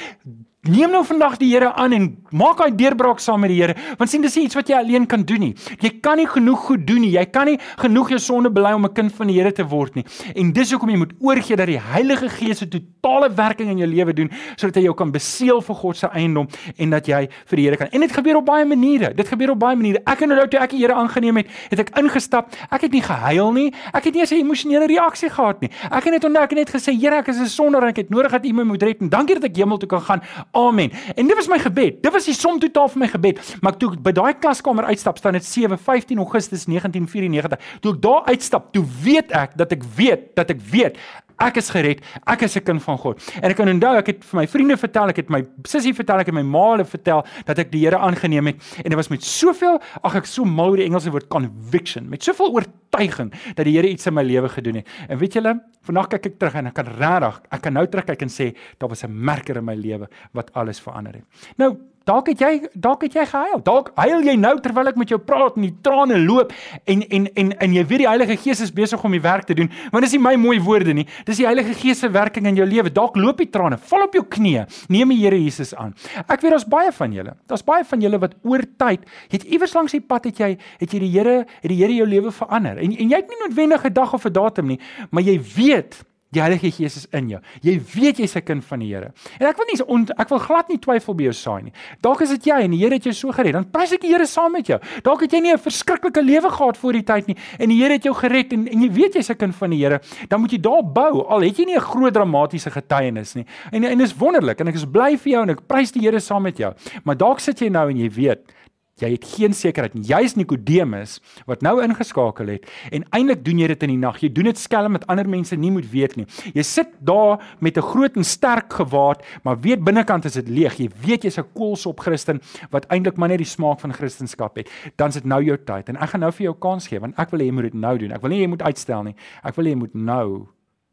Neem 0.66 0.90
nou 0.90 1.04
vandag 1.06 1.36
die 1.38 1.52
Here 1.52 1.68
aan 1.78 1.94
en 1.94 2.06
maak 2.34 2.58
daai 2.58 2.74
deurbraak 2.74 3.20
saam 3.22 3.44
met 3.46 3.52
die 3.54 3.60
Here. 3.60 3.76
Want 4.00 4.10
sien 4.10 4.24
dis 4.24 4.34
nie 4.34 4.48
iets 4.48 4.58
wat 4.58 4.70
jy 4.72 4.80
alleen 4.80 5.04
kan 5.06 5.22
doen 5.22 5.44
nie. 5.44 5.52
Jy 5.78 5.92
kan 6.02 6.18
nie 6.18 6.26
genoeg 6.26 6.64
goed 6.66 6.88
doen 6.88 7.04
nie. 7.06 7.12
Jy 7.14 7.26
kan 7.30 7.46
nie 7.46 7.60
genoeg 7.84 8.16
jou 8.16 8.18
sonde 8.20 8.50
bely 8.50 8.72
om 8.74 8.86
'n 8.86 8.94
kind 8.94 9.14
van 9.14 9.28
die 9.28 9.36
Here 9.38 9.52
te 9.52 9.62
word 9.64 9.96
nie. 9.96 10.06
En 10.36 10.52
dis 10.52 10.72
hoekom 10.72 10.90
jy 10.90 10.98
moet 10.98 11.14
oorgee 11.20 11.56
dat 11.56 11.68
die 11.68 11.78
Heilige 11.78 12.30
Gees 12.30 12.64
'n 12.64 12.70
totale 12.70 13.30
werking 13.30 13.70
in 13.70 13.78
jou 13.78 13.88
lewe 13.88 14.14
doen 14.14 14.32
sodat 14.56 14.76
hy 14.76 14.82
jou 14.82 14.96
kan 14.96 15.12
beseël 15.12 15.62
vir 15.62 15.76
God 15.76 15.98
se 15.98 16.08
eiendom 16.08 16.48
en 16.78 16.90
dat 16.90 17.06
jy 17.06 17.30
vir 17.46 17.56
die 17.56 17.66
Here 17.66 17.78
kan. 17.78 17.88
En 17.92 18.00
dit 18.00 18.12
gebeur 18.12 18.36
op 18.38 18.46
baie 18.46 18.66
maniere. 18.66 19.14
Dit 19.14 19.28
gebeur 19.28 19.52
op 19.52 19.60
baie 19.60 19.76
maniere. 19.76 20.02
Ek 20.08 20.20
het 20.20 20.30
nou 20.30 20.48
toe 20.48 20.60
ek 20.60 20.72
die 20.72 20.80
Here 20.80 20.94
aangeneem 20.94 21.38
het, 21.38 21.48
het 21.70 21.80
ek 21.80 21.98
ingestap. 22.00 22.56
Ek 22.72 22.82
het 22.82 22.92
nie 22.92 23.04
gehuil 23.04 23.52
nie. 23.52 23.74
Ek 23.94 24.04
het 24.04 24.14
nie 24.14 24.22
eens 24.22 24.32
'n 24.32 24.42
emosionele 24.42 24.88
reaksie 24.88 25.30
gehad 25.30 25.62
nie. 25.62 25.70
Ek 25.92 26.04
het 26.04 26.14
net 26.14 26.24
onthou 26.24 26.44
ek 26.44 26.50
het 26.50 26.58
net 26.58 26.70
gesê, 26.74 26.92
Here, 27.00 27.18
ek 27.18 27.28
is 27.28 27.38
'n 27.40 27.46
sondaar 27.46 27.84
en 27.84 27.90
ek 27.90 27.98
het 27.98 28.10
nodig 28.10 28.32
dat 28.32 28.46
U 28.46 28.52
my 28.54 28.64
moet 28.64 28.82
red. 28.82 29.02
En 29.02 29.10
dankie 29.10 29.36
dat 29.36 29.44
ek 29.44 29.56
hemel 29.56 29.78
toe 29.78 29.90
kan 29.90 30.02
gaan. 30.02 30.22
Amen. 30.56 30.92
En 31.16 31.28
dit 31.28 31.36
was 31.36 31.48
my 31.48 31.60
gebed. 31.60 32.04
Dit 32.04 32.12
was 32.12 32.26
die 32.26 32.34
som 32.34 32.60
totaal 32.60 32.88
van 32.88 33.02
my 33.02 33.08
gebed. 33.12 33.40
Maar 33.60 33.76
toe 33.78 33.90
ek 33.92 34.04
by 34.06 34.14
daai 34.16 34.38
klaskamer 34.40 34.88
uitstap, 34.88 35.18
staan 35.20 35.36
dit 35.36 35.44
7:15 35.44 36.22
Augustus 36.24 36.64
1994. 36.72 37.80
Toe 37.84 37.94
ek 37.94 38.02
daar 38.02 38.24
uitstap, 38.32 38.72
toe 38.72 38.86
weet 39.04 39.36
ek 39.36 39.58
dat 39.60 39.76
ek 39.76 39.84
weet 39.96 40.32
dat 40.40 40.50
ek 40.50 40.62
weet 40.72 41.00
Ek 41.42 41.58
is 41.60 41.70
gered. 41.70 42.00
Ek 42.26 42.42
is 42.42 42.56
'n 42.56 42.64
kind 42.64 42.84
van 42.84 42.98
God. 42.98 43.20
En 43.42 43.50
ek 43.50 43.58
kan 43.58 43.68
onthou 43.68 43.98
ek 43.98 44.08
het 44.08 44.24
vir 44.24 44.40
my 44.40 44.48
vriende 44.48 44.78
vertel, 44.78 45.10
ek 45.10 45.18
het 45.18 45.30
my 45.30 45.44
sussie 45.64 45.94
vertel, 45.94 46.20
ek 46.20 46.28
het 46.28 46.36
my 46.36 46.42
ma 46.42 46.84
vertel 46.84 47.26
dat 47.46 47.60
ek 47.60 47.72
die 47.72 47.86
Here 47.86 47.98
aangeneem 47.98 48.48
het 48.48 48.56
en 48.78 48.90
dit 48.90 48.96
was 48.96 49.10
met 49.10 49.24
soveel, 49.24 49.80
ag 50.04 50.16
ek 50.16 50.26
so 50.26 50.46
mal 50.46 50.70
oor 50.70 50.78
die 50.78 50.86
Engelse 50.86 51.12
woord 51.12 51.28
conviction, 51.28 52.10
met 52.10 52.24
soveel 52.24 52.52
oortuiging 52.54 53.32
dat 53.56 53.66
die 53.66 53.76
Here 53.76 53.88
iets 53.88 54.08
in 54.08 54.14
my 54.14 54.24
lewe 54.24 54.50
gedoen 54.50 54.76
het. 54.76 54.88
En 55.10 55.18
weet 55.18 55.34
julle, 55.34 55.60
vandag 55.84 56.08
kyk 56.08 56.26
ek 56.26 56.40
terug 56.40 56.56
en 56.56 56.68
ek 56.68 56.74
kan 56.74 56.86
regtig, 56.86 57.42
ek 57.52 57.62
kan 57.62 57.74
nou 57.74 57.86
terugkyk 57.88 58.22
en 58.22 58.30
sê 58.30 58.56
daar 58.80 58.90
was 58.90 59.04
'n 59.04 59.12
merker 59.12 59.58
in 59.58 59.66
my 59.66 59.76
lewe 59.76 60.08
wat 60.34 60.54
alles 60.54 60.80
verander 60.80 61.14
het. 61.14 61.24
Nou, 61.58 61.78
Dalk 62.06 62.28
het 62.30 62.42
jy 62.44 62.52
dalk 62.78 63.02
het 63.02 63.16
jy 63.18 63.24
gehuil. 63.26 63.62
Dalk 63.66 63.88
huil 63.98 64.28
jy 64.28 64.36
nou 64.38 64.54
terwyl 64.62 64.92
ek 64.92 64.98
met 65.02 65.10
jou 65.10 65.18
praat 65.18 65.56
en 65.58 65.66
die 65.66 65.74
trane 65.86 66.20
loop 66.22 66.54
en 66.86 67.02
en 67.10 67.26
en 67.34 67.52
en 67.66 67.74
jy 67.74 67.84
weet 67.90 68.04
die 68.04 68.08
Heilige 68.10 68.38
Gees 68.44 68.62
is 68.62 68.74
besig 68.74 69.02
om 69.08 69.16
die 69.16 69.22
werk 69.24 69.48
te 69.50 69.58
doen. 69.58 69.72
Want 69.92 70.06
dis 70.06 70.14
nie 70.14 70.22
my 70.22 70.36
mooi 70.38 70.60
woorde 70.62 70.94
nie. 70.94 71.08
Dis 71.26 71.42
die 71.42 71.48
Heilige 71.50 71.74
Gees 71.74 72.04
se 72.06 72.12
werking 72.14 72.46
in 72.52 72.62
jou 72.62 72.68
lewe. 72.70 72.94
Dalk 72.94 73.18
loop 73.18 73.42
die 73.42 73.50
trane. 73.50 73.80
Val 73.90 74.06
op 74.06 74.14
jou 74.14 74.22
knieë. 74.38 74.68
Neem 74.94 75.16
die 75.16 75.22
Here 75.24 75.42
Jesus 75.42 75.74
aan. 75.74 75.96
Ek 76.28 76.46
weet 76.46 76.54
daar's 76.54 76.70
baie 76.70 76.94
van 76.94 77.14
julle. 77.16 77.34
Daar's 77.50 77.66
baie 77.66 77.86
van 77.90 78.06
julle 78.06 78.22
wat 78.22 78.38
oor 78.46 78.62
tyd 78.78 79.06
het 79.34 79.44
iewers 79.50 79.74
langs 79.74 79.98
die 79.98 80.04
pad 80.06 80.30
het 80.30 80.44
jy 80.44 80.56
het 80.78 80.94
jy 80.94 81.02
die 81.08 81.14
Here 81.18 81.40
het 81.48 81.70
die 81.72 81.82
Here 81.82 81.96
jou 82.04 82.08
lewe 82.10 82.32
verander. 82.32 82.78
En 82.78 82.94
en 82.94 83.16
jy 83.16 83.24
het 83.24 83.34
nie 83.34 83.42
noodwendig 83.48 83.86
'n 83.86 83.94
dag 83.94 84.14
of 84.14 84.26
'n 84.26 84.34
datum 84.34 84.68
nie, 84.68 84.80
maar 85.10 85.24
jy 85.24 85.42
weet 85.56 86.06
Die 86.34 86.42
Heilige 86.42 86.72
Gees 86.72 86.96
is 86.98 87.06
in 87.16 87.30
jou. 87.30 87.40
Jy 87.64 87.76
weet 87.94 88.18
jy's 88.20 88.36
'n 88.36 88.42
kind 88.44 88.66
van 88.66 88.80
die 88.80 88.94
Here. 88.94 89.14
En 89.40 89.48
ek 89.48 89.58
wil 89.58 89.66
nie 89.72 89.86
on, 89.88 90.08
ek 90.18 90.30
wil 90.30 90.40
glad 90.40 90.68
nie 90.70 90.78
twyfel 90.78 91.16
by 91.16 91.24
jou 91.24 91.34
saai 91.34 91.64
nie. 91.64 91.72
Dalk 92.02 92.22
is 92.22 92.30
dit 92.30 92.44
jy 92.46 92.64
en 92.64 92.72
die 92.72 92.80
Here 92.80 92.94
het 92.94 93.04
jou 93.04 93.14
so 93.14 93.32
gered. 93.32 93.54
Dan 93.54 93.70
prys 93.72 93.94
ek 93.94 94.02
die 94.02 94.10
Here 94.10 94.26
saam 94.26 94.52
met 94.52 94.68
jou. 94.68 94.80
Dalk 95.04 95.22
het 95.22 95.32
jy 95.32 95.40
nie 95.40 95.54
'n 95.54 95.58
verskriklike 95.58 96.22
lewe 96.22 96.50
gehad 96.50 96.78
voor 96.78 96.94
die 96.94 97.04
tyd 97.04 97.28
nie 97.28 97.38
en 97.60 97.70
die 97.70 97.82
Here 97.82 97.94
het 97.94 98.04
jou 98.04 98.14
gered 98.14 98.52
en 98.54 98.68
en 98.68 98.82
jy 98.82 98.92
weet 98.92 99.14
jy's 99.14 99.30
'n 99.30 99.38
kind 99.38 99.56
van 99.56 99.70
die 99.70 99.78
Here. 99.80 100.02
Dan 100.28 100.42
moet 100.42 100.52
jy 100.52 100.58
daar 100.58 100.84
bou 100.84 101.26
al 101.28 101.42
het 101.42 101.58
jy 101.58 101.66
nie 101.66 101.76
'n 101.76 101.80
groot 101.80 102.14
dramatiese 102.14 102.72
getuienis 102.72 103.36
nie. 103.36 103.46
En 103.72 103.84
en 103.84 103.98
dis 103.98 104.14
wonderlik 104.14 104.60
en 104.60 104.68
ek 104.68 104.76
is 104.76 104.86
bly 104.86 105.18
vir 105.18 105.32
jou 105.32 105.42
en 105.44 105.50
ek 105.50 105.68
prys 105.68 105.92
die 105.92 106.02
Here 106.02 106.20
saam 106.20 106.44
met 106.44 106.58
jou. 106.58 106.74
Maar 107.04 107.16
dalk 107.16 107.40
sit 107.40 107.60
jy 107.60 107.70
nou 107.70 107.90
en 107.90 107.98
jy 107.98 108.10
weet 108.10 108.52
Jy 108.96 109.10
het 109.12 109.26
geen 109.28 109.52
sekerheid 109.52 109.92
nie. 109.98 110.06
Jy's 110.08 110.38
Nikodemus 110.40 111.18
wat 111.50 111.64
nou 111.66 111.74
ingeskakel 111.84 112.48
het 112.54 112.70
en 112.96 113.04
eintlik 113.18 113.42
doen 113.44 113.60
jy 113.60 113.68
dit 113.74 113.82
in 113.84 113.92
die 113.92 114.00
nag. 114.00 114.22
Jy 114.24 114.30
doen 114.32 114.48
dit 114.48 114.60
skelm 114.62 114.94
met 114.96 115.04
ander 115.12 115.28
mense 115.28 115.58
nie 115.60 115.72
moet 115.76 115.90
weet 115.92 116.16
nie. 116.16 116.24
Jy 116.56 116.64
sit 116.64 116.94
daar 117.04 117.44
met 117.60 117.76
'n 117.76 117.84
groot 117.84 118.16
en 118.16 118.24
sterk 118.24 118.72
gewaad, 118.72 119.20
maar 119.44 119.60
weet 119.60 119.84
binnekant 119.84 120.26
is 120.26 120.34
dit 120.40 120.48
leeg. 120.48 120.78
Jy 120.80 120.90
weet 121.04 121.24
jy's 121.24 121.38
'n 121.38 121.52
koolsop 121.54 122.00
Christen 122.00 122.40
wat 122.72 122.86
eintlik 122.88 123.18
maar 123.18 123.30
net 123.30 123.40
die 123.40 123.46
smaak 123.46 123.80
van 123.82 123.92
Christendom 123.94 124.50
het. 124.54 124.70
Dan 124.96 125.10
is 125.10 125.16
dit 125.16 125.26
nou 125.26 125.44
jou 125.44 125.58
tyd 125.58 125.90
en 125.90 125.98
ek 125.98 126.10
gaan 126.10 126.22
nou 126.22 126.32
vir 126.32 126.44
jou 126.44 126.56
kans 126.56 126.88
gee 126.88 127.00
want 127.00 127.20
ek 127.20 127.32
wil 127.32 127.40
hê 127.40 127.46
jy 127.46 127.52
moet 127.52 127.64
dit 127.64 127.74
nou 127.74 127.98
doen. 127.98 128.12
Ek 128.12 128.22
wil 128.22 128.30
nie 128.30 128.42
jy 128.42 128.48
moet 128.48 128.62
uitstel 128.62 129.04
nie. 129.04 129.16
Ek 129.44 129.56
wil 129.56 129.66
hê 129.66 129.70
jy 129.70 129.76
moet 129.76 129.94
nou 129.94 130.48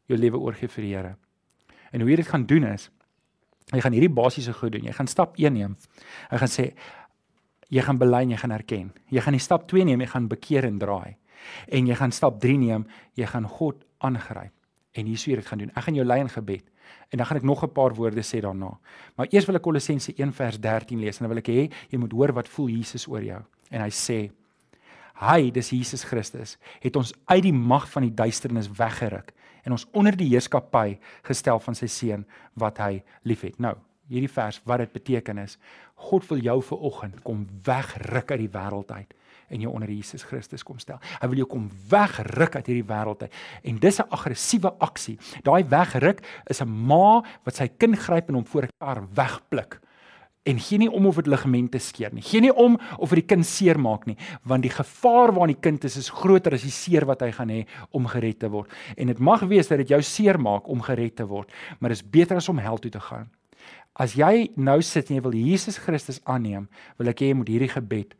jou 0.07 0.17
lewe 0.17 0.37
oorgee 0.37 0.67
vir 0.67 0.83
die 0.83 0.95
Here. 0.95 1.15
En 1.93 2.01
hoe 2.01 2.09
jy 2.09 2.15
dit 2.15 2.27
gaan 2.27 2.45
doen 2.45 2.63
is 2.63 2.89
jy 3.71 3.79
gaan 3.79 3.93
hierdie 3.93 4.13
basiese 4.13 4.53
goed 4.53 4.71
doen. 4.71 4.83
Jy 4.83 4.91
gaan 4.91 5.07
stap 5.07 5.37
1 5.37 5.53
neem. 5.53 5.77
Jy 6.31 6.37
gaan 6.37 6.47
sê 6.49 6.73
jy 7.73 7.81
gaan 7.81 7.99
bely 8.01 8.21
en 8.27 8.33
jy 8.35 8.41
gaan 8.43 8.53
erken. 8.53 8.91
Jy 9.09 9.23
gaan 9.25 9.37
die 9.37 9.43
stap 9.43 9.65
2 9.71 9.85
neem, 9.87 10.03
jy 10.03 10.09
gaan 10.11 10.27
bekeer 10.29 10.67
en 10.67 10.77
draai. 10.81 11.15
En 11.73 11.87
jy 11.89 11.95
gaan 11.99 12.13
stap 12.15 12.37
3 12.41 12.59
neem, 12.61 12.85
jy 13.19 13.25
gaan 13.29 13.47
God 13.49 13.81
aangryp. 14.05 14.53
En 14.93 15.09
hier 15.09 15.17
sou 15.17 15.31
jy 15.31 15.39
dit 15.41 15.49
gaan 15.49 15.63
doen. 15.63 15.73
Ek 15.73 15.87
gaan 15.87 15.97
jou 15.97 16.05
lei 16.05 16.19
in 16.21 16.29
gebed. 16.29 16.69
En 17.09 17.17
dan 17.21 17.27
gaan 17.27 17.37
ek 17.37 17.43
nog 17.43 17.63
'n 17.63 17.73
paar 17.73 17.93
woorde 17.93 18.21
sê 18.21 18.41
daarna. 18.41 18.77
Maar 19.15 19.27
eers 19.29 19.45
wil 19.45 19.55
ek 19.55 19.61
Kolossense 19.61 20.13
1 20.17 20.33
vers 20.33 20.59
13 20.59 20.99
lees 20.99 21.19
en 21.19 21.27
dan 21.27 21.29
wil 21.29 21.37
ek 21.37 21.47
hê 21.47 21.71
jy 21.89 21.97
moet 21.97 22.11
hoor 22.11 22.33
wat 22.33 22.47
voel 22.47 22.67
Jesus 22.69 23.07
oor 23.07 23.21
jou. 23.21 23.41
En 23.71 23.81
hy 23.81 23.89
sê 23.89 24.31
hy, 25.13 25.51
dis 25.51 25.69
Jesus 25.69 26.03
Christus, 26.03 26.57
het 26.81 26.95
ons 26.95 27.13
uit 27.25 27.43
die 27.43 27.53
mag 27.53 27.89
van 27.89 28.01
die 28.03 28.13
duisternis 28.13 28.67
weggeruk 28.67 29.33
en 29.63 29.71
ons 29.71 29.85
onder 29.93 30.15
die 30.15 30.29
heerskappy 30.29 30.97
gestel 31.23 31.59
van 31.59 31.75
sy 31.75 31.87
seun 31.87 32.25
wat 32.59 32.77
hy 32.77 33.03
liefhet. 33.23 33.59
Nou, 33.59 33.75
hierdie 34.11 34.31
vers 34.31 34.61
wat 34.65 34.83
dit 34.83 34.93
beteken 34.93 35.37
is 35.37 35.57
God 36.09 36.25
wil 36.29 36.41
jou 36.43 36.57
vir 36.61 36.87
oggend 36.89 37.21
kom 37.23 37.45
wegruk 37.65 38.31
uit 38.31 38.39
die 38.39 38.53
wêreld 38.53 38.91
uit 38.91 39.13
en 39.53 39.61
jou 39.61 39.73
onder 39.73 39.91
Jesus 39.91 40.23
Christus 40.25 40.63
kom 40.65 40.79
stel. 40.81 40.97
Hy 41.21 41.27
wil 41.29 41.43
jou 41.43 41.47
kom 41.51 41.67
wegruk 41.91 42.55
uit 42.57 42.69
hierdie 42.71 42.87
wêreld 42.89 43.21
uit. 43.21 43.33
En 43.63 43.77
dis 43.77 43.99
'n 43.99 44.09
aggressiewe 44.09 44.73
aksie. 44.79 45.19
Daai 45.43 45.63
wegruk 45.63 46.23
is 46.49 46.61
'n 46.61 46.67
ma 46.67 47.21
wat 47.43 47.55
sy 47.55 47.67
kind 47.67 47.99
gryp 47.99 48.29
en 48.29 48.35
hom 48.35 48.45
voor 48.45 48.63
'n 48.63 48.69
kar 48.79 49.03
wegpluk 49.13 49.79
en 50.43 50.59
gee 50.59 50.77
nie 50.77 50.91
om 50.91 51.05
of 51.07 51.15
dit 51.21 51.27
ligamente 51.27 51.79
skeer 51.79 52.13
nie. 52.13 52.21
Gee 52.21 52.41
nie 52.41 52.53
om 52.53 52.75
of 52.97 53.09
dit 53.09 53.21
die 53.21 53.35
kind 53.35 53.45
seermaak 53.47 54.05
nie, 54.09 54.17
want 54.43 54.65
die 54.65 54.71
gevaar 54.73 55.31
waarin 55.31 55.55
die 55.55 55.61
kind 55.61 55.83
is 55.87 55.97
is 55.97 56.09
groter 56.09 56.53
as 56.53 56.65
die 56.65 56.73
seer 56.73 57.05
wat 57.05 57.21
hy 57.21 57.31
gaan 57.31 57.49
hê 57.49 57.61
om 57.91 58.07
gered 58.11 58.39
te 58.39 58.49
word. 58.51 58.71
En 58.97 59.07
dit 59.07 59.19
mag 59.19 59.45
wees 59.47 59.67
dat 59.71 59.77
dit 59.77 59.93
jou 59.95 60.01
seermaak 60.01 60.67
om 60.67 60.81
gered 60.81 61.15
te 61.15 61.27
word, 61.27 61.51
maar 61.79 61.89
dit 61.89 61.99
is 62.01 62.09
beter 62.09 62.37
as 62.37 62.49
om 62.49 62.59
hel 62.59 62.77
toe 62.77 62.91
te 62.91 62.99
gaan. 62.99 63.29
As 63.93 64.15
jy 64.17 64.49
nou 64.57 64.79
sit 64.81 65.09
en 65.09 65.19
jy 65.19 65.23
wil 65.23 65.37
Jesus 65.37 65.77
Christus 65.77 66.19
aanneem, 66.25 66.65
wil 66.97 67.11
ek 67.11 67.21
hê 67.21 67.29
jy 67.29 67.37
moet 67.37 67.51
hierdie 67.53 67.69
gebed 67.69 68.15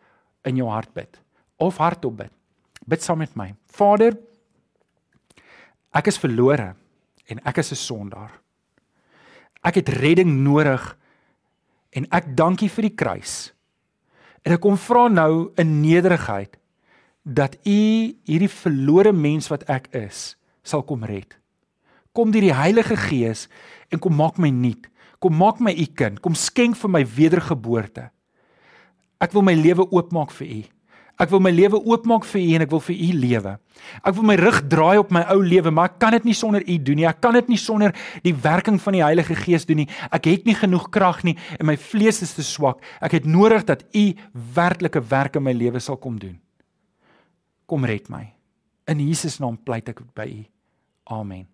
in 0.46 0.60
jou 0.60 0.70
hart 0.70 0.92
bid 0.94 1.20
of 1.62 1.80
hardop 1.82 2.18
bid. 2.18 2.34
Bid 2.86 3.02
saam 3.02 3.22
met 3.24 3.34
my. 3.40 3.54
Vader, 3.72 4.18
ek 5.96 6.10
is 6.12 6.20
verlore 6.20 6.74
en 7.30 7.40
ek 7.48 7.58
is 7.64 7.72
'n 7.72 7.80
sondaar. 7.80 8.32
Ek 9.64 9.76
het 9.76 9.90
redding 9.90 10.44
nodig 10.44 10.98
en 11.96 12.08
ek 12.12 12.36
dankie 12.36 12.70
vir 12.70 12.90
die 12.90 12.96
kruis. 12.96 13.54
En 14.44 14.52
ek 14.52 14.62
kom 14.62 14.78
vra 14.78 15.08
nou 15.08 15.54
in 15.58 15.82
nederigheid 15.82 16.58
dat 17.24 17.56
U 17.66 17.80
hierdie 18.28 18.52
verlore 18.52 19.14
mens 19.14 19.48
wat 19.48 19.64
ek 19.72 19.88
is, 19.96 20.36
sal 20.64 20.84
kom 20.84 21.04
red. 21.04 21.38
Kom 22.14 22.32
deur 22.32 22.42
die 22.42 22.54
Heilige 22.54 22.98
Gees 23.00 23.48
en 23.90 24.00
kom 24.00 24.16
maak 24.16 24.38
my 24.38 24.50
nuut. 24.50 24.90
Kom 25.24 25.38
maak 25.40 25.62
my 25.64 25.72
u 25.72 25.88
kind. 25.96 26.20
Kom 26.20 26.36
skenk 26.36 26.76
vir 26.76 26.92
my 26.92 27.04
wedergeboorte. 27.08 28.10
Ek 29.24 29.32
wil 29.32 29.46
my 29.48 29.56
lewe 29.56 29.86
oopmaak 29.88 30.34
vir 30.36 30.50
u. 30.52 30.62
Ek 31.22 31.30
wil 31.30 31.44
my 31.46 31.52
lewe 31.54 31.78
oopmaak 31.78 32.26
vir 32.26 32.42
u 32.42 32.56
en 32.58 32.66
ek 32.66 32.72
wil 32.74 32.82
vir 32.84 32.96
u 32.98 33.10
lewe. 33.22 33.54
Ek 34.02 34.16
wil 34.18 34.26
my 34.28 34.36
rug 34.40 34.58
draai 34.68 34.98
op 35.00 35.14
my 35.14 35.22
ou 35.32 35.38
lewe, 35.46 35.72
maar 35.72 35.92
ek 35.92 36.00
kan 36.02 36.16
dit 36.18 36.26
nie 36.28 36.36
sonder 36.36 36.66
u 36.66 36.78
doen 36.90 37.00
nie. 37.00 37.08
Ek 37.08 37.22
kan 37.24 37.38
dit 37.38 37.54
nie 37.54 37.60
sonder 37.62 37.94
die 38.26 38.34
werking 38.34 38.82
van 38.82 38.98
die 38.98 39.04
Heilige 39.06 39.38
Gees 39.38 39.68
doen 39.70 39.84
nie. 39.84 39.88
Ek 40.10 40.28
het 40.28 40.50
nie 40.50 40.58
genoeg 40.58 40.90
krag 40.92 41.22
nie 41.24 41.38
en 41.60 41.70
my 41.70 41.78
vlees 41.80 42.24
is 42.26 42.34
te 42.36 42.44
swak. 42.44 42.82
Ek 43.00 43.16
het 43.20 43.30
nodig 43.30 43.64
dat 43.70 43.86
u 43.94 44.10
werklike 44.58 45.06
werk 45.14 45.38
in 45.40 45.46
my 45.46 45.56
lewe 45.56 45.80
sal 45.84 46.02
kom 46.02 46.18
doen. 46.20 46.36
Kom 47.70 47.86
red 47.88 48.10
my. 48.12 48.26
In 48.90 49.00
Jesus 49.00 49.40
naam 49.40 49.56
pleit 49.56 49.94
ek 49.94 50.04
by 50.18 50.28
u. 50.28 50.44
Amen. 51.14 51.53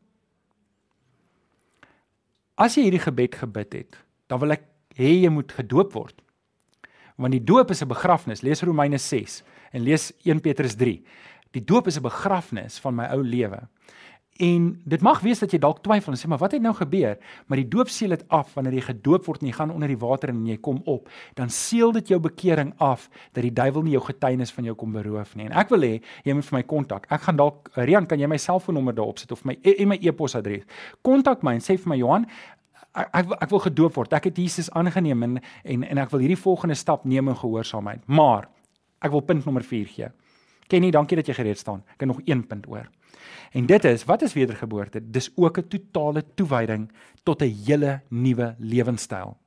As 2.60 2.76
jy 2.76 2.90
hierdie 2.90 3.00
gebed 3.00 3.38
gebid 3.40 3.76
het, 3.78 3.98
dan 4.28 4.42
wil 4.42 4.52
ek 4.58 4.66
hê 5.00 5.14
jy 5.24 5.32
moet 5.32 5.52
gedoop 5.56 5.94
word. 5.96 6.18
Want 7.20 7.36
die 7.36 7.44
doop 7.44 7.72
is 7.72 7.82
'n 7.82 7.88
begrafnis. 7.88 8.44
Lees 8.44 8.64
Romeine 8.64 8.98
6 8.98 9.44
en 9.72 9.84
lees 9.84 10.12
1 10.24 10.42
Petrus 10.42 10.76
3. 10.76 11.04
Die 11.52 11.64
doop 11.64 11.88
is 11.88 11.98
'n 11.98 12.04
begrafnis 12.04 12.80
van 12.80 12.96
my 12.96 13.06
ou 13.12 13.24
lewe. 13.24 13.68
En 14.40 14.68
dit 14.86 15.02
mag 15.04 15.20
wees 15.20 15.42
dat 15.44 15.52
jy 15.52 15.58
dalk 15.60 15.82
twyfel 15.84 16.14
en 16.14 16.20
sê 16.20 16.30
maar 16.32 16.40
wat 16.40 16.54
het 16.56 16.64
nou 16.64 16.72
gebeur? 16.78 17.18
Maar 17.52 17.60
die 17.60 17.68
doop 17.68 17.90
seël 17.92 18.14
dit 18.16 18.22
af 18.32 18.54
wanneer 18.56 18.78
jy 18.78 18.84
gedoop 18.86 19.26
word 19.28 19.42
en 19.44 19.50
jy 19.50 19.56
gaan 19.58 19.74
onder 19.74 19.92
die 19.92 19.98
water 20.00 20.32
en 20.32 20.46
jy 20.48 20.56
kom 20.64 20.78
op, 20.88 21.10
dan 21.36 21.52
seël 21.52 21.92
dit 21.98 22.14
jou 22.14 22.22
bekering 22.24 22.72
af 22.80 23.10
dat 23.36 23.44
die 23.44 23.52
duiwel 23.52 23.84
nie 23.84 23.98
jou 23.98 24.04
getuienis 24.06 24.54
van 24.56 24.70
jou 24.70 24.78
kom 24.80 24.96
beroof 24.96 25.34
nie. 25.36 25.50
En 25.50 25.58
ek 25.60 25.74
wil 25.76 25.84
hê 25.84 25.92
jy 26.24 26.38
moet 26.38 26.48
vir 26.48 26.56
my 26.56 26.64
kontak. 26.72 27.10
Ek 27.12 27.26
gaan 27.28 27.42
dalk 27.42 27.68
Rian, 27.76 28.08
kan 28.08 28.24
jy 28.24 28.30
my 28.32 28.40
selfoonnommer 28.40 28.96
daarop 28.96 29.20
sit 29.20 29.36
of 29.36 29.44
my 29.44 29.58
en 29.60 29.92
my 29.92 30.00
e-posadres. 30.00 30.64
Kontak 31.04 31.44
my 31.44 31.58
en 31.60 31.66
sê 31.66 31.76
vir 31.76 31.92
my 31.92 32.00
Johan, 32.00 32.30
ek 32.96 33.12
ek, 33.12 33.36
ek 33.44 33.52
wil 33.52 33.64
gedoop 33.68 34.00
word. 34.00 34.16
Ek 34.16 34.32
het 34.32 34.40
Jesus 34.40 34.72
aangeneem 34.72 35.28
en 35.28 35.38
en 35.66 35.84
en 35.84 36.04
ek 36.06 36.16
wil 36.16 36.24
hierdie 36.24 36.40
volgende 36.40 36.80
stap 36.80 37.04
neem 37.04 37.28
in 37.28 37.36
gehoorsaamheid. 37.44 38.08
Maar 38.08 38.48
ek 39.04 39.12
wil 39.12 39.28
punt 39.28 39.44
nommer 39.44 39.68
4 39.68 39.94
gee. 39.98 40.12
Kenny, 40.70 40.92
dankie 40.94 41.18
dat 41.18 41.30
jy 41.30 41.34
gereed 41.34 41.58
staan. 41.58 41.82
Ek 41.96 42.04
het 42.04 42.12
nog 42.12 42.22
1 42.30 42.46
punt 42.48 42.68
oor. 42.70 42.86
En 43.58 43.66
dit 43.66 43.86
is, 43.90 44.06
wat 44.06 44.22
is 44.22 44.36
wedergeboorte? 44.38 45.02
Dis 45.02 45.32
ook 45.36 45.58
'n 45.58 45.68
totale 45.68 46.24
toewyding 46.36 46.92
tot 47.24 47.42
'n 47.42 47.56
hele 47.66 48.02
nuwe 48.10 48.56
lewenstyl. 48.60 49.38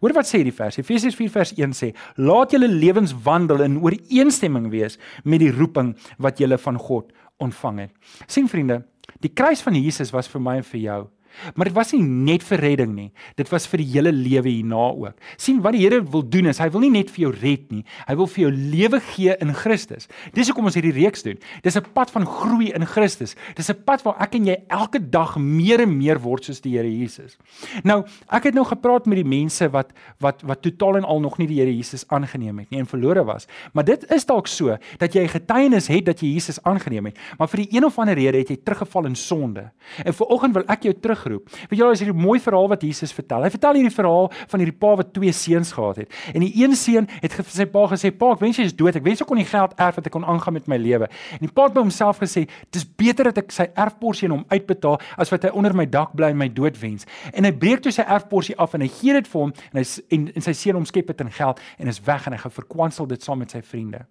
Hoor 0.00 0.12
wat 0.12 0.26
sê 0.26 0.42
die 0.42 0.52
vers. 0.52 0.76
Efesiërs 0.76 1.14
4 1.14 1.30
vers 1.30 1.52
1 1.56 1.72
sê: 1.72 1.94
"Laat 2.16 2.50
julle 2.50 2.68
lewens 2.68 3.14
wandel 3.22 3.62
in 3.62 3.80
ooreenstemming 3.80 4.70
wees 4.70 4.98
met 5.24 5.38
die 5.38 5.50
roeping 5.50 5.96
wat 6.18 6.38
julle 6.38 6.58
van 6.58 6.78
God 6.78 7.12
ontvang 7.36 7.78
het." 7.78 7.90
Sien 8.26 8.48
vriende, 8.48 8.84
die 9.20 9.32
kruis 9.32 9.62
van 9.62 9.74
Jesus 9.74 10.10
was 10.10 10.28
vir 10.28 10.40
my 10.40 10.56
en 10.56 10.64
vir 10.64 10.80
jou 10.80 11.08
Maar 11.54 11.70
dit 11.70 11.76
was 11.76 11.92
nie 11.92 12.02
net 12.02 12.42
vir 12.42 12.58
redding 12.58 12.94
nie. 12.94 13.10
Dit 13.36 13.50
was 13.52 13.66
vir 13.66 13.82
die 13.82 13.90
hele 13.92 14.12
lewe 14.12 14.48
hierna 14.48 14.90
ook. 14.92 15.18
sien 15.36 15.60
wat 15.62 15.72
die 15.72 15.82
Here 15.82 16.02
wil 16.02 16.22
doen 16.22 16.46
is 16.46 16.58
hy 16.58 16.68
wil 16.70 16.80
nie 16.80 16.90
net 16.90 17.10
vir 17.10 17.26
jou 17.26 17.32
red 17.32 17.72
nie. 17.72 17.84
Hy 18.06 18.14
wil 18.14 18.26
vir 18.26 18.42
jou 18.44 18.52
lewe 18.52 19.00
gee 19.00 19.36
in 19.40 19.52
Christus. 19.54 20.08
Dis 20.32 20.48
hoekom 20.48 20.68
ons 20.70 20.74
hierdie 20.74 20.94
reeks 20.94 21.22
doen. 21.22 21.38
Dis 21.62 21.76
'n 21.76 21.84
pad 21.92 22.10
van 22.10 22.26
groei 22.26 22.72
in 22.72 22.86
Christus. 22.86 23.34
Dis 23.56 23.70
'n 23.70 23.82
pad 23.84 24.02
waar 24.02 24.20
ek 24.20 24.34
en 24.34 24.46
jy 24.46 24.56
elke 24.68 25.00
dag 25.00 25.36
meer 25.36 25.80
en 25.80 25.96
meer 25.96 26.18
word 26.18 26.44
soos 26.44 26.60
die 26.60 26.76
Here 26.76 26.88
Jesus. 26.88 27.36
Nou, 27.84 28.04
ek 28.30 28.44
het 28.44 28.54
nou 28.54 28.64
gepraat 28.64 29.06
met 29.06 29.16
die 29.16 29.28
mense 29.28 29.68
wat 29.70 29.92
wat 30.20 30.42
wat 30.42 30.62
totaal 30.62 30.96
en 30.96 31.04
al 31.04 31.20
nog 31.20 31.38
nie 31.38 31.46
die 31.46 31.60
Here 31.60 31.74
Jesus 31.74 32.04
aangeneem 32.08 32.58
het 32.58 32.70
nie 32.70 32.80
en 32.80 32.86
verlore 32.86 33.24
was. 33.24 33.46
Maar 33.72 33.84
dit 33.84 34.10
is 34.12 34.24
dalk 34.24 34.46
so 34.46 34.76
dat 34.98 35.14
jy 35.14 35.26
getuienis 35.28 35.88
het 35.88 36.04
dat 36.04 36.20
jy 36.20 36.32
Jesus 36.34 36.62
aangeneem 36.62 37.06
het, 37.06 37.18
maar 37.38 37.48
vir 37.48 37.64
die 37.64 37.76
een 37.76 37.84
of 37.84 37.98
ander 37.98 38.14
rede 38.14 38.38
het 38.38 38.48
jy 38.48 38.56
teruggeval 38.56 39.06
in 39.06 39.16
sonde. 39.16 39.70
En 40.04 40.14
vanoggend 40.14 40.54
wil 40.54 40.64
ek 40.68 40.82
jou 40.82 40.94
terug 40.94 41.21
teruggeroep. 41.22 41.48
Weet 41.68 41.78
julle, 41.78 41.92
is 41.92 42.00
hier 42.00 42.12
'n 42.12 42.16
mooi 42.16 42.40
verhaal 42.40 42.68
wat 42.68 42.82
Jesus 42.82 43.12
vertel. 43.12 43.42
Hy 43.42 43.50
vertel 43.50 43.74
hierdie 43.74 43.94
verhaal 43.94 44.30
van 44.48 44.60
hierdie 44.60 44.78
pa 44.78 44.96
wat 44.96 45.12
twee 45.12 45.32
seuns 45.32 45.72
gehad 45.72 45.96
het. 45.96 46.12
En 46.34 46.40
die 46.40 46.52
een 46.62 46.74
seun 46.76 47.08
het 47.20 47.32
vir 47.32 47.44
sy 47.44 47.66
pa 47.66 47.86
gesê: 47.86 48.10
"Pa, 48.16 48.32
ek 48.32 48.40
wens 48.40 48.56
jy 48.56 48.64
is 48.64 48.76
dood. 48.76 48.96
Ek 48.96 49.04
wens 49.04 49.20
ek 49.20 49.26
kon 49.26 49.36
die 49.36 49.44
geld 49.44 49.72
erf 49.76 49.94
wat 49.94 50.06
ek 50.06 50.12
kon 50.12 50.24
aangaan 50.24 50.52
met 50.52 50.66
my 50.68 50.76
lewe." 50.76 51.08
En 51.32 51.38
die 51.40 51.52
pa 51.52 51.64
het 51.64 51.74
by 51.74 51.80
homself 51.80 52.18
gesê: 52.18 52.48
"Dis 52.70 52.84
beter 52.84 53.24
dat 53.24 53.38
ek 53.38 53.52
sy 53.52 53.70
erfporsie 53.74 54.28
aan 54.28 54.36
hom 54.36 54.44
uitbetaal 54.48 55.00
as 55.16 55.30
wat 55.30 55.42
hy 55.42 55.50
onder 55.50 55.74
my 55.74 55.86
dak 55.86 56.14
bly 56.14 56.30
en 56.30 56.36
my 56.36 56.48
dood 56.48 56.78
wens." 56.80 57.06
En 57.32 57.44
hy 57.44 57.52
breek 57.52 57.80
toe 57.80 57.92
sy 57.92 58.02
erfporsie 58.02 58.56
af 58.56 58.74
en 58.74 58.80
hy 58.80 58.88
gee 58.88 59.12
dit 59.12 59.28
vir 59.28 59.40
hom 59.40 59.52
en 59.72 59.82
hy 59.82 59.84
en, 60.10 60.32
en 60.34 60.42
sy 60.42 60.52
seun 60.52 60.76
omskep 60.76 61.06
dit 61.06 61.20
in 61.20 61.30
geld 61.30 61.60
en 61.78 61.88
is 61.88 62.00
weg 62.00 62.26
en 62.26 62.32
hy 62.32 62.38
geverkwansel 62.38 63.06
dit 63.06 63.22
saam 63.22 63.38
met 63.38 63.50
sy 63.50 63.62
vriende. 63.62 64.06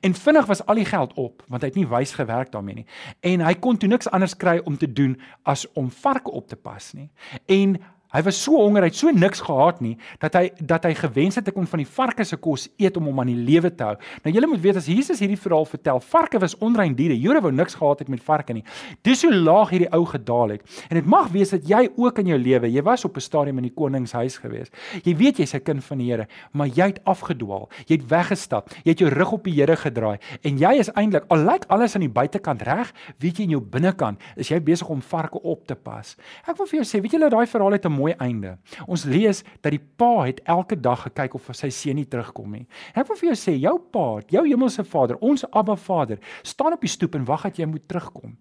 En 0.00 0.14
vinnig 0.14 0.46
was 0.46 0.66
al 0.66 0.74
die 0.74 0.84
geld 0.84 1.12
op 1.14 1.42
want 1.48 1.62
hy 1.62 1.68
het 1.68 1.76
nie 1.76 1.86
wys 1.86 2.12
gewerk 2.12 2.52
daarmee 2.52 2.74
nie. 2.74 2.86
En 3.20 3.40
hy 3.40 3.54
kon 3.54 3.76
toe 3.76 3.88
niks 3.88 4.10
anders 4.10 4.36
kry 4.36 4.60
om 4.64 4.76
te 4.76 4.92
doen 4.92 5.20
as 5.42 5.66
om 5.72 5.90
varke 5.90 6.30
op 6.30 6.48
te 6.52 6.58
pas 6.60 6.92
nie. 6.94 7.08
En 7.46 7.78
Hy 8.12 8.22
was 8.26 8.36
so 8.36 8.58
honger, 8.60 8.84
hy 8.84 8.90
het 8.90 8.98
so 8.98 9.10
niks 9.10 9.40
gehad 9.40 9.80
nie 9.80 9.94
dat 10.20 10.34
hy 10.36 10.50
dat 10.60 10.84
hy 10.84 10.92
gewens 10.98 11.38
het 11.38 11.48
ek 11.48 11.54
kon 11.56 11.66
van 11.68 11.80
die 11.80 11.88
varke 11.88 12.24
se 12.28 12.36
kos 12.36 12.66
eet 12.80 12.96
om 13.00 13.06
hom 13.08 13.22
aan 13.22 13.30
die 13.32 13.38
lewe 13.40 13.70
te 13.72 13.86
hou. 13.86 13.94
Nou 14.24 14.32
julle 14.34 14.50
moet 14.50 14.60
weet 14.60 14.76
as 14.76 14.88
Jesus 14.90 15.22
hierdie 15.22 15.38
verhaal 15.40 15.64
vertel, 15.68 16.00
varke 16.12 16.40
was 16.42 16.54
onrein 16.60 16.94
diere. 16.98 17.16
Jode 17.16 17.40
wou 17.44 17.52
niks 17.54 17.76
gehad 17.78 18.02
het 18.04 18.10
met 18.12 18.22
varke 18.24 18.52
nie. 18.52 18.64
Dis 19.06 19.24
hoe 19.24 19.32
laag 19.32 19.72
hierdie 19.72 19.88
ou 19.96 20.02
gedaal 20.08 20.56
het. 20.56 20.78
En 20.90 20.98
dit 21.00 21.08
mag 21.08 21.30
wees 21.32 21.54
dat 21.54 21.64
jy 21.68 21.86
ook 21.96 22.20
in 22.22 22.32
jou 22.34 22.38
lewe, 22.38 22.70
jy 22.72 22.82
was 22.84 23.04
op 23.08 23.16
'n 23.16 23.24
stadium 23.24 23.58
in 23.58 23.68
die 23.70 23.74
koningshuis 23.74 24.38
gewees. 24.38 24.68
Jy 25.04 25.16
weet 25.16 25.38
jy's 25.38 25.54
'n 25.54 25.62
kind 25.62 25.84
van 25.84 25.98
die 25.98 26.10
Here, 26.12 26.26
maar 26.52 26.66
jy 26.66 26.86
het 26.86 27.00
afgedwaal. 27.04 27.68
Jy 27.86 27.96
het 27.96 28.08
weggestap. 28.08 28.68
Jy 28.84 28.90
het 28.90 28.98
jou 28.98 29.08
rug 29.10 29.32
op 29.32 29.44
die 29.44 29.54
Here 29.54 29.76
gedraai 29.76 30.18
en 30.42 30.58
jy 30.58 30.78
is 30.78 30.90
eintlik 30.90 31.24
al 31.28 31.38
lyk 31.38 31.64
alles 31.68 31.94
aan 31.94 32.00
die 32.00 32.08
buitekant 32.08 32.62
reg, 32.62 32.92
weet 33.18 33.38
jy 33.38 33.44
in 33.44 33.50
jou 33.50 33.60
binnekant 33.60 34.20
is 34.36 34.48
jy 34.48 34.60
besig 34.60 34.88
om 34.88 35.00
varke 35.00 35.40
op 35.42 35.66
te 35.66 35.74
pas. 35.74 36.16
Ek 36.48 36.56
wil 36.56 36.66
vir 36.66 36.82
jou 36.82 36.86
sê, 36.86 37.00
weet 37.00 37.12
julle 37.12 37.30
daai 37.30 37.46
verhaal 37.46 37.72
het 37.72 37.86
'n 37.86 38.01
mooi 38.02 38.14
einde. 38.18 38.56
Ons 38.86 39.06
lees 39.08 39.42
dat 39.62 39.72
die 39.74 39.80
pa 39.80 40.26
het 40.26 40.42
elke 40.50 40.78
dag 40.78 41.06
gekyk 41.08 41.38
of 41.38 41.50
sy 41.56 41.70
seun 41.72 42.00
nie 42.00 42.08
terugkom 42.08 42.58
nie. 42.58 42.66
Ek 42.94 43.08
wil 43.08 43.18
vir 43.20 43.32
jou 43.32 43.38
sê, 43.38 43.56
jou 43.62 43.78
pa, 43.94 44.06
jou 44.32 44.46
hemelse 44.48 44.84
Vader, 44.84 45.20
ons 45.22 45.46
Abba 45.50 45.76
Vader, 45.78 46.22
staan 46.42 46.76
op 46.76 46.82
die 46.82 46.90
stoep 46.90 47.18
en 47.18 47.28
wag 47.28 47.46
dat 47.48 47.62
jy 47.62 47.68
moet 47.70 47.86
terugkom. 47.88 48.34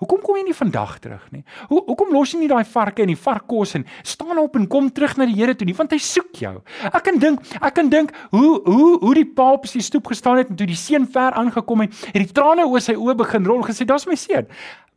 Hoekom 0.00 0.22
kom 0.24 0.38
jy 0.38 0.44
nie 0.48 0.56
vandag 0.56 0.96
terug 1.04 1.24
nie? 1.32 1.42
Hoe 1.70 1.82
hoekom 1.86 2.12
los 2.14 2.32
jy 2.34 2.40
nie 2.42 2.50
daai 2.50 2.64
varke 2.68 3.04
en 3.04 3.12
die 3.12 3.18
varkkos 3.20 3.76
en 3.78 3.86
staan 4.06 4.40
op 4.40 4.56
en 4.58 4.66
kom 4.70 4.88
terug 4.92 5.16
na 5.20 5.28
die 5.28 5.36
Here 5.36 5.54
toe 5.56 5.68
nie? 5.68 5.76
Want 5.76 5.94
hy 5.94 6.00
soek 6.02 6.40
jou. 6.42 6.54
Ek 6.90 7.04
kan 7.06 7.20
dink, 7.22 7.44
ek 7.60 7.76
kan 7.76 7.92
dink 7.92 8.14
hoe 8.34 8.56
hoe 8.66 8.90
hoe 9.04 9.14
die 9.16 9.26
pa 9.36 9.52
op 9.56 9.68
die 9.70 9.84
stoep 9.84 10.10
gestaan 10.12 10.40
het 10.42 10.50
en 10.52 10.58
toe 10.58 10.68
die 10.68 10.78
seun 10.78 11.06
ver 11.06 11.36
aangekom 11.38 11.86
het, 11.86 11.94
het 12.08 12.20
die 12.24 12.34
trane 12.34 12.66
oor 12.66 12.82
sy 12.82 12.96
oë 12.96 13.16
begin 13.22 13.46
rol 13.46 13.62
gesê, 13.68 13.86
"Daar's 13.86 14.08
my 14.08 14.16
seun." 14.16 14.48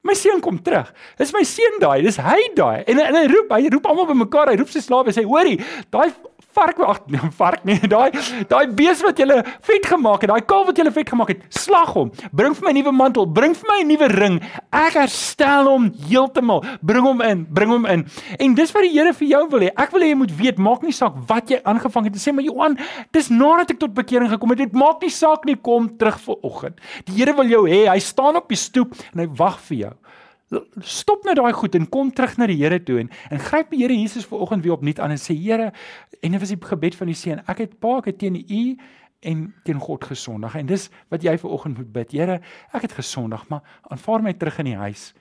My 0.08 0.16
seun 0.16 0.40
kom 0.44 0.58
terug. 0.64 0.88
Dis 1.20 1.34
my 1.36 1.44
seun 1.44 1.80
daai, 1.82 2.00
dis 2.06 2.20
hy 2.24 2.40
daai. 2.56 2.84
En, 2.88 3.02
en 3.04 3.18
hy 3.20 3.26
roep, 3.32 3.52
hy 3.52 3.72
roep 3.74 3.88
almal 3.90 4.08
bymekaar. 4.14 4.54
Hy 4.54 4.60
roep 4.62 4.72
sy 4.72 4.82
slawe 4.84 5.12
en 5.12 5.16
sê: 5.18 5.26
"Hoorie, 5.28 5.60
daai 5.92 6.08
vark 6.60 6.82
wag, 6.84 7.02
nee, 7.08 7.32
vark 7.38 7.66
nie, 7.68 7.80
daai 7.94 8.12
daai 8.50 8.68
bees 8.76 9.02
wat 9.06 9.20
jy 9.20 9.40
vet 9.70 9.90
gemaak 9.94 10.24
het, 10.24 10.32
daai 10.34 10.46
kalf 10.48 10.70
wat 10.70 10.80
jy 10.80 10.88
vet 10.94 11.12
gemaak 11.14 11.34
het, 11.34 11.46
slag 11.56 11.94
hom. 11.96 12.12
Bring 12.36 12.56
vir 12.58 12.68
my 12.68 12.74
'n 12.74 12.80
nuwe 12.82 12.94
mantel, 12.96 13.26
bring 13.26 13.56
vir 13.56 13.70
my 13.72 13.80
'n 13.84 13.92
nuwe 13.94 14.10
ring. 14.14 14.40
Ek 14.72 14.98
herstel 15.00 15.70
hom 15.70 15.90
heeltemal. 16.10 16.64
Bring 16.82 17.06
hom 17.06 17.22
in, 17.22 17.46
bring 17.50 17.72
hom 17.72 17.86
in. 17.86 18.06
En 18.40 18.56
dis 18.56 18.72
wat 18.72 18.84
die 18.84 18.94
Here 19.00 19.14
vir 19.14 19.28
jou 19.28 19.44
wil 19.50 19.62
hê. 19.62 19.70
Ek 19.78 19.92
wil 19.94 20.02
hê 20.02 20.10
jy 20.12 20.18
moet 20.20 20.32
weet, 20.36 20.58
maak 20.58 20.82
nie 20.84 20.92
saak 20.92 21.16
wat 21.30 21.50
jy 21.50 21.62
aangevang 21.64 22.10
het 22.10 22.14
te 22.18 22.20
sê, 22.20 22.34
maar 22.34 22.44
Johan, 22.44 22.78
dis 23.14 23.30
nadat 23.30 23.72
ek 23.72 23.80
tot 23.80 23.94
bekering 23.94 24.30
gekom 24.30 24.50
het. 24.50 24.58
Dit 24.66 24.74
maak 24.74 25.02
nie 25.02 25.14
saak 25.14 25.46
nie, 25.46 25.56
kom 25.56 25.88
terug 25.98 26.20
vir 26.20 26.36
oggend. 26.44 26.82
Die 27.06 27.16
Here 27.20 27.34
wil 27.38 27.48
jou 27.48 27.64
hê. 27.70 27.86
Hy 27.88 28.00
staan 28.00 28.36
op 28.36 28.50
die 28.50 28.60
stoep 28.60 28.96
en 29.14 29.24
hy 29.24 29.28
wag 29.40 29.60
vir 29.70 29.78
jou. 29.78 29.94
Stop 30.82 31.28
nou 31.28 31.36
daai 31.38 31.54
goed 31.54 31.76
en 31.78 31.86
kom 31.94 32.10
terug 32.14 32.38
na 32.42 32.48
die 32.50 32.58
Here 32.58 32.80
toe 32.82 32.98
en 33.04 33.12
en 33.30 33.42
gryp 33.42 33.70
die 33.70 33.84
Here 33.84 33.94
Jesus 33.94 34.26
vanoggend 34.26 34.64
weer 34.66 34.74
opnuut 34.74 35.00
aan 35.00 35.14
en 35.14 35.22
sê 35.22 35.36
Here 35.38 35.72
en 36.22 36.32
dit 36.32 36.42
was 36.42 36.50
die 36.50 36.58
gebed 36.58 36.96
van 36.98 37.12
die 37.12 37.18
seun. 37.18 37.44
Ek 37.46 37.62
het 37.66 37.76
pa 37.80 38.00
ek 38.00 38.10
het 38.10 38.20
teen 38.24 38.40
u 38.40 38.64
en 39.30 39.44
teen 39.64 39.80
God 39.80 40.08
gesondig 40.10 40.56
en 40.56 40.66
dis 40.66 40.88
wat 41.14 41.24
jy 41.24 41.38
vanoggend 41.38 41.78
moet 41.78 41.92
bid. 41.94 42.16
Here 42.18 42.40
ek 42.74 42.88
het 42.88 42.98
gesondig 42.98 43.46
maar 43.50 43.62
aanvaar 43.94 44.26
my 44.26 44.34
terug 44.34 44.58
in 44.66 44.72
die 44.72 44.80
huis. 44.80 45.12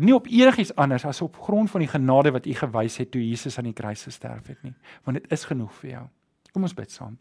Nie 0.00 0.16
op 0.16 0.26
enigiets 0.26 0.74
anders 0.74 1.04
as 1.04 1.22
op 1.22 1.36
grond 1.36 1.70
van 1.70 1.84
die 1.84 1.90
genade 1.92 2.32
wat 2.32 2.46
u 2.46 2.54
gewys 2.56 2.96
het 2.98 3.12
toe 3.12 3.22
Jesus 3.22 3.58
aan 3.58 3.70
die 3.70 3.76
kruis 3.76 4.02
gesterf 4.08 4.50
het 4.50 4.62
nie 4.66 4.74
want 5.04 5.20
dit 5.20 5.32
is 5.32 5.46
genoeg 5.46 5.72
vir 5.82 5.90
jou. 5.90 6.04
Kom 6.52 6.66
ons 6.66 6.74
bid 6.74 6.90
saam 6.90 7.14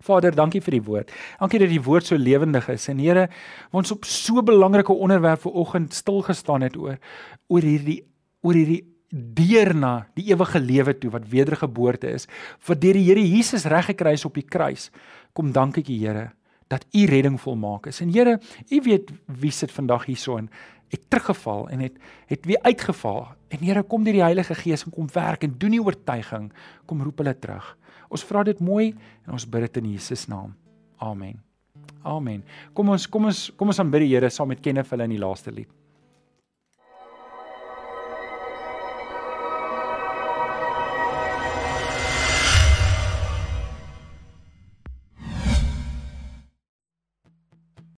Vader, 0.00 0.34
dankie 0.34 0.60
vir 0.60 0.78
die 0.78 0.82
woord. 0.82 1.12
Dankie 1.40 1.58
dat 1.58 1.70
die 1.70 1.82
woord 1.82 2.06
so 2.06 2.16
lewendig 2.16 2.68
is. 2.68 2.88
En 2.88 2.98
Here, 2.98 3.28
ons 3.72 3.90
op 3.90 4.04
so 4.04 4.38
'n 4.38 4.44
belangrike 4.44 4.92
onderwerp 4.92 5.40
vanoggend 5.40 5.94
stil 5.94 6.22
gestaan 6.22 6.62
het 6.62 6.76
oor 6.76 6.98
oor 7.48 7.62
hierdie 7.62 8.04
oor 8.42 8.54
hierdie 8.54 8.84
deur 9.14 9.74
na 9.74 10.06
die 10.14 10.32
ewige 10.32 10.60
lewe 10.60 10.98
toe 10.98 11.10
wat 11.10 11.28
wedergeboorte 11.30 12.10
is, 12.10 12.26
wat 12.66 12.80
deur 12.80 12.92
die 12.92 13.04
Here 13.06 13.22
Jesus 13.22 13.64
reggekry 13.64 14.12
is 14.12 14.24
op 14.24 14.34
die 14.34 14.46
kruis. 14.46 14.90
Kom 15.32 15.52
dankie 15.52 15.84
Here 15.84 16.32
dat 16.68 16.86
U 16.92 17.04
redding 17.06 17.40
volmaak 17.40 17.86
is. 17.86 18.00
En 18.00 18.12
Here, 18.12 18.40
U 18.70 18.80
weet 18.82 19.12
wie 19.26 19.52
sit 19.52 19.72
vandag 19.72 20.06
hierso 20.06 20.36
en 20.36 20.50
het 20.90 21.10
teruggeval 21.10 21.68
en 21.68 21.80
het 21.80 21.98
het 22.26 22.44
weer 22.46 22.58
uitgeval. 22.62 23.28
En 23.48 23.58
Here, 23.58 23.82
kom 23.82 24.04
deur 24.04 24.12
die 24.12 24.22
Heilige 24.22 24.54
Gees 24.54 24.84
en 24.84 24.90
kom 24.90 25.08
werk 25.12 25.42
en 25.42 25.54
doen 25.58 25.70
die 25.70 25.82
oortuiging. 25.82 26.52
Kom 26.86 27.02
roep 27.02 27.18
hulle 27.18 27.38
terug. 27.38 27.76
Ons 28.10 28.24
vra 28.26 28.44
dit 28.44 28.60
mooi 28.60 28.92
en 29.26 29.36
ons 29.36 29.46
bid 29.46 29.66
dit 29.68 29.82
in 29.82 29.92
Jesus 29.94 30.26
naam. 30.28 30.54
Amen. 31.02 31.40
Amen. 32.04 32.42
Kom 32.74 32.92
ons 32.94 33.06
kom 33.10 33.30
ons 33.30 33.46
kom 33.58 33.72
ons 33.72 33.80
aanbid 33.80 34.06
die 34.06 34.12
Here 34.14 34.30
saam 34.30 34.52
met 34.52 34.62
Kenneth 34.62 34.92
hulle 34.92 35.08
in 35.08 35.16
die 35.16 35.22
laaste 35.22 35.52
lied. 35.54 35.70